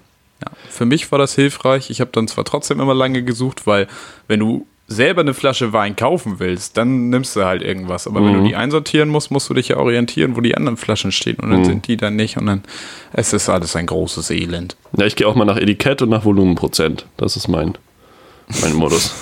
Ja, 0.42 0.50
für 0.70 0.86
mich 0.86 1.12
war 1.12 1.18
das 1.18 1.34
hilfreich. 1.34 1.90
Ich 1.90 2.00
habe 2.00 2.12
dann 2.12 2.26
zwar 2.26 2.44
trotzdem 2.46 2.80
immer 2.80 2.94
lange 2.94 3.22
gesucht, 3.22 3.66
weil 3.66 3.88
wenn 4.26 4.40
du 4.40 4.66
selber 4.92 5.20
eine 5.20 5.34
Flasche 5.34 5.72
Wein 5.72 5.94
kaufen 5.94 6.40
willst, 6.40 6.76
dann 6.76 7.10
nimmst 7.10 7.36
du 7.36 7.44
halt 7.44 7.62
irgendwas. 7.62 8.08
Aber 8.08 8.20
Mhm. 8.20 8.26
wenn 8.26 8.34
du 8.38 8.42
die 8.48 8.56
einsortieren 8.56 9.08
musst, 9.08 9.30
musst 9.30 9.48
du 9.48 9.54
dich 9.54 9.68
ja 9.68 9.76
orientieren, 9.76 10.36
wo 10.36 10.40
die 10.40 10.56
anderen 10.56 10.76
Flaschen 10.76 11.12
stehen. 11.12 11.36
Und 11.36 11.50
dann 11.50 11.60
Mhm. 11.60 11.64
sind 11.64 11.86
die 11.86 11.96
dann 11.96 12.16
nicht. 12.16 12.36
Und 12.36 12.46
dann, 12.46 12.62
es 13.12 13.32
ist 13.32 13.48
alles 13.48 13.76
ein 13.76 13.86
großes 13.86 14.30
Elend. 14.30 14.76
ja, 14.98 15.06
ich 15.06 15.14
gehe 15.14 15.28
auch 15.28 15.36
mal 15.36 15.44
nach 15.44 15.56
Etikett 15.56 16.02
und 16.02 16.08
nach 16.08 16.24
Volumenprozent. 16.24 17.06
Das 17.16 17.36
ist 17.36 17.46
mein, 17.46 17.78
mein 18.62 18.74
Modus. 18.74 19.14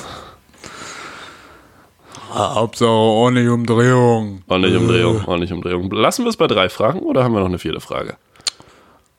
Hauptsache 2.33 2.89
ordentlich 2.91 3.49
Umdrehung. 3.49 4.43
Ordentlich 4.49 4.77
Umdrehung, 4.77 5.25
ordentlich 5.27 5.53
Umdrehung. 5.53 5.91
Lassen 5.91 6.25
wir 6.25 6.29
es 6.31 6.37
bei 6.37 6.47
drei 6.47 6.69
Fragen 6.69 7.01
oder 7.01 7.25
haben 7.25 7.33
wir 7.33 7.41
noch 7.41 7.47
eine 7.49 7.59
vierte 7.59 7.81
Frage? 7.81 8.17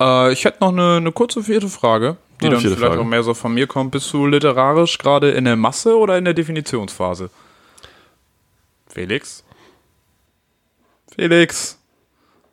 Äh, 0.02 0.32
ich 0.34 0.46
hätte 0.46 0.60
noch 0.62 0.70
eine, 0.72 0.98
eine 0.98 1.12
kurze 1.12 1.44
vierte 1.44 1.70
Frage, 1.70 2.18
die 2.42 2.46
Eine 2.48 2.56
dann 2.56 2.62
vielleicht 2.64 2.80
Frage. 2.80 3.02
auch 3.02 3.06
mehr 3.06 3.24
so 3.24 3.34
von 3.34 3.54
mir 3.54 3.68
kommt. 3.68 3.92
Bist 3.92 4.12
du 4.14 4.26
literarisch 4.26 4.98
gerade 4.98 5.32
in 5.32 5.46
der 5.46 5.56
Masse 5.56 5.98
oder 5.98 6.18
in 6.18 6.26
der 6.26 6.34
Definitionsphase? 6.34 7.30
Felix? 8.88 9.44
Felix? 11.14 11.78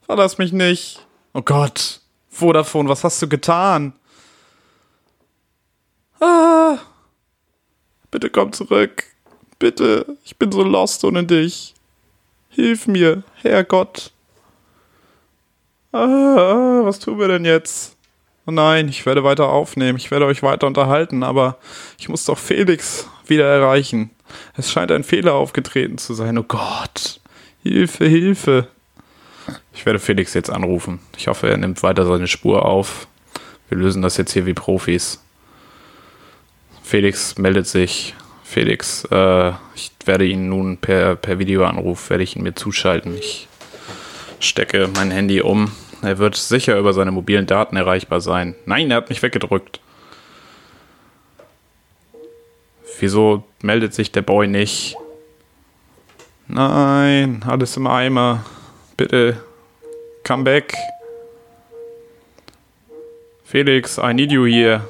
Verlass 0.02 0.38
mich 0.38 0.52
nicht. 0.52 1.04
Oh 1.34 1.42
Gott. 1.42 2.00
Vodafone, 2.30 2.88
was 2.88 3.04
hast 3.04 3.20
du 3.22 3.28
getan? 3.28 3.92
Ah. 6.20 6.78
Bitte 8.10 8.30
komm 8.30 8.52
zurück. 8.52 9.04
Bitte. 9.58 10.16
Ich 10.24 10.36
bin 10.36 10.52
so 10.52 10.62
lost 10.62 11.04
ohne 11.04 11.24
dich. 11.24 11.74
Hilf 12.50 12.86
mir, 12.86 13.22
Herrgott. 13.42 14.12
Ah, 15.92 16.80
was 16.84 16.98
tun 16.98 17.18
wir 17.18 17.28
denn 17.28 17.44
jetzt? 17.44 17.95
Oh 18.46 18.52
nein, 18.52 18.88
ich 18.88 19.04
werde 19.06 19.24
weiter 19.24 19.48
aufnehmen, 19.48 19.98
ich 19.98 20.12
werde 20.12 20.26
euch 20.26 20.42
weiter 20.42 20.68
unterhalten, 20.68 21.24
aber 21.24 21.58
ich 21.98 22.08
muss 22.08 22.24
doch 22.24 22.38
Felix 22.38 23.08
wieder 23.26 23.44
erreichen. 23.44 24.10
Es 24.56 24.70
scheint 24.70 24.92
ein 24.92 25.02
Fehler 25.02 25.34
aufgetreten 25.34 25.98
zu 25.98 26.14
sein. 26.14 26.38
Oh 26.38 26.44
Gott. 26.44 27.20
Hilfe, 27.62 28.06
Hilfe. 28.06 28.68
Ich 29.74 29.84
werde 29.84 29.98
Felix 29.98 30.34
jetzt 30.34 30.50
anrufen. 30.50 31.00
Ich 31.16 31.26
hoffe, 31.26 31.48
er 31.48 31.56
nimmt 31.56 31.82
weiter 31.82 32.06
seine 32.06 32.28
Spur 32.28 32.64
auf. 32.64 33.08
Wir 33.68 33.78
lösen 33.78 34.02
das 34.02 34.16
jetzt 34.16 34.32
hier 34.32 34.46
wie 34.46 34.54
Profis. 34.54 35.22
Felix 36.82 37.36
meldet 37.38 37.66
sich. 37.66 38.14
Felix, 38.44 39.04
äh, 39.10 39.52
ich 39.74 39.90
werde 40.04 40.24
ihn 40.24 40.48
nun 40.48 40.78
per, 40.78 41.16
per 41.16 41.40
Videoanruf, 41.40 42.10
werde 42.10 42.22
ich 42.22 42.36
ihn 42.36 42.44
mir 42.44 42.54
zuschalten. 42.54 43.16
Ich 43.18 43.48
stecke 44.38 44.88
mein 44.94 45.10
Handy 45.10 45.40
um. 45.40 45.72
Er 46.06 46.18
wird 46.18 46.36
sicher 46.36 46.78
über 46.78 46.92
seine 46.92 47.10
mobilen 47.10 47.46
Daten 47.46 47.76
erreichbar 47.76 48.20
sein. 48.20 48.54
Nein, 48.64 48.92
er 48.92 48.98
hat 48.98 49.08
mich 49.08 49.24
weggedrückt. 49.24 49.80
Wieso 53.00 53.42
meldet 53.60 53.92
sich 53.92 54.12
der 54.12 54.22
Boy 54.22 54.46
nicht? 54.46 54.96
Nein, 56.46 57.44
alles 57.44 57.76
im 57.76 57.88
Eimer. 57.88 58.44
Bitte, 58.96 59.42
come 60.24 60.44
back. 60.44 60.76
Felix, 63.44 63.98
I 63.98 64.14
need 64.14 64.30
you 64.30 64.46
here. 64.46 64.82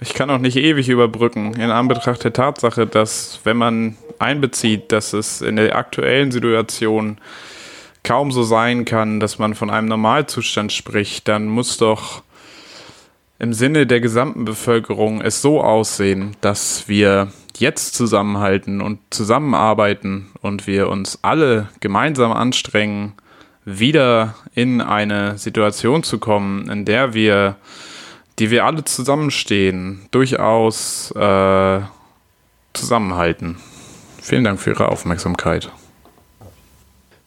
Ich 0.00 0.14
kann 0.14 0.30
auch 0.30 0.38
nicht 0.38 0.58
ewig 0.58 0.88
überbrücken, 0.88 1.54
in 1.54 1.72
Anbetracht 1.72 2.22
der 2.22 2.32
Tatsache, 2.32 2.86
dass, 2.86 3.40
wenn 3.42 3.56
man 3.56 3.96
einbezieht, 4.20 4.92
dass 4.92 5.12
es 5.12 5.40
in 5.42 5.56
der 5.56 5.74
aktuellen 5.74 6.30
Situation 6.30 7.18
kaum 8.02 8.32
so 8.32 8.42
sein 8.42 8.84
kann, 8.84 9.20
dass 9.20 9.38
man 9.38 9.54
von 9.54 9.70
einem 9.70 9.88
Normalzustand 9.88 10.72
spricht, 10.72 11.28
dann 11.28 11.46
muss 11.46 11.76
doch 11.76 12.22
im 13.38 13.54
Sinne 13.54 13.86
der 13.86 14.00
gesamten 14.00 14.44
Bevölkerung 14.44 15.22
es 15.22 15.40
so 15.40 15.62
aussehen, 15.62 16.36
dass 16.40 16.88
wir 16.88 17.32
jetzt 17.56 17.94
zusammenhalten 17.94 18.80
und 18.80 19.00
zusammenarbeiten 19.10 20.28
und 20.42 20.66
wir 20.66 20.88
uns 20.88 21.18
alle 21.22 21.68
gemeinsam 21.80 22.32
anstrengen, 22.32 23.14
wieder 23.64 24.34
in 24.54 24.80
eine 24.80 25.38
Situation 25.38 26.02
zu 26.02 26.18
kommen, 26.18 26.68
in 26.70 26.84
der 26.84 27.14
wir, 27.14 27.56
die 28.38 28.50
wir 28.50 28.64
alle 28.64 28.84
zusammenstehen, 28.84 30.06
durchaus 30.10 31.10
äh, 31.12 31.80
zusammenhalten. 32.72 33.56
Vielen 34.20 34.44
Dank 34.44 34.60
für 34.60 34.70
Ihre 34.70 34.88
Aufmerksamkeit. 34.88 35.70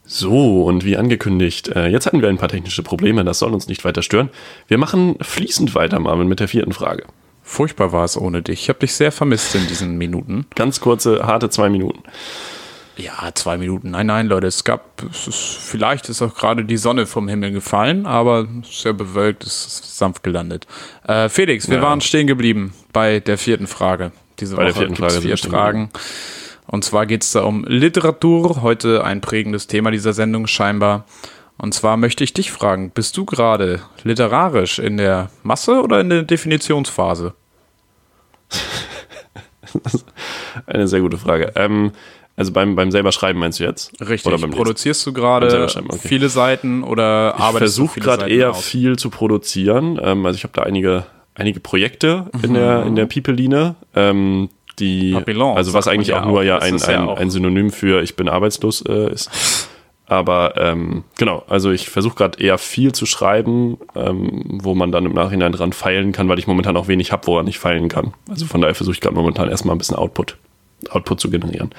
So, 0.06 0.66
und 0.66 0.84
wie 0.84 0.97
angekündigt, 0.97 1.70
äh, 1.70 1.88
jetzt 1.88 2.06
hatten 2.06 2.22
wir 2.22 2.30
ein 2.30 2.38
paar 2.38 2.49
technische 2.49 2.84
Probleme, 2.84 3.24
das 3.24 3.39
soll 3.39 3.54
uns 3.54 3.68
nicht 3.68 3.86
weiter 3.86 4.01
stören. 4.01 4.30
Wir 4.68 4.78
machen 4.78 5.16
fließend 5.22 5.76
weiter, 5.76 5.99
Marvin, 5.99 6.28
mit 6.28 6.39
der 6.39 6.47
vierten 6.47 6.74
Frage. 6.74 7.06
Furchtbar 7.41 7.91
war 7.91 8.04
es 8.06 8.18
ohne 8.18 8.41
dich. 8.41 8.64
Ich 8.64 8.70
habe 8.70 8.80
dich 8.80 8.93
sehr 8.93 9.12
vermisst 9.12 9.56
in 9.56 9.68
diesen 9.68 9.97
Minuten. 9.97 10.45
Ganz 10.56 10.80
kurze, 10.82 11.26
harte 11.26 11.49
zwei 11.49 11.70
Minuten. 11.70 12.04
Ja, 12.95 13.32
zwei 13.34 13.58
Minuten. 13.58 13.91
Nein, 13.91 14.08
nein, 14.08 14.28
Leute, 14.28 14.47
es 14.47 14.64
gab, 14.64 15.04
es 15.10 15.28
ist, 15.28 15.58
vielleicht 15.60 16.10
ist 16.10 16.22
auch 16.22 16.36
gerade 16.36 16.64
die 16.64 16.78
Sonne 16.78 17.06
vom 17.08 17.28
Himmel 17.28 17.51
gefallen, 17.51 18.06
aber 18.06 18.47
sehr 18.64 18.93
bewölkt, 18.93 19.43
es 19.43 19.66
ist 19.66 19.97
sanft 19.97 20.24
gelandet. 20.24 20.68
Äh, 21.08 21.28
Felix, 21.30 21.70
wir 21.70 21.78
ja. 21.78 21.82
waren 21.82 22.01
stehen 22.01 22.28
geblieben 22.28 22.74
bei 22.91 23.20
der 23.20 23.38
vierten 23.38 23.68
Frage. 23.68 24.12
Diese 24.39 24.56
bei 24.56 24.64
Woche 24.64 24.74
der 24.74 24.76
vierten 24.76 24.95
Frage 24.95 25.22
vier 25.22 25.38
Fragen. 25.38 25.89
Und 26.68 26.84
zwar 26.84 27.05
geht 27.05 27.24
es 27.24 27.32
da 27.32 27.43
um 27.43 27.66
Literatur, 27.66 28.61
heute 28.61 29.03
ein 29.03 29.22
prägendes 29.22 29.68
Thema 29.68 29.91
dieser 29.91 30.14
Sendung 30.14 30.47
scheinbar. 30.47 31.05
Und 31.57 31.74
zwar 31.74 31.97
möchte 31.97 32.24
ich 32.24 32.34
dich 32.34 32.51
fragen, 32.51 32.91
bist 32.91 33.16
du 33.18 33.26
gerade 33.26 33.82
literarisch 34.03 34.80
in 34.80 34.97
der 34.97 35.30
Masse 35.43 35.82
oder 35.82 36.01
in 36.01 36.09
der 36.09 36.24
Definitionsphase? 36.24 37.34
eine 40.66 40.88
sehr 40.88 41.01
gute 41.01 41.18
Frage. 41.18 41.51
Ähm, 41.55 41.91
also 42.36 42.51
beim, 42.51 42.76
beim 42.76 42.91
selber 42.91 43.11
Schreiben 43.11 43.39
meinst 43.39 43.59
du 43.59 43.64
jetzt? 43.64 43.91
Richtig. 44.01 44.26
Oder 44.26 44.39
beim 44.39 44.51
Produzierst 44.51 45.05
du 45.05 45.14
gerade 45.14 45.66
okay. 45.66 45.99
viele 45.99 46.30
Seiten 46.30 46.84
oder 46.84 47.36
arbeitest 47.38 47.78
du 47.78 47.86
Ich 47.86 47.91
versuche 47.91 47.99
gerade 47.99 48.30
eher 48.30 48.51
aus? 48.51 48.66
viel 48.66 48.97
zu 48.97 49.09
produzieren. 49.11 49.99
Ähm, 50.01 50.26
also 50.26 50.38
ich 50.38 50.43
habe 50.43 50.53
da 50.53 50.64
einige, 50.64 51.05
einige 51.36 51.59
Projekte 51.59 52.32
in 52.41 52.51
mhm. 52.51 52.55
der, 52.55 52.86
in 52.86 52.95
der 52.95 53.05
People-Line. 53.05 53.76
Ähm, 53.95 54.49
die, 54.80 55.13
Papillon, 55.13 55.55
also 55.55 55.74
was 55.74 55.88
eigentlich 55.88 56.13
auch 56.13 56.26
nur 56.26 56.43
ja 56.43 56.59
ein, 56.59 56.82
ein, 56.82 57.09
ein 57.09 57.30
Synonym 57.30 57.71
für 57.71 58.01
ich 58.01 58.15
bin 58.15 58.28
arbeitslos 58.28 58.82
äh, 58.82 59.11
ist. 59.11 59.69
Aber 60.05 60.55
ähm, 60.57 61.05
genau, 61.17 61.43
also 61.47 61.71
ich 61.71 61.89
versuche 61.89 62.15
gerade 62.15 62.43
eher 62.43 62.57
viel 62.57 62.91
zu 62.91 63.05
schreiben, 63.05 63.78
ähm, 63.95 64.59
wo 64.61 64.76
man 64.76 64.91
dann 64.91 65.05
im 65.05 65.13
Nachhinein 65.13 65.53
dran 65.53 65.74
feilen 65.74 66.11
kann, 66.11 66.28
weil 66.28 66.39
ich 66.39 66.47
momentan 66.47 66.76
auch 66.76 66.88
wenig 66.88 67.11
habe, 67.11 67.26
woran 67.28 67.47
ich 67.47 67.57
feilen 67.57 67.88
kann. 67.88 68.13
Also 68.30 68.45
von 68.45 68.61
daher 68.61 68.76
versuche 68.76 68.95
ich 68.95 69.01
gerade 69.01 69.15
momentan 69.15 69.49
erstmal 69.49 69.76
ein 69.76 69.80
bisschen 69.80 69.95
Output, 69.95 70.38
Output 70.89 71.19
zu 71.19 71.30
generieren. 71.30 71.71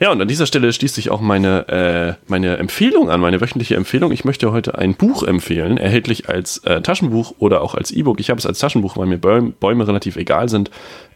Ja, 0.00 0.12
und 0.12 0.22
an 0.22 0.28
dieser 0.28 0.46
Stelle 0.46 0.72
schließt 0.72 0.94
sich 0.94 1.10
auch 1.10 1.20
meine, 1.20 1.68
äh, 1.68 2.14
meine 2.30 2.56
Empfehlung 2.56 3.10
an, 3.10 3.20
meine 3.20 3.40
wöchentliche 3.40 3.74
Empfehlung. 3.74 4.12
Ich 4.12 4.24
möchte 4.24 4.52
heute 4.52 4.78
ein 4.78 4.94
Buch 4.94 5.24
empfehlen, 5.24 5.76
erhältlich 5.76 6.28
als 6.28 6.58
äh, 6.58 6.80
Taschenbuch 6.82 7.34
oder 7.38 7.62
auch 7.62 7.74
als 7.74 7.90
E-Book. 7.90 8.20
Ich 8.20 8.30
habe 8.30 8.38
es 8.38 8.46
als 8.46 8.60
Taschenbuch, 8.60 8.96
weil 8.96 9.06
mir 9.06 9.18
Bäume 9.18 9.88
relativ 9.88 10.16
egal 10.16 10.48
sind. 10.48 10.70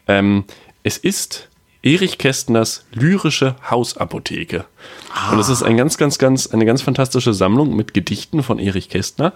Ähm, 0.09 0.45
es 0.83 0.99
ist 0.99 1.49
Erich 1.83 2.19
Kästners 2.19 2.87
lyrische 2.93 3.57
Hausapotheke. 3.69 4.65
Ah. 5.13 5.33
Und 5.33 5.41
es 5.41 5.49
ist 5.49 5.63
ein 5.63 5.77
ganz, 5.77 5.99
ganz, 5.99 6.19
ganz, 6.19 6.47
eine 6.47 6.65
ganz 6.65 6.81
fantastische 6.83 7.35
Sammlung 7.35 7.75
mit 7.75 7.93
Gedichten 7.93 8.43
von 8.43 8.59
Erich 8.59 8.89
Kästner. 8.89 9.33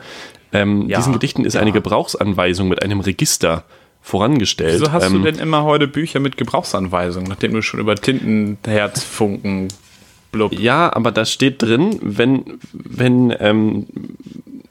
Ähm, 0.53 0.89
ja, 0.89 0.99
diesen 0.99 1.13
Gedichten 1.13 1.45
ist 1.45 1.55
ja. 1.55 1.61
eine 1.61 1.73
Gebrauchsanweisung 1.73 2.69
mit 2.69 2.83
einem 2.83 3.01
Register 3.01 3.65
vorangestellt. 4.01 4.81
Wieso 4.81 4.93
hast 4.93 5.07
ähm, 5.07 5.15
du 5.15 5.19
denn 5.31 5.41
immer 5.41 5.65
heute 5.65 5.89
Bücher 5.89 6.21
mit 6.21 6.37
Gebrauchsanweisungen, 6.37 7.29
nachdem 7.29 7.53
du 7.53 7.63
schon 7.63 7.81
über 7.81 7.97
Tintenherzfunken 7.97 9.69
blub? 10.31 10.53
Ja, 10.53 10.95
aber 10.95 11.11
da 11.11 11.25
steht 11.25 11.63
drin, 11.63 11.99
wenn, 12.01 12.61
wenn, 12.73 13.35
ähm, 13.41 13.87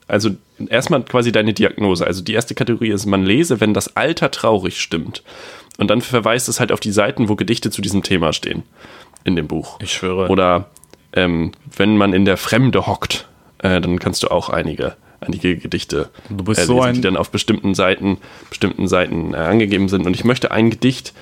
also 0.08 0.30
erstmal 0.70 1.04
quasi 1.04 1.34
deine 1.34 1.54
Diagnose. 1.54 2.08
Also 2.08 2.24
die 2.24 2.34
erste 2.34 2.56
Kategorie 2.56 2.92
ist, 2.92 3.06
man 3.06 3.26
lese, 3.26 3.60
wenn 3.60 3.74
das 3.74 3.98
Alter 3.98 4.32
traurig 4.32 4.80
stimmt. 4.80 5.24
Und 5.78 5.90
dann 5.90 6.02
verweist 6.02 6.48
es 6.50 6.60
halt 6.60 6.72
auf 6.72 6.80
die 6.80 6.92
Seiten, 6.92 7.30
wo 7.30 7.36
Gedichte 7.36 7.70
zu 7.70 7.82
diesem 7.82 8.04
Thema 8.04 8.34
stehen 8.34 8.64
in 9.24 9.36
dem 9.36 9.48
Buch. 9.48 9.80
Ich 9.82 9.94
schwöre. 9.94 10.30
Oder 10.30 10.70
ähm, 11.14 11.52
wenn 11.76 11.98
man 11.98 12.14
in 12.14 12.26
der 12.26 12.38
Fremde 12.38 12.88
hockt, 12.88 13.28
äh, 13.60 13.82
dann 13.82 14.00
kannst 14.00 14.24
du 14.24 14.30
auch 14.30 14.50
einige, 14.50 14.96
einige 15.20 15.58
Gedichte 15.58 16.10
du 16.30 16.44
bist 16.44 16.60
äh, 16.60 16.64
lesen, 16.64 16.76
so 16.76 16.82
ein 16.82 16.94
die 16.96 17.02
dann 17.02 17.18
auf 17.18 17.30
bestimmten 17.32 17.76
Seiten, 17.76 18.18
bestimmten 18.50 18.88
Seiten 18.88 19.34
äh, 19.34 19.38
angegeben 19.38 19.90
sind. 19.90 20.06
Und 20.06 20.16
ich 20.16 20.24
möchte 20.24 20.52
ein 20.52 20.70
Gedicht 20.70 21.14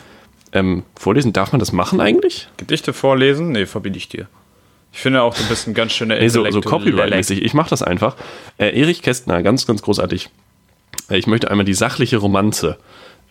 ähm, 0.51 0.83
vorlesen. 0.95 1.33
Darf 1.33 1.51
man 1.51 1.59
das 1.59 1.71
machen 1.71 1.99
eigentlich? 1.99 2.49
Gedichte 2.57 2.93
vorlesen? 2.93 3.51
Nee, 3.51 3.65
verbiete 3.65 3.97
ich 3.97 4.09
dir. 4.09 4.27
Ich 4.91 4.99
finde 4.99 5.23
auch, 5.23 5.33
du 5.35 5.43
bist 5.47 5.67
ein 5.67 5.73
ganz 5.73 5.93
schöner 5.93 6.19
nee, 6.19 6.27
so, 6.27 6.49
so 6.51 6.61
Copyright-mäßig. 6.61 7.41
Ich 7.41 7.55
mache 7.55 7.71
das 7.71 7.81
einfach. 7.81 8.15
Äh, 8.57 8.79
Erich 8.79 9.01
Kästner, 9.01 9.41
ganz, 9.41 9.65
ganz 9.65 9.81
großartig. 9.81 10.29
Äh, 11.09 11.17
ich 11.17 11.25
möchte 11.25 11.49
einmal 11.49 11.65
die 11.65 11.73
sachliche 11.73 12.17
Romanze 12.17 12.77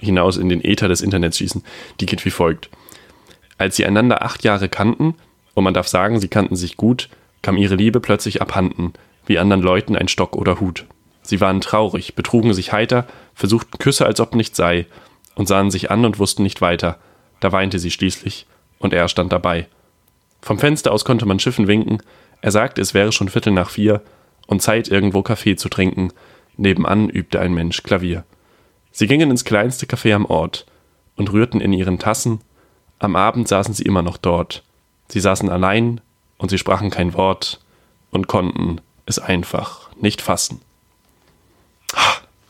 hinaus 0.02 0.36
in 0.36 0.48
den 0.48 0.64
Äther 0.64 0.88
des 0.88 1.00
Internets 1.00 1.38
schießen. 1.38 1.62
Die 2.00 2.06
geht 2.06 2.24
wie 2.24 2.30
folgt. 2.30 2.68
Als 3.58 3.76
sie 3.76 3.86
einander 3.86 4.22
acht 4.22 4.44
Jahre 4.44 4.68
kannten, 4.68 5.14
und 5.54 5.64
man 5.64 5.74
darf 5.74 5.88
sagen, 5.88 6.20
sie 6.20 6.28
kannten 6.28 6.56
sich 6.56 6.76
gut, 6.76 7.08
kam 7.42 7.56
ihre 7.56 7.74
Liebe 7.74 8.00
plötzlich 8.00 8.40
abhanden, 8.42 8.92
wie 9.26 9.38
anderen 9.38 9.62
Leuten 9.62 9.96
ein 9.96 10.08
Stock 10.08 10.36
oder 10.36 10.60
Hut. 10.60 10.86
Sie 11.22 11.40
waren 11.40 11.60
traurig, 11.60 12.14
betrugen 12.14 12.54
sich 12.54 12.72
heiter, 12.72 13.06
versuchten 13.34 13.78
Küsse, 13.78 14.06
als 14.06 14.20
ob 14.20 14.34
nicht 14.34 14.56
sei, 14.56 14.86
und 15.34 15.46
sahen 15.46 15.70
sich 15.70 15.90
an 15.90 16.04
und 16.04 16.18
wussten 16.18 16.42
nicht 16.42 16.60
weiter. 16.60 16.98
Da 17.40 17.52
weinte 17.52 17.78
sie 17.78 17.90
schließlich, 17.90 18.46
und 18.78 18.92
er 18.92 19.08
stand 19.08 19.32
dabei. 19.32 19.68
Vom 20.40 20.58
Fenster 20.58 20.92
aus 20.92 21.04
konnte 21.04 21.26
man 21.26 21.38
Schiffen 21.38 21.68
winken, 21.68 22.02
er 22.42 22.50
sagte, 22.50 22.80
es 22.80 22.92
wäre 22.92 23.12
schon 23.12 23.28
Viertel 23.28 23.52
nach 23.52 23.70
vier 23.70 24.02
und 24.48 24.60
Zeit, 24.60 24.88
irgendwo 24.88 25.22
Kaffee 25.22 25.56
zu 25.56 25.68
trinken. 25.68 26.12
Nebenan 26.56 27.08
übte 27.08 27.40
ein 27.40 27.54
Mensch 27.54 27.84
Klavier. 27.84 28.24
Sie 28.92 29.06
gingen 29.06 29.30
ins 29.30 29.44
kleinste 29.44 29.86
Café 29.86 30.14
am 30.14 30.26
Ort 30.26 30.66
und 31.16 31.32
rührten 31.32 31.60
in 31.60 31.72
ihren 31.72 31.98
Tassen. 31.98 32.40
Am 32.98 33.16
Abend 33.16 33.48
saßen 33.48 33.74
sie 33.74 33.82
immer 33.82 34.02
noch 34.02 34.16
dort. 34.16 34.62
Sie 35.08 35.20
saßen 35.20 35.48
allein 35.48 36.00
und 36.38 36.50
sie 36.50 36.58
sprachen 36.58 36.90
kein 36.90 37.14
Wort 37.14 37.60
und 38.10 38.28
konnten 38.28 38.80
es 39.06 39.18
einfach 39.18 39.90
nicht 40.00 40.22
fassen. 40.22 40.60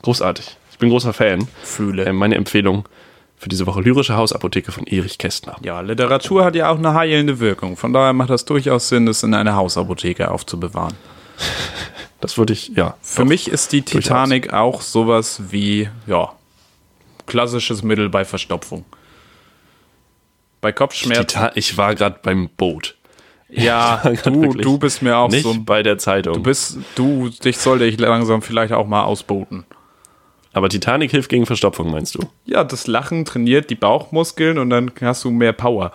Großartig. 0.02 0.56
Ich 0.72 0.78
bin 0.78 0.90
großer 0.90 1.12
Fan. 1.12 1.46
Fühle. 1.62 2.04
Äh, 2.04 2.12
meine 2.12 2.34
Empfehlung 2.34 2.88
für 3.36 3.48
diese 3.48 3.66
Woche 3.66 3.80
lyrische 3.80 4.16
Hausapotheke 4.16 4.72
von 4.72 4.86
Erich 4.86 5.18
Kästner. 5.18 5.56
Ja, 5.62 5.80
Literatur 5.80 6.44
hat 6.44 6.54
ja 6.54 6.70
auch 6.70 6.78
eine 6.78 6.94
heilende 6.94 7.40
Wirkung. 7.40 7.76
Von 7.76 7.92
daher 7.92 8.12
macht 8.12 8.30
das 8.30 8.44
durchaus 8.44 8.88
Sinn, 8.88 9.06
das 9.06 9.22
in 9.22 9.34
einer 9.34 9.56
Hausapotheke 9.56 10.30
aufzubewahren. 10.30 10.94
Das 12.22 12.38
würde 12.38 12.52
ich, 12.52 12.68
ja. 12.68 12.96
Für 13.02 13.24
mich 13.24 13.48
ist 13.48 13.72
die 13.72 13.82
Titanic 13.82 14.44
durchaus. 14.44 14.60
auch 14.60 14.80
sowas 14.80 15.42
wie, 15.50 15.88
ja, 16.06 16.32
klassisches 17.26 17.82
Mittel 17.82 18.08
bei 18.08 18.24
Verstopfung. 18.24 18.84
Bei 20.60 20.70
Kopfschmerzen. 20.70 21.50
ich 21.56 21.76
war 21.76 21.96
gerade 21.96 22.20
beim 22.22 22.48
Boot. 22.48 22.94
Ja, 23.48 23.96
du, 24.24 24.52
du 24.54 24.78
bist 24.78 25.02
mir 25.02 25.16
auch 25.16 25.30
nicht 25.30 25.42
so. 25.42 25.56
bei 25.64 25.82
der 25.82 25.98
Zeitung. 25.98 26.34
Du 26.34 26.42
bist, 26.44 26.78
du, 26.94 27.28
dich 27.28 27.58
sollte 27.58 27.86
ich 27.86 27.98
langsam 27.98 28.40
vielleicht 28.40 28.72
auch 28.72 28.86
mal 28.86 29.02
ausboten. 29.02 29.64
Aber 30.52 30.68
Titanic 30.68 31.10
hilft 31.10 31.28
gegen 31.28 31.44
Verstopfung, 31.44 31.90
meinst 31.90 32.14
du? 32.14 32.20
Ja, 32.44 32.62
das 32.62 32.86
Lachen 32.86 33.24
trainiert 33.24 33.68
die 33.68 33.74
Bauchmuskeln 33.74 34.58
und 34.58 34.70
dann 34.70 34.92
hast 35.00 35.24
du 35.24 35.32
mehr 35.32 35.52
Power. 35.52 35.90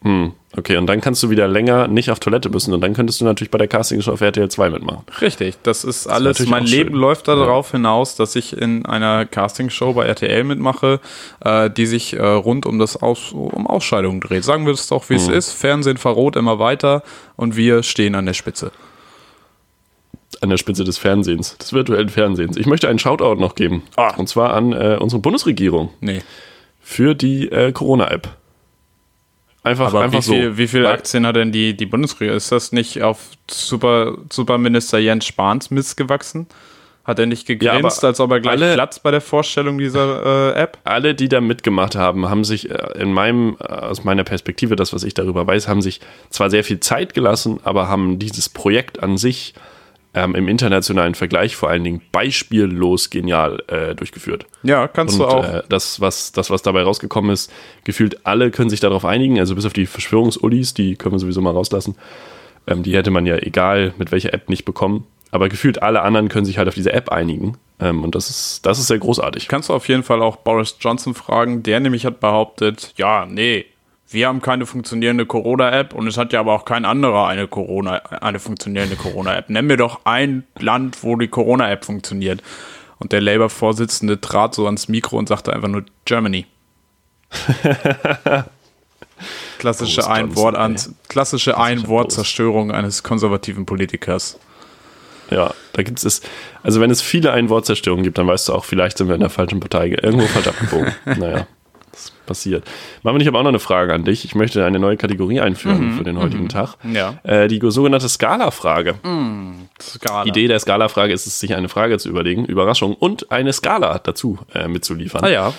Hm, 0.00 0.32
okay, 0.56 0.76
und 0.76 0.86
dann 0.86 1.00
kannst 1.00 1.22
du 1.22 1.30
wieder 1.30 1.48
länger 1.48 1.88
nicht 1.88 2.10
auf 2.10 2.20
Toilette 2.20 2.48
müssen 2.50 2.72
und 2.74 2.80
dann 2.80 2.94
könntest 2.94 3.20
du 3.20 3.24
natürlich 3.24 3.50
bei 3.50 3.58
der 3.58 3.68
Castingshow 3.68 4.12
auf 4.12 4.20
RTL 4.20 4.48
2 4.50 4.70
mitmachen. 4.70 5.04
Richtig, 5.20 5.56
das 5.62 5.84
ist 5.84 6.06
alles. 6.06 6.38
natürlich 6.38 6.50
mein 6.50 6.64
Leben 6.64 6.90
schön. 6.90 6.98
läuft 7.00 7.28
darauf 7.28 7.70
hinaus, 7.70 8.16
dass 8.16 8.36
ich 8.36 8.56
in 8.56 8.84
einer 8.86 9.24
Castingshow 9.26 9.92
bei 9.94 10.06
RTL 10.06 10.44
mitmache, 10.44 11.00
äh, 11.44 11.70
die 11.70 11.86
sich 11.86 12.12
äh, 12.14 12.22
rund 12.22 12.66
um 12.66 12.78
das 12.78 13.00
Aus 13.00 13.32
um 13.32 13.66
Ausscheidungen 13.66 14.20
dreht. 14.20 14.44
Sagen 14.44 14.66
wir 14.66 14.72
es 14.72 14.86
doch, 14.88 15.08
wie 15.10 15.14
es 15.14 15.28
Mhm. 15.28 15.34
ist. 15.34 15.52
Fernsehen 15.52 15.96
verroht 15.96 16.36
immer 16.36 16.58
weiter 16.58 17.02
und 17.36 17.56
wir 17.56 17.82
stehen 17.82 18.14
an 18.14 18.26
der 18.26 18.34
Spitze. 18.34 18.72
An 20.40 20.48
der 20.50 20.56
Spitze 20.56 20.82
des 20.82 20.98
Fernsehens, 20.98 21.56
des 21.58 21.72
virtuellen 21.72 22.08
Fernsehens. 22.08 22.56
Ich 22.56 22.66
möchte 22.66 22.88
einen 22.88 22.98
Shoutout 22.98 23.36
noch 23.40 23.54
geben. 23.54 23.82
Ah. 23.96 24.14
Und 24.16 24.28
zwar 24.28 24.54
an 24.54 24.72
äh, 24.72 24.96
unsere 25.00 25.20
Bundesregierung 25.20 25.90
Nee. 26.00 26.22
für 26.80 27.14
die 27.14 27.48
äh, 27.52 27.70
Corona-App. 27.70 28.28
Einfach, 29.64 29.88
Aber 29.88 30.00
einfach 30.02 30.18
wie 30.18 30.22
viel, 30.22 30.50
so. 30.52 30.58
wie 30.58 30.66
viele 30.66 30.88
Aktien 30.90 31.24
hat 31.26 31.36
denn 31.36 31.52
die, 31.52 31.76
die 31.76 31.86
Bundesregierung? 31.86 32.36
Ist 32.36 32.50
das 32.50 32.72
nicht 32.72 33.02
auf 33.02 33.18
Super, 33.48 34.16
Superminister 34.32 34.98
Jens 34.98 35.24
Spahns 35.26 35.70
Mist 35.70 35.96
gewachsen? 35.96 36.46
Hat 37.04 37.18
er 37.18 37.26
nicht 37.26 37.48
Ja, 37.48 37.54
gegrinst, 37.56 37.98
aber 38.00 38.08
als 38.08 38.20
ob 38.20 38.30
er 38.30 38.40
gleich 38.40 38.60
alle- 38.60 38.74
platzt 38.74 39.02
bei 39.02 39.10
der 39.10 39.20
Vorstellung 39.20 39.78
dieser 39.78 40.54
äh, 40.56 40.60
App? 40.60 40.78
alle, 40.84 41.14
die 41.16 41.28
da 41.28 41.40
mitgemacht 41.40 41.96
haben, 41.96 42.28
haben 42.28 42.44
sich 42.44 42.70
äh, 42.70 42.74
in 43.00 43.12
meinem, 43.12 43.56
äh, 43.60 43.64
aus 43.72 44.04
meiner 44.04 44.22
Perspektive, 44.24 44.76
das, 44.76 44.92
was 44.92 45.02
ich 45.04 45.14
darüber 45.14 45.44
weiß, 45.46 45.66
haben 45.68 45.82
sich 45.82 46.00
zwar 46.30 46.48
sehr 46.50 46.62
viel 46.64 46.78
Zeit 46.80 47.12
gelassen, 47.14 47.58
aber 47.64 47.88
haben 47.88 48.18
dieses 48.20 48.48
Projekt 48.48 49.02
an 49.02 49.16
sich 49.16 49.54
ähm, 50.14 50.34
im 50.34 50.48
internationalen 50.48 51.14
Vergleich 51.14 51.56
vor 51.56 51.70
allen 51.70 51.84
Dingen 51.84 52.02
beispiellos 52.12 53.10
genial 53.10 53.62
äh, 53.68 53.94
durchgeführt. 53.94 54.46
Ja, 54.62 54.88
kannst 54.88 55.14
Und 55.14 55.20
du 55.20 55.26
auch. 55.26 55.44
äh, 55.44 55.62
das, 55.68 56.00
was, 56.00 56.32
das, 56.32 56.50
was 56.50 56.62
dabei 56.62 56.82
rausgekommen 56.82 57.30
ist, 57.30 57.50
gefühlt 57.84 58.26
alle 58.26 58.50
können 58.50 58.70
sich 58.70 58.80
darauf 58.80 59.04
einigen, 59.04 59.38
also 59.38 59.54
bis 59.54 59.64
auf 59.64 59.72
die 59.72 59.86
Verschwörungsullis, 59.86 60.74
die 60.74 60.96
können 60.96 61.14
wir 61.14 61.18
sowieso 61.18 61.40
mal 61.40 61.52
rauslassen. 61.52 61.96
Ähm, 62.66 62.82
die 62.82 62.94
hätte 62.94 63.10
man 63.10 63.26
ja 63.26 63.36
egal 63.36 63.94
mit 63.98 64.12
welcher 64.12 64.34
App 64.34 64.48
nicht 64.48 64.64
bekommen. 64.64 65.06
Aber 65.30 65.48
gefühlt 65.48 65.82
alle 65.82 66.02
anderen 66.02 66.28
können 66.28 66.44
sich 66.44 66.58
halt 66.58 66.68
auf 66.68 66.74
diese 66.74 66.92
App 66.92 67.08
einigen. 67.08 67.56
Ähm, 67.80 68.04
und 68.04 68.14
das 68.14 68.28
ist, 68.28 68.66
das 68.66 68.78
ist 68.78 68.88
sehr 68.88 68.98
großartig. 68.98 69.48
Kannst 69.48 69.70
du 69.70 69.72
auf 69.72 69.88
jeden 69.88 70.02
Fall 70.02 70.20
auch 70.20 70.36
Boris 70.36 70.76
Johnson 70.78 71.14
fragen. 71.14 71.62
Der 71.62 71.80
nämlich 71.80 72.04
hat 72.04 72.20
behauptet, 72.20 72.92
ja, 72.96 73.24
nee, 73.24 73.64
wir 74.12 74.28
haben 74.28 74.40
keine 74.42 74.66
funktionierende 74.66 75.26
Corona-App 75.26 75.94
und 75.94 76.06
es 76.06 76.16
hat 76.16 76.32
ja 76.32 76.40
aber 76.40 76.52
auch 76.54 76.64
kein 76.64 76.84
anderer 76.84 77.26
eine 77.28 77.48
Corona, 77.48 77.96
eine 77.96 78.38
funktionierende 78.38 78.96
Corona-App. 78.96 79.50
Nenn 79.50 79.66
mir 79.66 79.76
doch 79.76 80.00
ein 80.04 80.44
Land, 80.58 81.02
wo 81.02 81.16
die 81.16 81.28
Corona-App 81.28 81.84
funktioniert. 81.84 82.42
Und 82.98 83.12
der 83.12 83.20
Labour-Vorsitzende 83.20 84.20
trat 84.20 84.54
so 84.54 84.66
ans 84.66 84.88
Mikro 84.88 85.18
und 85.18 85.28
sagte 85.28 85.52
einfach 85.52 85.68
nur 85.68 85.84
Germany. 86.04 86.46
Klassische 89.58 90.08
Einwort 90.10 90.56
Johnson, 90.56 90.96
klassische 91.08 91.56
Einwortzerstörung 91.58 92.72
eines 92.72 93.02
konservativen 93.02 93.66
Politikers. 93.66 94.38
Ja, 95.30 95.54
da 95.72 95.82
gibt 95.82 96.04
es, 96.04 96.20
also 96.62 96.80
wenn 96.80 96.90
es 96.90 97.00
viele 97.00 97.32
Einwortzerstörungen 97.32 98.02
gibt, 98.04 98.18
dann 98.18 98.26
weißt 98.26 98.48
du 98.48 98.52
auch, 98.54 98.64
vielleicht 98.64 98.98
sind 98.98 99.08
wir 99.08 99.14
in 99.14 99.20
der 99.20 99.30
falschen 99.30 99.60
Partei 99.60 99.90
ge- 99.90 100.00
irgendwo 100.02 100.26
falsch 100.26 100.48
abgebogen. 100.48 100.92
naja, 101.18 101.46
das 101.92 102.10
passiert. 102.26 102.64
Marvin, 103.02 103.20
ich 103.20 103.26
habe 103.26 103.38
auch 103.38 103.42
noch 103.42 103.50
eine 103.50 103.58
Frage 103.58 103.92
an 103.94 104.04
dich. 104.04 104.24
Ich 104.24 104.34
möchte 104.34 104.64
eine 104.64 104.78
neue 104.78 104.96
Kategorie 104.96 105.40
einführen 105.40 105.92
für 105.92 106.04
den 106.04 106.18
heutigen 106.18 106.48
Tag. 106.48 106.76
Ja. 106.90 107.18
Äh, 107.22 107.48
die 107.48 107.60
sogenannte 107.62 108.08
Skala-Frage. 108.08 108.94
Skala. 109.80 110.24
Die 110.24 110.30
Idee 110.30 110.48
der 110.48 110.58
Skala-Frage 110.58 111.12
ist 111.12 111.26
es, 111.26 111.38
sich 111.38 111.54
eine 111.54 111.68
Frage 111.68 111.98
zu 111.98 112.08
überlegen, 112.08 112.46
Überraschung, 112.46 112.94
und 112.94 113.30
eine 113.30 113.52
Skala 113.52 113.98
dazu 113.98 114.38
äh, 114.54 114.68
mitzuliefern. 114.68 115.22
Ah 115.24 115.28
ja. 115.28 115.52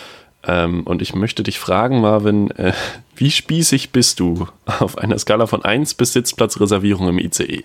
Ähm, 0.46 0.84
und 0.84 1.02
ich 1.02 1.16
möchte 1.16 1.44
dich 1.44 1.60
fragen, 1.60 2.02
Marvin, 2.02 2.52
äh, 2.52 2.74
wie 3.16 3.32
spießig 3.32 3.92
bist 3.92 4.20
du 4.20 4.48
auf 4.66 4.98
einer 4.98 5.18
Skala 5.18 5.48
von 5.48 5.64
1 5.64 5.94
bis 5.94 6.14
Sitzplatzreservierung 6.14 7.08
im 7.10 7.20
ICE? 7.20 7.64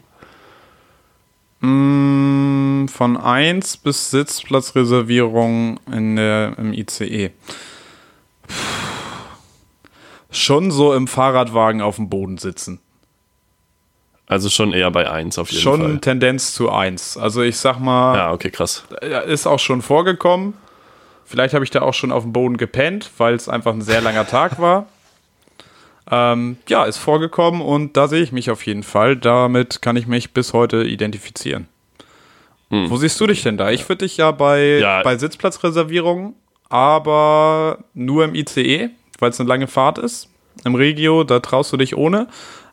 Mm, 1.60 2.86
Von 2.86 3.16
1 3.16 3.78
bis 3.78 4.10
Sitzplatzreservierung 4.10 5.80
in 5.90 6.16
der, 6.16 6.54
im 6.58 6.72
ICE. 6.72 7.30
Schon 10.30 10.70
so 10.70 10.92
im 10.94 11.06
Fahrradwagen 11.06 11.80
auf 11.80 11.96
dem 11.96 12.08
Boden 12.10 12.38
sitzen. 12.38 12.80
Also 14.26 14.50
schon 14.50 14.74
eher 14.74 14.90
bei 14.90 15.10
1 15.10 15.38
auf 15.38 15.50
jeden 15.50 15.62
Schon 15.62 15.80
Fall. 15.80 15.98
Tendenz 16.00 16.52
zu 16.52 16.70
1. 16.70 17.16
Also 17.16 17.40
ich 17.42 17.56
sag 17.56 17.78
mal, 17.78 18.14
Ja, 18.16 18.32
okay, 18.32 18.50
krass. 18.50 18.84
ist 19.26 19.46
auch 19.46 19.58
schon 19.58 19.80
vorgekommen. 19.80 20.52
Vielleicht 21.24 21.54
habe 21.54 21.64
ich 21.64 21.70
da 21.70 21.80
auch 21.82 21.94
schon 21.94 22.12
auf 22.12 22.24
dem 22.24 22.32
Boden 22.34 22.58
gepennt, 22.58 23.10
weil 23.16 23.34
es 23.34 23.48
einfach 23.48 23.72
ein 23.72 23.80
sehr 23.82 24.00
langer 24.00 24.26
Tag 24.26 24.60
war. 24.60 24.86
Ähm, 26.10 26.56
ja, 26.70 26.84
ist 26.84 26.96
vorgekommen 26.96 27.60
und 27.60 27.98
da 27.98 28.08
sehe 28.08 28.22
ich 28.22 28.32
mich 28.32 28.50
auf 28.50 28.64
jeden 28.64 28.82
Fall. 28.82 29.14
Damit 29.14 29.82
kann 29.82 29.94
ich 29.94 30.06
mich 30.06 30.32
bis 30.32 30.54
heute 30.54 30.82
identifizieren. 30.84 31.68
Wo 32.70 32.96
siehst 32.96 33.20
du 33.20 33.26
dich 33.26 33.42
denn 33.42 33.58
da? 33.58 33.70
Ich 33.72 33.86
würde 33.90 34.06
dich 34.06 34.16
ja 34.16 34.30
bei, 34.30 34.76
Hm. 34.76 34.80
Ja. 34.80 35.02
bei 35.02 35.18
Sitzplatzreservierungen, 35.18 36.34
aber 36.68 37.78
nur 37.94 38.24
im 38.24 38.34
ICE, 38.34 38.90
weil 39.18 39.30
es 39.30 39.40
eine 39.40 39.48
lange 39.48 39.66
Fahrt 39.66 39.98
ist. 39.98 40.28
Im 40.64 40.74
Regio, 40.74 41.24
da 41.24 41.40
traust 41.40 41.72
du 41.72 41.76
dich 41.76 41.96
ohne. 41.96 42.26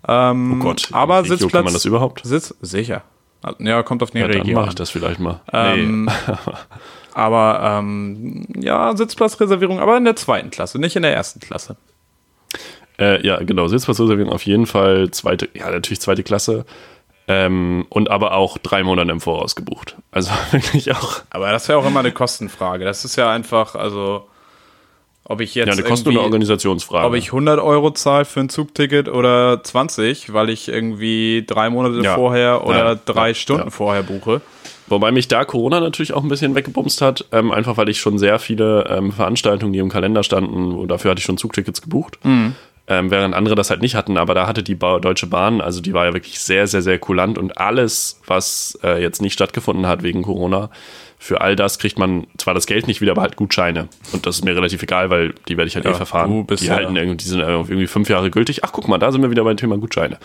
Ähm, 0.08 0.60
Oh 0.62 0.64
Gott, 0.64 0.90
aber 0.92 1.20
Regio 1.24 1.36
Sitzplatz. 1.38 1.52
kann 1.52 1.64
man 1.66 1.74
das 1.74 1.86
überhaupt? 1.86 2.22
Sitz, 2.26 2.54
sicher. 2.62 3.04
Ja, 3.60 3.84
kommt 3.84 4.02
auf 4.02 4.12
den 4.12 4.22
Ja, 4.22 4.28
dann 4.28 4.38
Regio 4.42 4.56
mache 4.56 4.64
an. 4.66 4.70
ich 4.70 4.76
das 4.76 4.90
vielleicht 4.90 5.20
mal. 5.20 5.40
Ähm, 5.54 6.06
nee. 6.06 6.12
Aber 7.14 7.62
ähm, 7.80 8.46
ja, 8.60 8.96
Sitzplatzreservierung, 8.98 9.80
aber 9.80 9.96
in 9.96 10.04
der 10.04 10.18
zweiten 10.18 10.50
Klasse, 10.50 10.80
nicht 10.80 10.98
in 10.98 11.02
der 11.04 11.14
ersten 11.16 11.40
Klasse. 11.40 11.78
Äh, 13.00 13.26
ja, 13.26 13.38
genau, 13.42 13.68
Sitzplatzreservierung 13.68 14.34
auf 14.34 14.46
jeden 14.46 14.66
Fall 14.66 15.12
zweite, 15.12 15.48
ja, 15.54 15.70
natürlich 15.72 16.02
zweite 16.02 16.24
Klasse. 16.24 16.66
Ähm, 17.28 17.86
und 17.90 18.12
aber 18.12 18.34
auch 18.34 18.58
drei 18.60 18.84
Monate 18.84 19.12
im 19.12 19.20
Voraus 19.20 19.56
gebucht. 19.56 19.96
Also 20.12 20.32
wirklich 20.52 20.92
auch. 20.94 21.22
Aber 21.32 21.52
das 21.52 21.68
wäre 21.68 21.80
auch 21.80 21.86
immer 21.86 22.02
eine 22.02 22.12
Kostenfrage. 22.12 22.86
Das 22.86 23.04
ist 23.04 23.16
ja 23.16 23.32
einfach, 23.32 23.74
also, 23.76 24.28
ob 25.24 25.42
ich 25.42 25.56
jetzt 25.56 25.68
Ja, 25.68 25.74
eine 25.74 25.82
Kosten- 25.82 26.10
und 26.10 26.18
Organisationsfrage. 26.18 27.08
ob 27.08 27.16
ich 27.16 27.28
100 27.28 27.60
Euro 27.60 27.90
zahle 27.92 28.26
für 28.26 28.42
ein 28.42 28.50
Zugticket 28.50 29.10
oder 29.10 29.64
20, 29.64 30.34
weil 30.34 30.52
ich 30.52 30.68
irgendwie 30.70 31.44
drei 31.48 31.72
Monate 31.72 32.00
Ja. 32.04 32.14
vorher 32.14 32.64
oder 32.66 32.90
Ja, 32.94 32.96
drei 32.96 33.30
ja, 33.30 33.34
Stunden 33.34 33.64
ja. 33.66 33.70
vorher 33.72 34.04
buche. 34.04 34.42
Wobei 34.88 35.12
mich 35.12 35.28
da 35.28 35.46
Corona 35.46 35.80
natürlich 35.80 36.14
auch 36.14 36.22
ein 36.22 36.30
bisschen 36.30 36.54
weggebumst 36.54 37.02
hat, 37.02 37.26
ähm, 37.32 37.52
einfach 37.52 37.76
weil 37.78 37.90
ich 37.90 38.00
schon 38.00 38.20
sehr 38.20 38.38
viele 38.38 38.86
ähm, 38.88 39.12
Veranstaltungen, 39.12 39.74
die 39.74 39.80
im 39.80 39.90
Kalender 39.90 40.22
standen, 40.22 40.74
und 40.76 40.90
dafür 40.90 41.10
hatte 41.10 41.20
ich 41.20 41.26
schon 41.26 41.40
Zugtickets 41.40 41.82
gebucht. 41.82 42.20
Ähm, 42.88 43.10
während 43.10 43.34
andere 43.34 43.56
das 43.56 43.72
halt 43.72 43.82
nicht 43.82 43.96
hatten, 43.96 44.16
aber 44.16 44.36
da 44.36 44.46
hatte 44.46 44.62
die 44.62 44.76
ba 44.76 45.00
Deutsche 45.00 45.26
Bahn, 45.26 45.60
also 45.60 45.82
die 45.82 45.94
war 45.94 46.06
ja 46.06 46.14
wirklich 46.14 46.40
sehr, 46.40 46.68
sehr, 46.68 46.84
sehr 46.84 47.00
kulant 47.00 47.40
und 47.40 47.58
alles, 47.58 48.22
was 48.28 48.78
äh, 48.84 49.02
jetzt 49.02 49.24
nicht 49.24 49.34
stattgefunden 49.34 49.88
hat 49.88 50.04
wegen 50.04 50.22
Corona, 50.22 50.70
für 51.18 51.42
all 51.42 51.56
das 51.56 51.80
kriegt 51.80 51.98
man 51.98 52.28
zwar 52.38 52.54
das 52.54 52.68
Geld 52.68 52.86
nicht 52.88 53.02
wieder, 53.02 53.14
aber 53.14 53.24
halt 53.24 53.38
Gutscheine. 53.38 53.88
Und 54.14 54.28
das 54.28 54.36
ist 54.36 54.46
mir 54.46 54.56
relativ 54.56 54.84
egal, 54.84 55.10
weil 55.10 55.34
die 55.48 55.58
werde 55.58 55.68
ich 55.68 55.76
halt 55.76 55.86
Ja, 55.86 55.92
eh 55.92 55.96
verfahren. 55.96 56.30
du 56.30 56.44
bist 56.44 56.62
die 56.62 56.68
ja- 56.68 56.76
halten 56.76 56.96
irgendwie, 56.96 57.18
die 57.18 57.26
sind 57.26 57.40
irgendwie 57.40 57.88
fünf 57.88 58.08
Jahre 58.08 58.30
gültig. 58.30 58.64
Ach, 58.64 58.72
guck 58.72 58.88
mal, 58.88 59.00
da 59.00 59.12
sind 59.12 59.24
wir 59.24 59.32
wieder 59.32 59.44
beim 59.44 59.58
Thema 59.58 59.78
Gutscheine. 59.80 60.20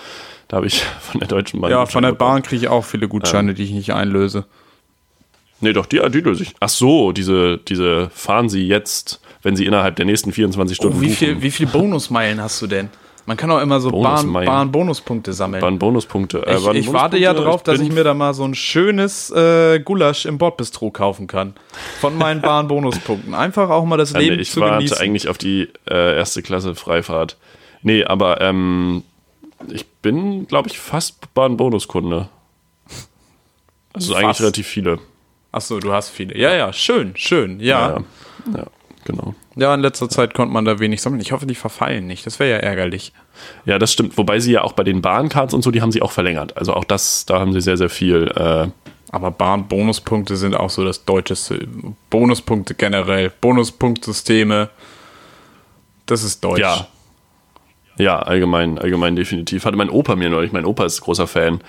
Da 0.49 0.59
habe 0.59 0.67
ich 0.67 0.83
von 1.01 1.19
der 1.21 1.29
Deutschen 1.29 1.63
Bahn. 1.63 1.71
Ja, 1.71 1.79
Gutscheine 1.85 1.93
von 1.93 2.03
der 2.03 2.13
bekommen. 2.13 2.31
Bahn 2.35 2.43
kriege 2.43 2.63
ich 2.65 2.69
auch 2.69 2.85
viele 2.85 3.09
Gutscheine, 3.09 3.55
die 3.55 3.63
ich 3.65 3.71
nicht 3.71 3.95
einlöse. 3.95 4.45
Nee, 5.61 5.73
doch, 5.73 5.87
die, 5.87 6.01
die 6.11 6.21
löse 6.21 6.43
ich. 6.45 6.55
Ach 6.61 6.69
so, 6.69 7.13
diese, 7.13 7.59
diese 7.59 8.11
fahren 8.15 8.49
Sie 8.49 8.67
jetzt, 8.67 9.21
wenn 9.43 9.57
Sie 9.57 9.67
innerhalb 9.67 9.97
der 9.97 10.07
nächsten 10.07 10.33
24 10.33 10.77
Stunden 10.77 10.99
Oh, 10.99 11.01
wie 11.01 11.07
buchen. 11.07 11.17
viel, 11.17 11.43
wie 11.43 11.51
viel 11.51 11.67
Bonusmeilen 11.67 12.41
hast 12.41 12.61
du 12.63 12.67
denn? 12.67 12.89
Man 13.27 13.37
kann 13.37 13.51
auch 13.51 13.61
immer 13.61 13.79
so 13.81 13.91
Bahn-. 13.91 14.33
Bahn-Bonuspunkte 14.33 15.33
sammeln. 15.35 15.63
Waren 15.63 15.79
Bonuspunkte. 15.79 16.45
Äh, 16.47 16.57
Ich, 16.57 16.65
waren 16.65 16.77
ich 16.77 16.93
warte 16.93 17.19
ja 17.19 17.35
drauf, 17.35 17.63
dass 17.63 17.79
ich 17.79 17.93
mir 17.93 18.03
da 18.03 18.15
mal 18.15 18.33
so 18.35 18.45
ein 18.45 18.55
schönes 18.55 19.31
äh, 19.31 19.79
Gulasch 19.81 20.25
im 20.25 20.39
Bordbistro 20.39 20.91
kaufen 20.91 21.27
kann. 21.27 21.55
Von 22.01 22.17
meinen 22.17 22.41
Bahn-Bonuspunkten. 22.43 23.35
Einfach 23.35 23.69
auch 23.71 23.85
mal 23.85 23.99
das 23.99 24.15
nee, 24.15 24.21
Leben 24.21 24.41
ich 24.41 24.51
zu 24.51 24.61
warte 24.61 24.77
genießen. 24.79 24.99
eigentlich 24.99 25.29
auf 25.29 25.39
die 25.39 25.69
äh, 25.89 26.17
erste 26.17 26.43
Klasse 26.43 26.75
Freifahrt. 26.75 27.37
Nee, 27.83 28.05
aber 28.05 28.41
ähm, 28.41 29.05
ich 29.69 29.87
bin, 29.87 30.47
glaube 30.49 30.69
ich, 30.71 30.79
fast 30.81 31.33
Bahn-Bonuskunde. 31.35 32.29
Also 33.93 34.13
Fast. 34.15 34.25
eigentlich 34.25 34.41
relativ 34.41 34.67
viele. 34.67 34.99
Achso, 35.53 35.81
du 35.81 35.93
hast 35.93 36.11
viele. 36.11 36.37
Ja, 36.37 36.55
ja, 36.55 36.73
schön, 36.73 37.13
schön. 37.17 37.61
Ja. 37.61 37.91
Ja, 37.91 38.59
ja 38.59 38.67
genau. 39.05 39.35
ja, 39.57 39.75
in 39.75 39.81
letzter 39.81 40.09
Zeit 40.09 40.35
konnte 40.35 40.53
man 40.53 40.65
da 40.65 40.79
wenig 40.79 41.03
sammeln. 41.03 41.21
Ich 41.21 41.33
hoffe, 41.33 41.47
die 41.47 41.55
verfallen 41.55 42.07
nicht. 42.07 42.27
Das 42.27 42.39
wäre 42.39 42.51
ja 42.51 42.57
ärgerlich. 42.59 43.13
Ja, 43.65 43.79
das 43.79 43.93
stimmt. 43.93 44.17
Wobei 44.17 44.39
sie 44.39 44.53
ja 44.53 44.63
auch 44.63 44.73
bei 44.75 44.85
den 44.85 45.03
Bahncards 45.03 45.55
und 45.55 45.63
so, 45.63 45.71
die 45.71 45.83
haben 45.83 45.93
sie 45.93 46.03
auch 46.03 46.13
verlängert. 46.13 46.57
Also 46.57 46.75
auch 46.75 46.85
das, 46.85 47.27
da 47.27 47.41
haben 47.41 47.53
sie 47.53 47.61
sehr, 47.61 47.77
sehr 47.77 47.91
viel. 47.91 48.29
Äh, 48.37 48.69
Aber 49.11 49.31
Bahn-Bonuspunkte 49.31 50.37
sind 50.37 50.55
auch 50.55 50.71
so 50.71 50.85
das 50.85 51.05
deutscheste. 51.05 51.67
Bonuspunkte 52.11 52.75
generell. 52.75 53.33
Bonuspunktsysteme. 53.41 54.71
Das 56.07 56.23
ist 56.23 56.45
deutsch. 56.45 56.61
ja. 56.61 56.87
Ja, 58.01 58.19
allgemein, 58.21 58.79
allgemein 58.79 59.17
definitiv. 59.17 59.65
Hatte 59.65 59.77
mein 59.77 59.91
Opa 59.91 60.17
mir 60.17 60.31
neulich. 60.31 60.53
Mein 60.53 60.65
Opa 60.65 60.85
ist 60.85 61.01
großer 61.01 61.27
Fan. 61.27 61.61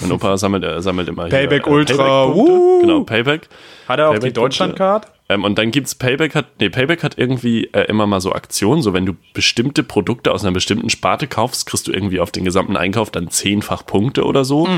Mein 0.00 0.12
Opa 0.12 0.36
sammelt, 0.36 0.62
er 0.64 0.80
sammelt 0.82 1.08
immer 1.08 1.28
Payback 1.28 1.64
hier, 1.64 1.72
äh, 1.72 1.76
Ultra. 1.76 2.26
Uh. 2.26 2.80
Genau, 2.80 3.00
Payback. 3.04 3.48
Hat 3.88 3.98
er 3.98 4.08
auch 4.08 4.14
die 4.14 4.18
Payback-Punkte. 4.20 4.40
Deutschlandcard? 4.40 5.06
Ähm, 5.30 5.44
und 5.44 5.58
dann 5.58 5.70
gibt's 5.70 5.94
Payback 5.94 6.34
hat, 6.34 6.46
nee, 6.58 6.70
Payback 6.70 7.04
hat 7.04 7.16
irgendwie 7.16 7.66
äh, 7.72 7.82
immer 7.82 8.06
mal 8.06 8.20
so 8.20 8.32
Aktionen, 8.32 8.82
so 8.82 8.92
wenn 8.92 9.06
du 9.06 9.14
bestimmte 9.32 9.84
Produkte 9.84 10.32
aus 10.32 10.42
einer 10.42 10.52
bestimmten 10.52 10.90
Sparte 10.90 11.28
kaufst, 11.28 11.66
kriegst 11.66 11.86
du 11.86 11.92
irgendwie 11.92 12.18
auf 12.18 12.32
den 12.32 12.44
gesamten 12.44 12.76
Einkauf 12.76 13.10
dann 13.10 13.30
zehnfach 13.30 13.86
Punkte 13.86 14.24
oder 14.24 14.44
so 14.44 14.68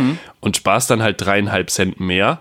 und 0.40 0.56
sparst 0.56 0.90
dann 0.90 1.02
halt 1.02 1.20
dreieinhalb 1.20 1.70
Cent 1.70 2.00
mehr. 2.00 2.40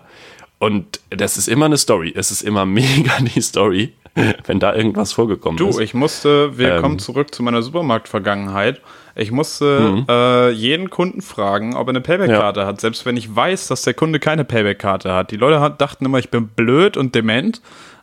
Und 0.58 1.00
das 1.10 1.38
ist 1.38 1.48
immer 1.48 1.64
eine 1.64 1.78
Story. 1.78 2.12
Es 2.14 2.30
ist 2.30 2.42
immer 2.42 2.66
mega 2.66 3.18
die 3.20 3.40
Story, 3.40 3.94
wenn 4.46 4.60
da 4.60 4.74
irgendwas 4.74 5.12
vorgekommen 5.12 5.62
ist. 5.68 5.76
Du, 5.78 5.80
ich 5.82 5.94
musste, 5.94 6.58
wir 6.58 6.74
Ähm. 6.76 6.82
kommen 6.82 6.98
zurück 6.98 7.34
zu 7.34 7.42
meiner 7.42 7.62
Supermarktvergangenheit. 7.62 8.80
Ich 9.14 9.30
musste 9.30 10.04
äh, 10.08 10.50
jeden 10.52 10.88
Kunden 10.88 11.20
fragen, 11.20 11.76
ob 11.76 11.86
er 11.86 11.90
eine 11.90 12.00
Payback-Karte 12.00 12.64
hat, 12.66 12.80
selbst 12.80 13.04
wenn 13.04 13.16
ich 13.16 13.34
weiß, 13.34 13.68
dass 13.68 13.82
der 13.82 13.92
Kunde 13.94 14.18
keine 14.18 14.44
Payback-Karte 14.44 15.12
hat. 15.12 15.30
Die 15.30 15.36
Leute 15.36 15.60
hat, 15.60 15.80
dachten 15.82 16.04
immer, 16.06 16.18
ich 16.18 16.30
bin 16.30 16.48
blöd 16.48 16.96
und 16.96 17.14
dement, 17.14 17.60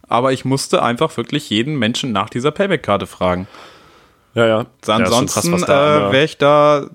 aber 0.07 0.33
ich 0.33 0.45
musste 0.45 0.83
einfach 0.83 1.15
wirklich 1.17 1.49
jeden 1.49 1.77
Menschen 1.79 2.11
nach 2.11 2.29
dieser 2.29 2.51
Payback-Karte 2.51 3.07
fragen. 3.07 3.47
ja, 4.35 4.45
ja. 4.45 4.65
Ja, 4.85 4.95
Ansonsten 4.95 5.59
da 5.65 6.09
äh, 6.09 6.11
wäre 6.11 6.25
ich 6.25 6.37
da, 6.37 6.85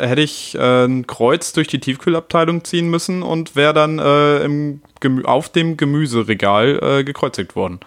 hätte 0.00 0.22
ich 0.22 0.54
äh, 0.54 0.84
ein 0.86 1.06
Kreuz 1.06 1.52
durch 1.52 1.68
die 1.68 1.80
Tiefkühlabteilung 1.80 2.64
ziehen 2.64 2.88
müssen 2.88 3.22
und 3.22 3.56
wäre 3.56 3.74
dann 3.74 3.98
äh, 3.98 4.38
im 4.44 4.80
auf 5.24 5.50
dem 5.50 5.76
Gemüseregal 5.76 6.80
äh, 6.82 7.04
gekreuzigt 7.04 7.56
worden. 7.56 7.80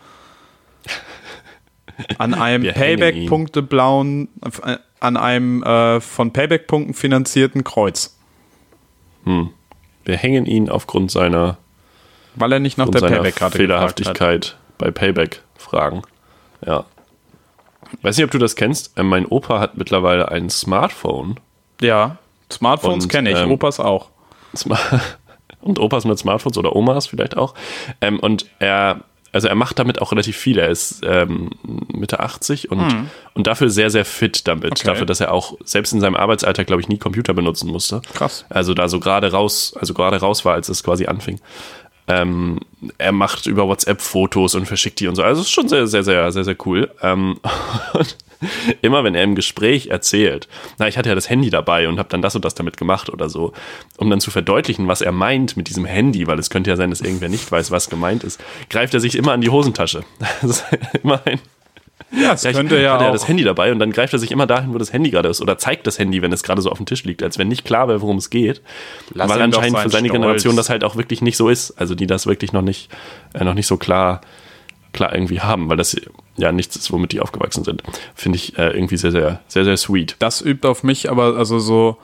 An 2.18 2.34
einem. 2.34 2.64
Payback-Punkte 2.74 3.62
blauen, 3.62 4.30
äh, 4.64 4.78
an 5.00 5.18
einem 5.18 5.64
äh, 5.64 6.00
von 6.02 6.32
Payback-Punkten 6.34 6.94
finanzierten 6.94 7.64
Kreuz. 7.64 8.18
wir 9.26 10.16
hängen 10.18 10.46
ihn 10.46 10.70
aufgrund 10.70 11.12
seiner, 11.12 11.58
Weil 12.36 12.54
er 12.54 12.60
nicht 12.60 12.78
nach 12.78 12.90
der 12.90 13.02
Payback-Karte. 13.02 13.58
Fehlerhaftigkeit 13.58 14.58
bei 14.78 14.92
Payback 14.92 15.42
fragen. 15.58 16.02
Ja. 16.66 16.86
Weiß 18.02 18.18
nicht, 18.18 18.26
ob 18.26 18.32
du 18.32 18.38
das 18.38 18.56
kennst. 18.56 18.98
Äh, 18.98 19.04
mein 19.04 19.26
Opa 19.26 19.60
hat 19.60 19.78
mittlerweile 19.78 20.30
ein 20.32 20.50
Smartphone. 20.50 21.40
Ja, 21.82 22.18
Smartphones 22.52 23.08
kenne 23.10 23.32
ich, 23.32 23.38
ähm, 23.40 23.52
Opas 23.52 23.80
auch. 23.80 24.10
Sma- 24.56 24.80
und 25.62 25.80
Opas 25.80 26.06
mit 26.06 26.18
Smartphones 26.18 26.58
oder 26.58 26.76
Omas 26.76 27.08
vielleicht 27.08 27.36
auch. 27.38 27.54
Ähm, 28.02 28.20
und 28.20 28.46
er, 28.60 29.02
also 29.32 29.48
er 29.48 29.56
macht 29.56 29.78
damit 29.80 30.02
auch 30.02 30.12
relativ 30.12 30.38
viel. 30.38 30.58
Er 30.58 30.70
ist 30.70 31.02
ähm, 31.04 31.52
Mitte 31.94 32.20
80 32.20 32.72
und, 32.72 33.10
und 33.34 33.48
dafür 33.48 33.70
sehr, 33.70 33.90
sehr 33.90 34.06
fit 34.06 34.48
damit. 34.48 34.72
Okay. 34.72 34.86
Dafür, 34.86 35.06
dass 35.06 35.20
er 35.20 35.34
auch 35.34 35.58
selbst 35.64 35.94
in 35.94 36.00
seinem 36.00 36.16
Arbeitsalltag, 36.16 36.68
glaube 36.68 36.82
ich, 36.82 36.88
nie 36.88 36.98
Computer 36.98 37.34
benutzen 37.34 37.70
musste. 37.70 38.02
Krass. 38.14 38.46
Also 38.50 38.74
da 38.74 38.88
so 38.88 39.00
gerade 39.00 39.32
raus, 39.32 39.76
also 39.80 39.94
gerade 39.94 40.18
raus 40.18 40.46
war, 40.46 40.54
als 40.54 40.70
es 40.70 40.84
quasi 40.84 41.06
anfing. 41.06 41.40
Ähm, 42.08 42.60
er 42.98 43.12
macht 43.12 43.48
über 43.48 43.68
WhatsApp 43.68 44.02
Fotos 44.02 44.56
und 44.56 44.66
verschickt 44.66 45.00
die 45.00 45.08
und 45.08 45.16
so. 45.16 45.24
Also 45.24 45.42
es 45.42 45.48
ist 45.48 45.54
schon 45.54 45.68
sehr, 45.68 45.88
sehr, 45.88 46.04
sehr, 46.04 46.32
sehr, 46.32 46.44
sehr 46.44 46.56
cool. 46.66 46.90
Ähm, 47.02 47.40
immer 48.82 49.04
wenn 49.04 49.16
er 49.16 49.24
im 49.24 49.36
Gespräch 49.36 49.88
erzählt, 49.88 50.48
na, 50.78 50.88
ich 50.88 50.98
hatte 50.98 51.10
ja 51.10 51.16
das 51.16 51.30
Handy 51.30 51.50
dabei 51.50 51.88
und 51.88 52.00
habe 52.00 52.10
dann 52.10 52.22
das 52.22 52.36
und 52.36 52.46
das 52.46 52.56
damit 52.56 52.78
gemacht 52.78 53.10
oder 53.10 53.30
so, 53.30 53.54
um 53.98 54.10
dann 54.10 54.22
zu 54.22 54.32
verdeutlichen, 54.32 54.88
was 54.88 55.02
er 55.02 55.12
meint 55.12 55.58
mit 55.58 55.70
diesem 55.70 55.86
Handy, 55.86 56.28
weil 56.28 56.40
es 56.40 56.50
könnte 56.50 56.70
ja 56.70 56.76
sein, 56.76 56.90
dass 56.90 57.02
irgendwer 57.02 57.30
nicht 57.30 57.52
weiß, 57.52 57.72
was 57.72 57.90
gemeint 57.90 58.24
ist, 58.24 58.42
greift 58.70 58.94
er 58.94 59.00
sich 59.00 59.16
immer 59.16 59.34
an 59.34 59.42
die 59.42 59.50
Hosentasche. 59.50 60.04
Das 60.42 60.62
ist 60.62 60.66
immer 61.04 61.20
ein 61.26 61.40
Ja, 62.12 62.34
es 62.34 62.42
Vielleicht 62.42 62.58
könnte 62.58 62.82
ja 62.82 62.94
hat 62.94 63.02
er 63.02 63.10
auch. 63.10 63.12
das 63.12 63.28
Handy 63.28 63.44
dabei 63.44 63.72
und 63.72 63.80
dann 63.80 63.92
greift 63.92 64.14
er 64.14 64.20
sich 64.20 64.32
immer 64.32 64.48
dahin, 64.48 64.74
wo 64.74 64.78
das 64.78 64.94
Handy 64.94 65.10
gerade 65.10 65.28
ist 65.28 65.42
oder 65.42 65.58
zeigt 65.58 65.88
das 65.88 66.00
Handy, 66.00 66.22
wenn 66.22 66.32
es 66.32 66.42
gerade 66.42 66.62
so 66.62 66.72
auf 66.72 66.78
dem 66.78 66.86
Tisch 66.86 67.04
liegt, 67.04 67.22
als 67.22 67.38
wenn 67.38 67.50
nicht 67.50 67.66
klar 67.66 67.88
wäre, 67.88 68.02
worum 68.02 68.18
es 68.18 68.30
geht. 68.30 68.62
Lass 69.14 69.30
weil 69.30 69.42
anscheinend 69.42 69.80
für 69.80 69.90
seine 69.90 70.08
Stolz. 70.08 70.22
Generation 70.22 70.56
das 70.56 70.70
halt 70.70 70.84
auch 70.84 70.96
wirklich 70.96 71.22
nicht 71.22 71.36
so 71.36 71.50
ist. 71.50 71.72
Also 71.72 71.96
die 71.96 72.08
das 72.08 72.26
wirklich 72.26 72.54
noch 72.54 72.62
nicht, 72.62 72.90
äh, 73.34 73.44
noch 73.44 73.54
nicht 73.54 73.68
so 73.68 73.76
klar, 73.76 74.22
klar 74.94 75.14
irgendwie 75.14 75.42
haben, 75.42 75.70
weil 75.70 75.78
das 75.78 75.98
ja 76.38 76.52
nichts 76.52 76.76
ist, 76.78 76.92
womit 76.92 77.12
die 77.12 77.20
aufgewachsen 77.20 77.64
sind. 77.64 77.84
Finde 78.16 78.38
ich 78.38 78.58
äh, 78.58 78.70
irgendwie 78.70 78.98
sehr, 78.98 79.12
sehr, 79.12 79.42
sehr, 79.48 79.66
sehr 79.66 79.78
sweet. 79.78 80.16
das 80.20 80.42
übt 80.42 80.68
auf 80.68 80.84
mich 80.84 81.10
aber, 81.10 81.36
also 81.36 81.60
so, 81.60 81.98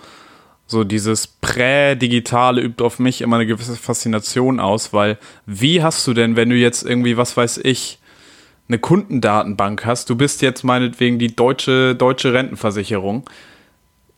so 0.68 0.84
dieses 0.84 1.28
Prä-Digitale 1.28 2.62
übt 2.62 2.84
auf 2.84 3.00
mich 3.00 3.22
immer 3.22 3.38
eine 3.38 3.46
gewisse 3.46 3.76
Faszination 3.76 4.60
aus, 4.60 4.92
weil 4.92 5.18
wie 5.46 5.82
hast 5.82 6.06
du 6.08 6.14
denn, 6.14 6.36
wenn 6.36 6.50
du 6.50 6.56
jetzt 6.56 6.84
irgendwie, 6.84 7.16
was 7.16 7.38
weiß 7.38 7.60
ich, 7.64 8.00
eine 8.68 8.80
Kundendatenbank 8.80 9.86
hast, 9.86 10.10
du 10.10 10.16
bist 10.16 10.42
jetzt 10.42 10.64
meinetwegen 10.64 11.20
die 11.20 11.36
deutsche, 11.36 11.96
deutsche 11.96 12.34
Rentenversicherung, 12.34 13.24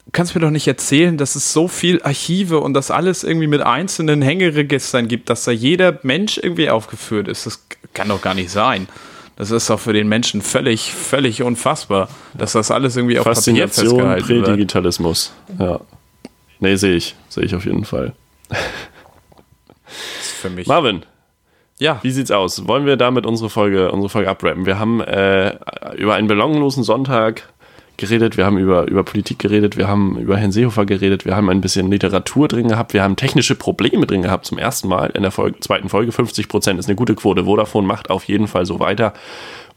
du 0.05 0.11
kannst 0.11 0.35
mir 0.35 0.41
doch 0.41 0.51
nicht 0.51 0.67
erzählen, 0.67 1.17
dass 1.17 1.35
es 1.35 1.51
so 1.51 1.67
viel 1.67 2.01
Archive 2.03 2.59
und 2.59 2.73
das 2.73 2.91
alles 2.91 3.23
irgendwie 3.23 3.47
mit 3.47 3.61
einzelnen 3.61 4.21
Hängeregistern 4.21 5.07
gibt, 5.07 5.29
dass 5.29 5.43
da 5.43 5.51
jeder 5.51 5.99
Mensch 6.03 6.37
irgendwie 6.37 6.69
aufgeführt 6.69 7.27
ist. 7.27 7.45
Das 7.45 7.65
kann 7.93 8.09
doch 8.09 8.21
gar 8.21 8.33
nicht 8.33 8.51
sein. 8.51 8.87
Das 9.35 9.51
ist 9.51 9.69
doch 9.69 9.79
für 9.79 9.91
den 9.91 10.07
Menschen 10.07 10.41
völlig, 10.41 10.93
völlig 10.93 11.41
unfassbar, 11.43 12.07
dass 12.35 12.53
das 12.53 12.71
alles 12.71 12.95
irgendwie 12.95 13.19
auf 13.19 13.25
Papier 13.25 13.67
festgehalten 13.67 14.29
wird. 14.29 14.45
Prädigitalismus. 14.45 15.33
Ja. 15.59 15.81
Nee, 16.59 16.77
sehe 16.77 16.95
ich. 16.95 17.15
Sehe 17.27 17.43
ich 17.43 17.53
auf 17.53 17.65
jeden 17.65 17.83
Fall. 17.83 18.13
Das 18.47 18.59
ist 20.21 20.31
für 20.31 20.49
mich. 20.49 20.67
Marvin, 20.67 21.03
Ja, 21.77 21.99
Wie 22.03 22.11
sieht's 22.11 22.31
aus? 22.31 22.67
Wollen 22.67 22.85
wir 22.85 22.95
damit 22.95 23.25
unsere 23.25 23.49
Folge, 23.49 23.91
unsere 23.91 24.09
Folge 24.09 24.29
abrappen? 24.29 24.65
Wir 24.65 24.79
haben 24.79 25.01
äh, 25.01 25.57
über 25.97 26.15
einen 26.15 26.27
belanglosen 26.27 26.83
Sonntag 26.83 27.49
geredet, 27.97 28.37
wir 28.37 28.45
haben 28.45 28.57
über, 28.57 28.87
über 28.87 29.03
Politik 29.03 29.39
geredet, 29.39 29.75
wir 29.75 29.87
haben 29.87 30.17
über 30.17 30.37
Herrn 30.37 30.53
Seehofer 30.53 30.85
geredet, 30.85 31.25
wir 31.25 31.35
haben 31.35 31.49
ein 31.49 31.59
bisschen 31.59 31.91
Literatur 31.91 32.47
drin 32.47 32.69
gehabt, 32.69 32.93
wir 32.93 33.03
haben 33.03 33.17
technische 33.17 33.55
Probleme 33.55 34.05
drin 34.05 34.21
gehabt 34.21 34.45
zum 34.45 34.57
ersten 34.57 34.87
Mal 34.87 35.07
in 35.11 35.21
der 35.21 35.31
Folge, 35.31 35.59
zweiten 35.59 35.89
Folge. 35.89 36.13
50 36.13 36.47
Prozent 36.47 36.79
ist 36.79 36.87
eine 36.87 36.95
gute 36.95 37.13
Quote. 37.13 37.43
Vodafone 37.43 37.85
macht 37.85 38.09
auf 38.09 38.23
jeden 38.23 38.47
Fall 38.47 38.65
so 38.65 38.79
weiter 38.79 39.13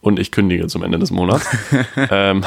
und 0.00 0.20
ich 0.20 0.30
kündige 0.30 0.68
zum 0.68 0.84
Ende 0.84 1.00
des 1.00 1.10
Monats. 1.10 1.48
ähm, 2.10 2.44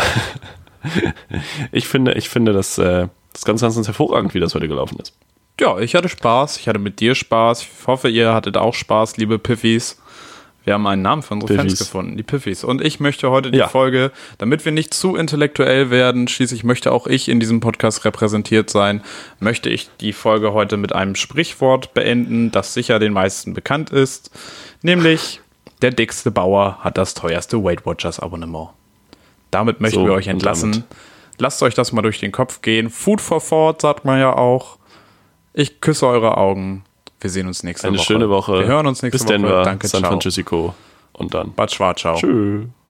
ich 1.74 1.90
finde, 1.90 2.14
ich 2.14 2.30
finde 2.30 2.54
das, 2.54 2.78
äh, 2.78 3.08
das 3.34 3.44
ganz, 3.44 3.60
ganz, 3.60 3.76
ganz 3.76 3.88
hervorragend, 3.88 4.34
wie 4.34 4.40
das 4.40 4.56
heute 4.56 4.70
gelaufen 4.70 4.98
ist. 5.02 5.14
Ja, 5.62 5.80
ich 5.80 5.96
hatte 5.96 6.10
Spaß. 6.10 6.58
Ich 6.58 6.68
hatte 6.68 6.80
mit 6.80 7.00
dir 7.00 7.16
Spaß. 7.16 7.62
Ich 7.62 7.88
hoffe, 7.88 8.10
ihr 8.10 8.34
hattet 8.34 8.58
auch 8.58 8.74
Spaß, 8.74 9.18
liebe 9.18 9.40
Piffis. 9.40 9.98
Wir 10.64 10.76
haben 10.76 10.86
einen 10.86 11.02
Namen 11.02 11.24
für 11.24 11.34
unsere 11.34 11.56
Fans 11.56 11.74
Piffis. 11.74 11.80
gefunden, 11.80 12.18
die 12.18 12.24
Piffis. 12.24 12.64
Und 12.64 12.82
ich 12.84 13.00
möchte 13.00 13.32
heute 13.32 13.50
die 13.50 13.58
Ja. 13.58 13.68
Folge, 13.68 14.12
damit 14.38 14.64
wir 14.64 14.72
nicht 14.72 14.94
zu 14.94 15.16
intellektuell 15.16 15.90
werden, 15.90 16.28
schließlich 16.28 16.64
möchte 16.64 16.92
auch 16.92 17.08
ich 17.08 17.30
in 17.30 17.40
diesem 17.40 17.62
Podcast 17.62 18.06
repräsentiert 18.06 18.70
sein, 18.70 19.02
möchte 19.40 19.70
ich 19.70 19.90
die 20.02 20.14
Folge 20.14 20.54
heute 20.54 20.78
mit 20.78 20.94
einem 20.94 21.16
Sprichwort 21.16 21.96
beenden, 21.96 22.52
das 22.52 22.76
sicher 22.76 23.00
den 23.00 23.14
meisten 23.14 23.54
bekannt 23.56 23.90
ist, 23.90 24.30
nämlich 24.84 25.42
der 25.82 25.90
dickste 25.92 26.30
Bauer 26.30 26.78
hat 26.82 26.96
das 26.98 27.16
teuerste 27.16 27.64
Weight 27.64 27.86
Watchers 27.88 28.20
Abonnement. 28.20 28.70
Damit 29.50 29.82
möchten 29.82 30.02
So, 30.02 30.06
wir 30.06 30.14
euch 30.14 30.28
entlassen. 30.28 30.84
Lasst 31.40 31.64
euch 31.64 31.74
das 31.74 31.92
mal 31.92 32.04
durch 32.04 32.20
den 32.20 32.32
Kopf 32.32 32.62
gehen. 32.62 32.92
Food 32.92 33.20
for 33.20 33.44
thought, 33.44 33.82
sagt 33.82 34.06
man 34.06 34.20
ja 34.20 34.34
auch. 34.34 34.78
Ich 35.54 35.82
küsse 35.82 36.08
eure 36.08 36.38
Augen. 36.38 36.84
Wir 37.20 37.30
sehen 37.30 37.48
uns 37.48 37.64
nächste 37.64 37.88
Eine 37.88 37.98
Woche. 37.98 38.06
schöne 38.06 38.30
Woche. 38.30 38.60
Wir 38.60 38.66
hören 38.68 38.88
uns 38.88 39.02
nächste 39.04 39.18
Bis 39.20 39.28
Woche. 39.28 39.34
Denver, 39.34 39.64
Danke, 39.64 39.88
San 39.88 40.02
ciao. 40.02 40.12
Francisco 40.12 40.74
und 41.14 41.34
dann. 41.34 41.54
Bad 41.54 41.72
Schwarz, 41.72 42.02
ciao. 42.02 42.16
Tschüss. 42.16 42.66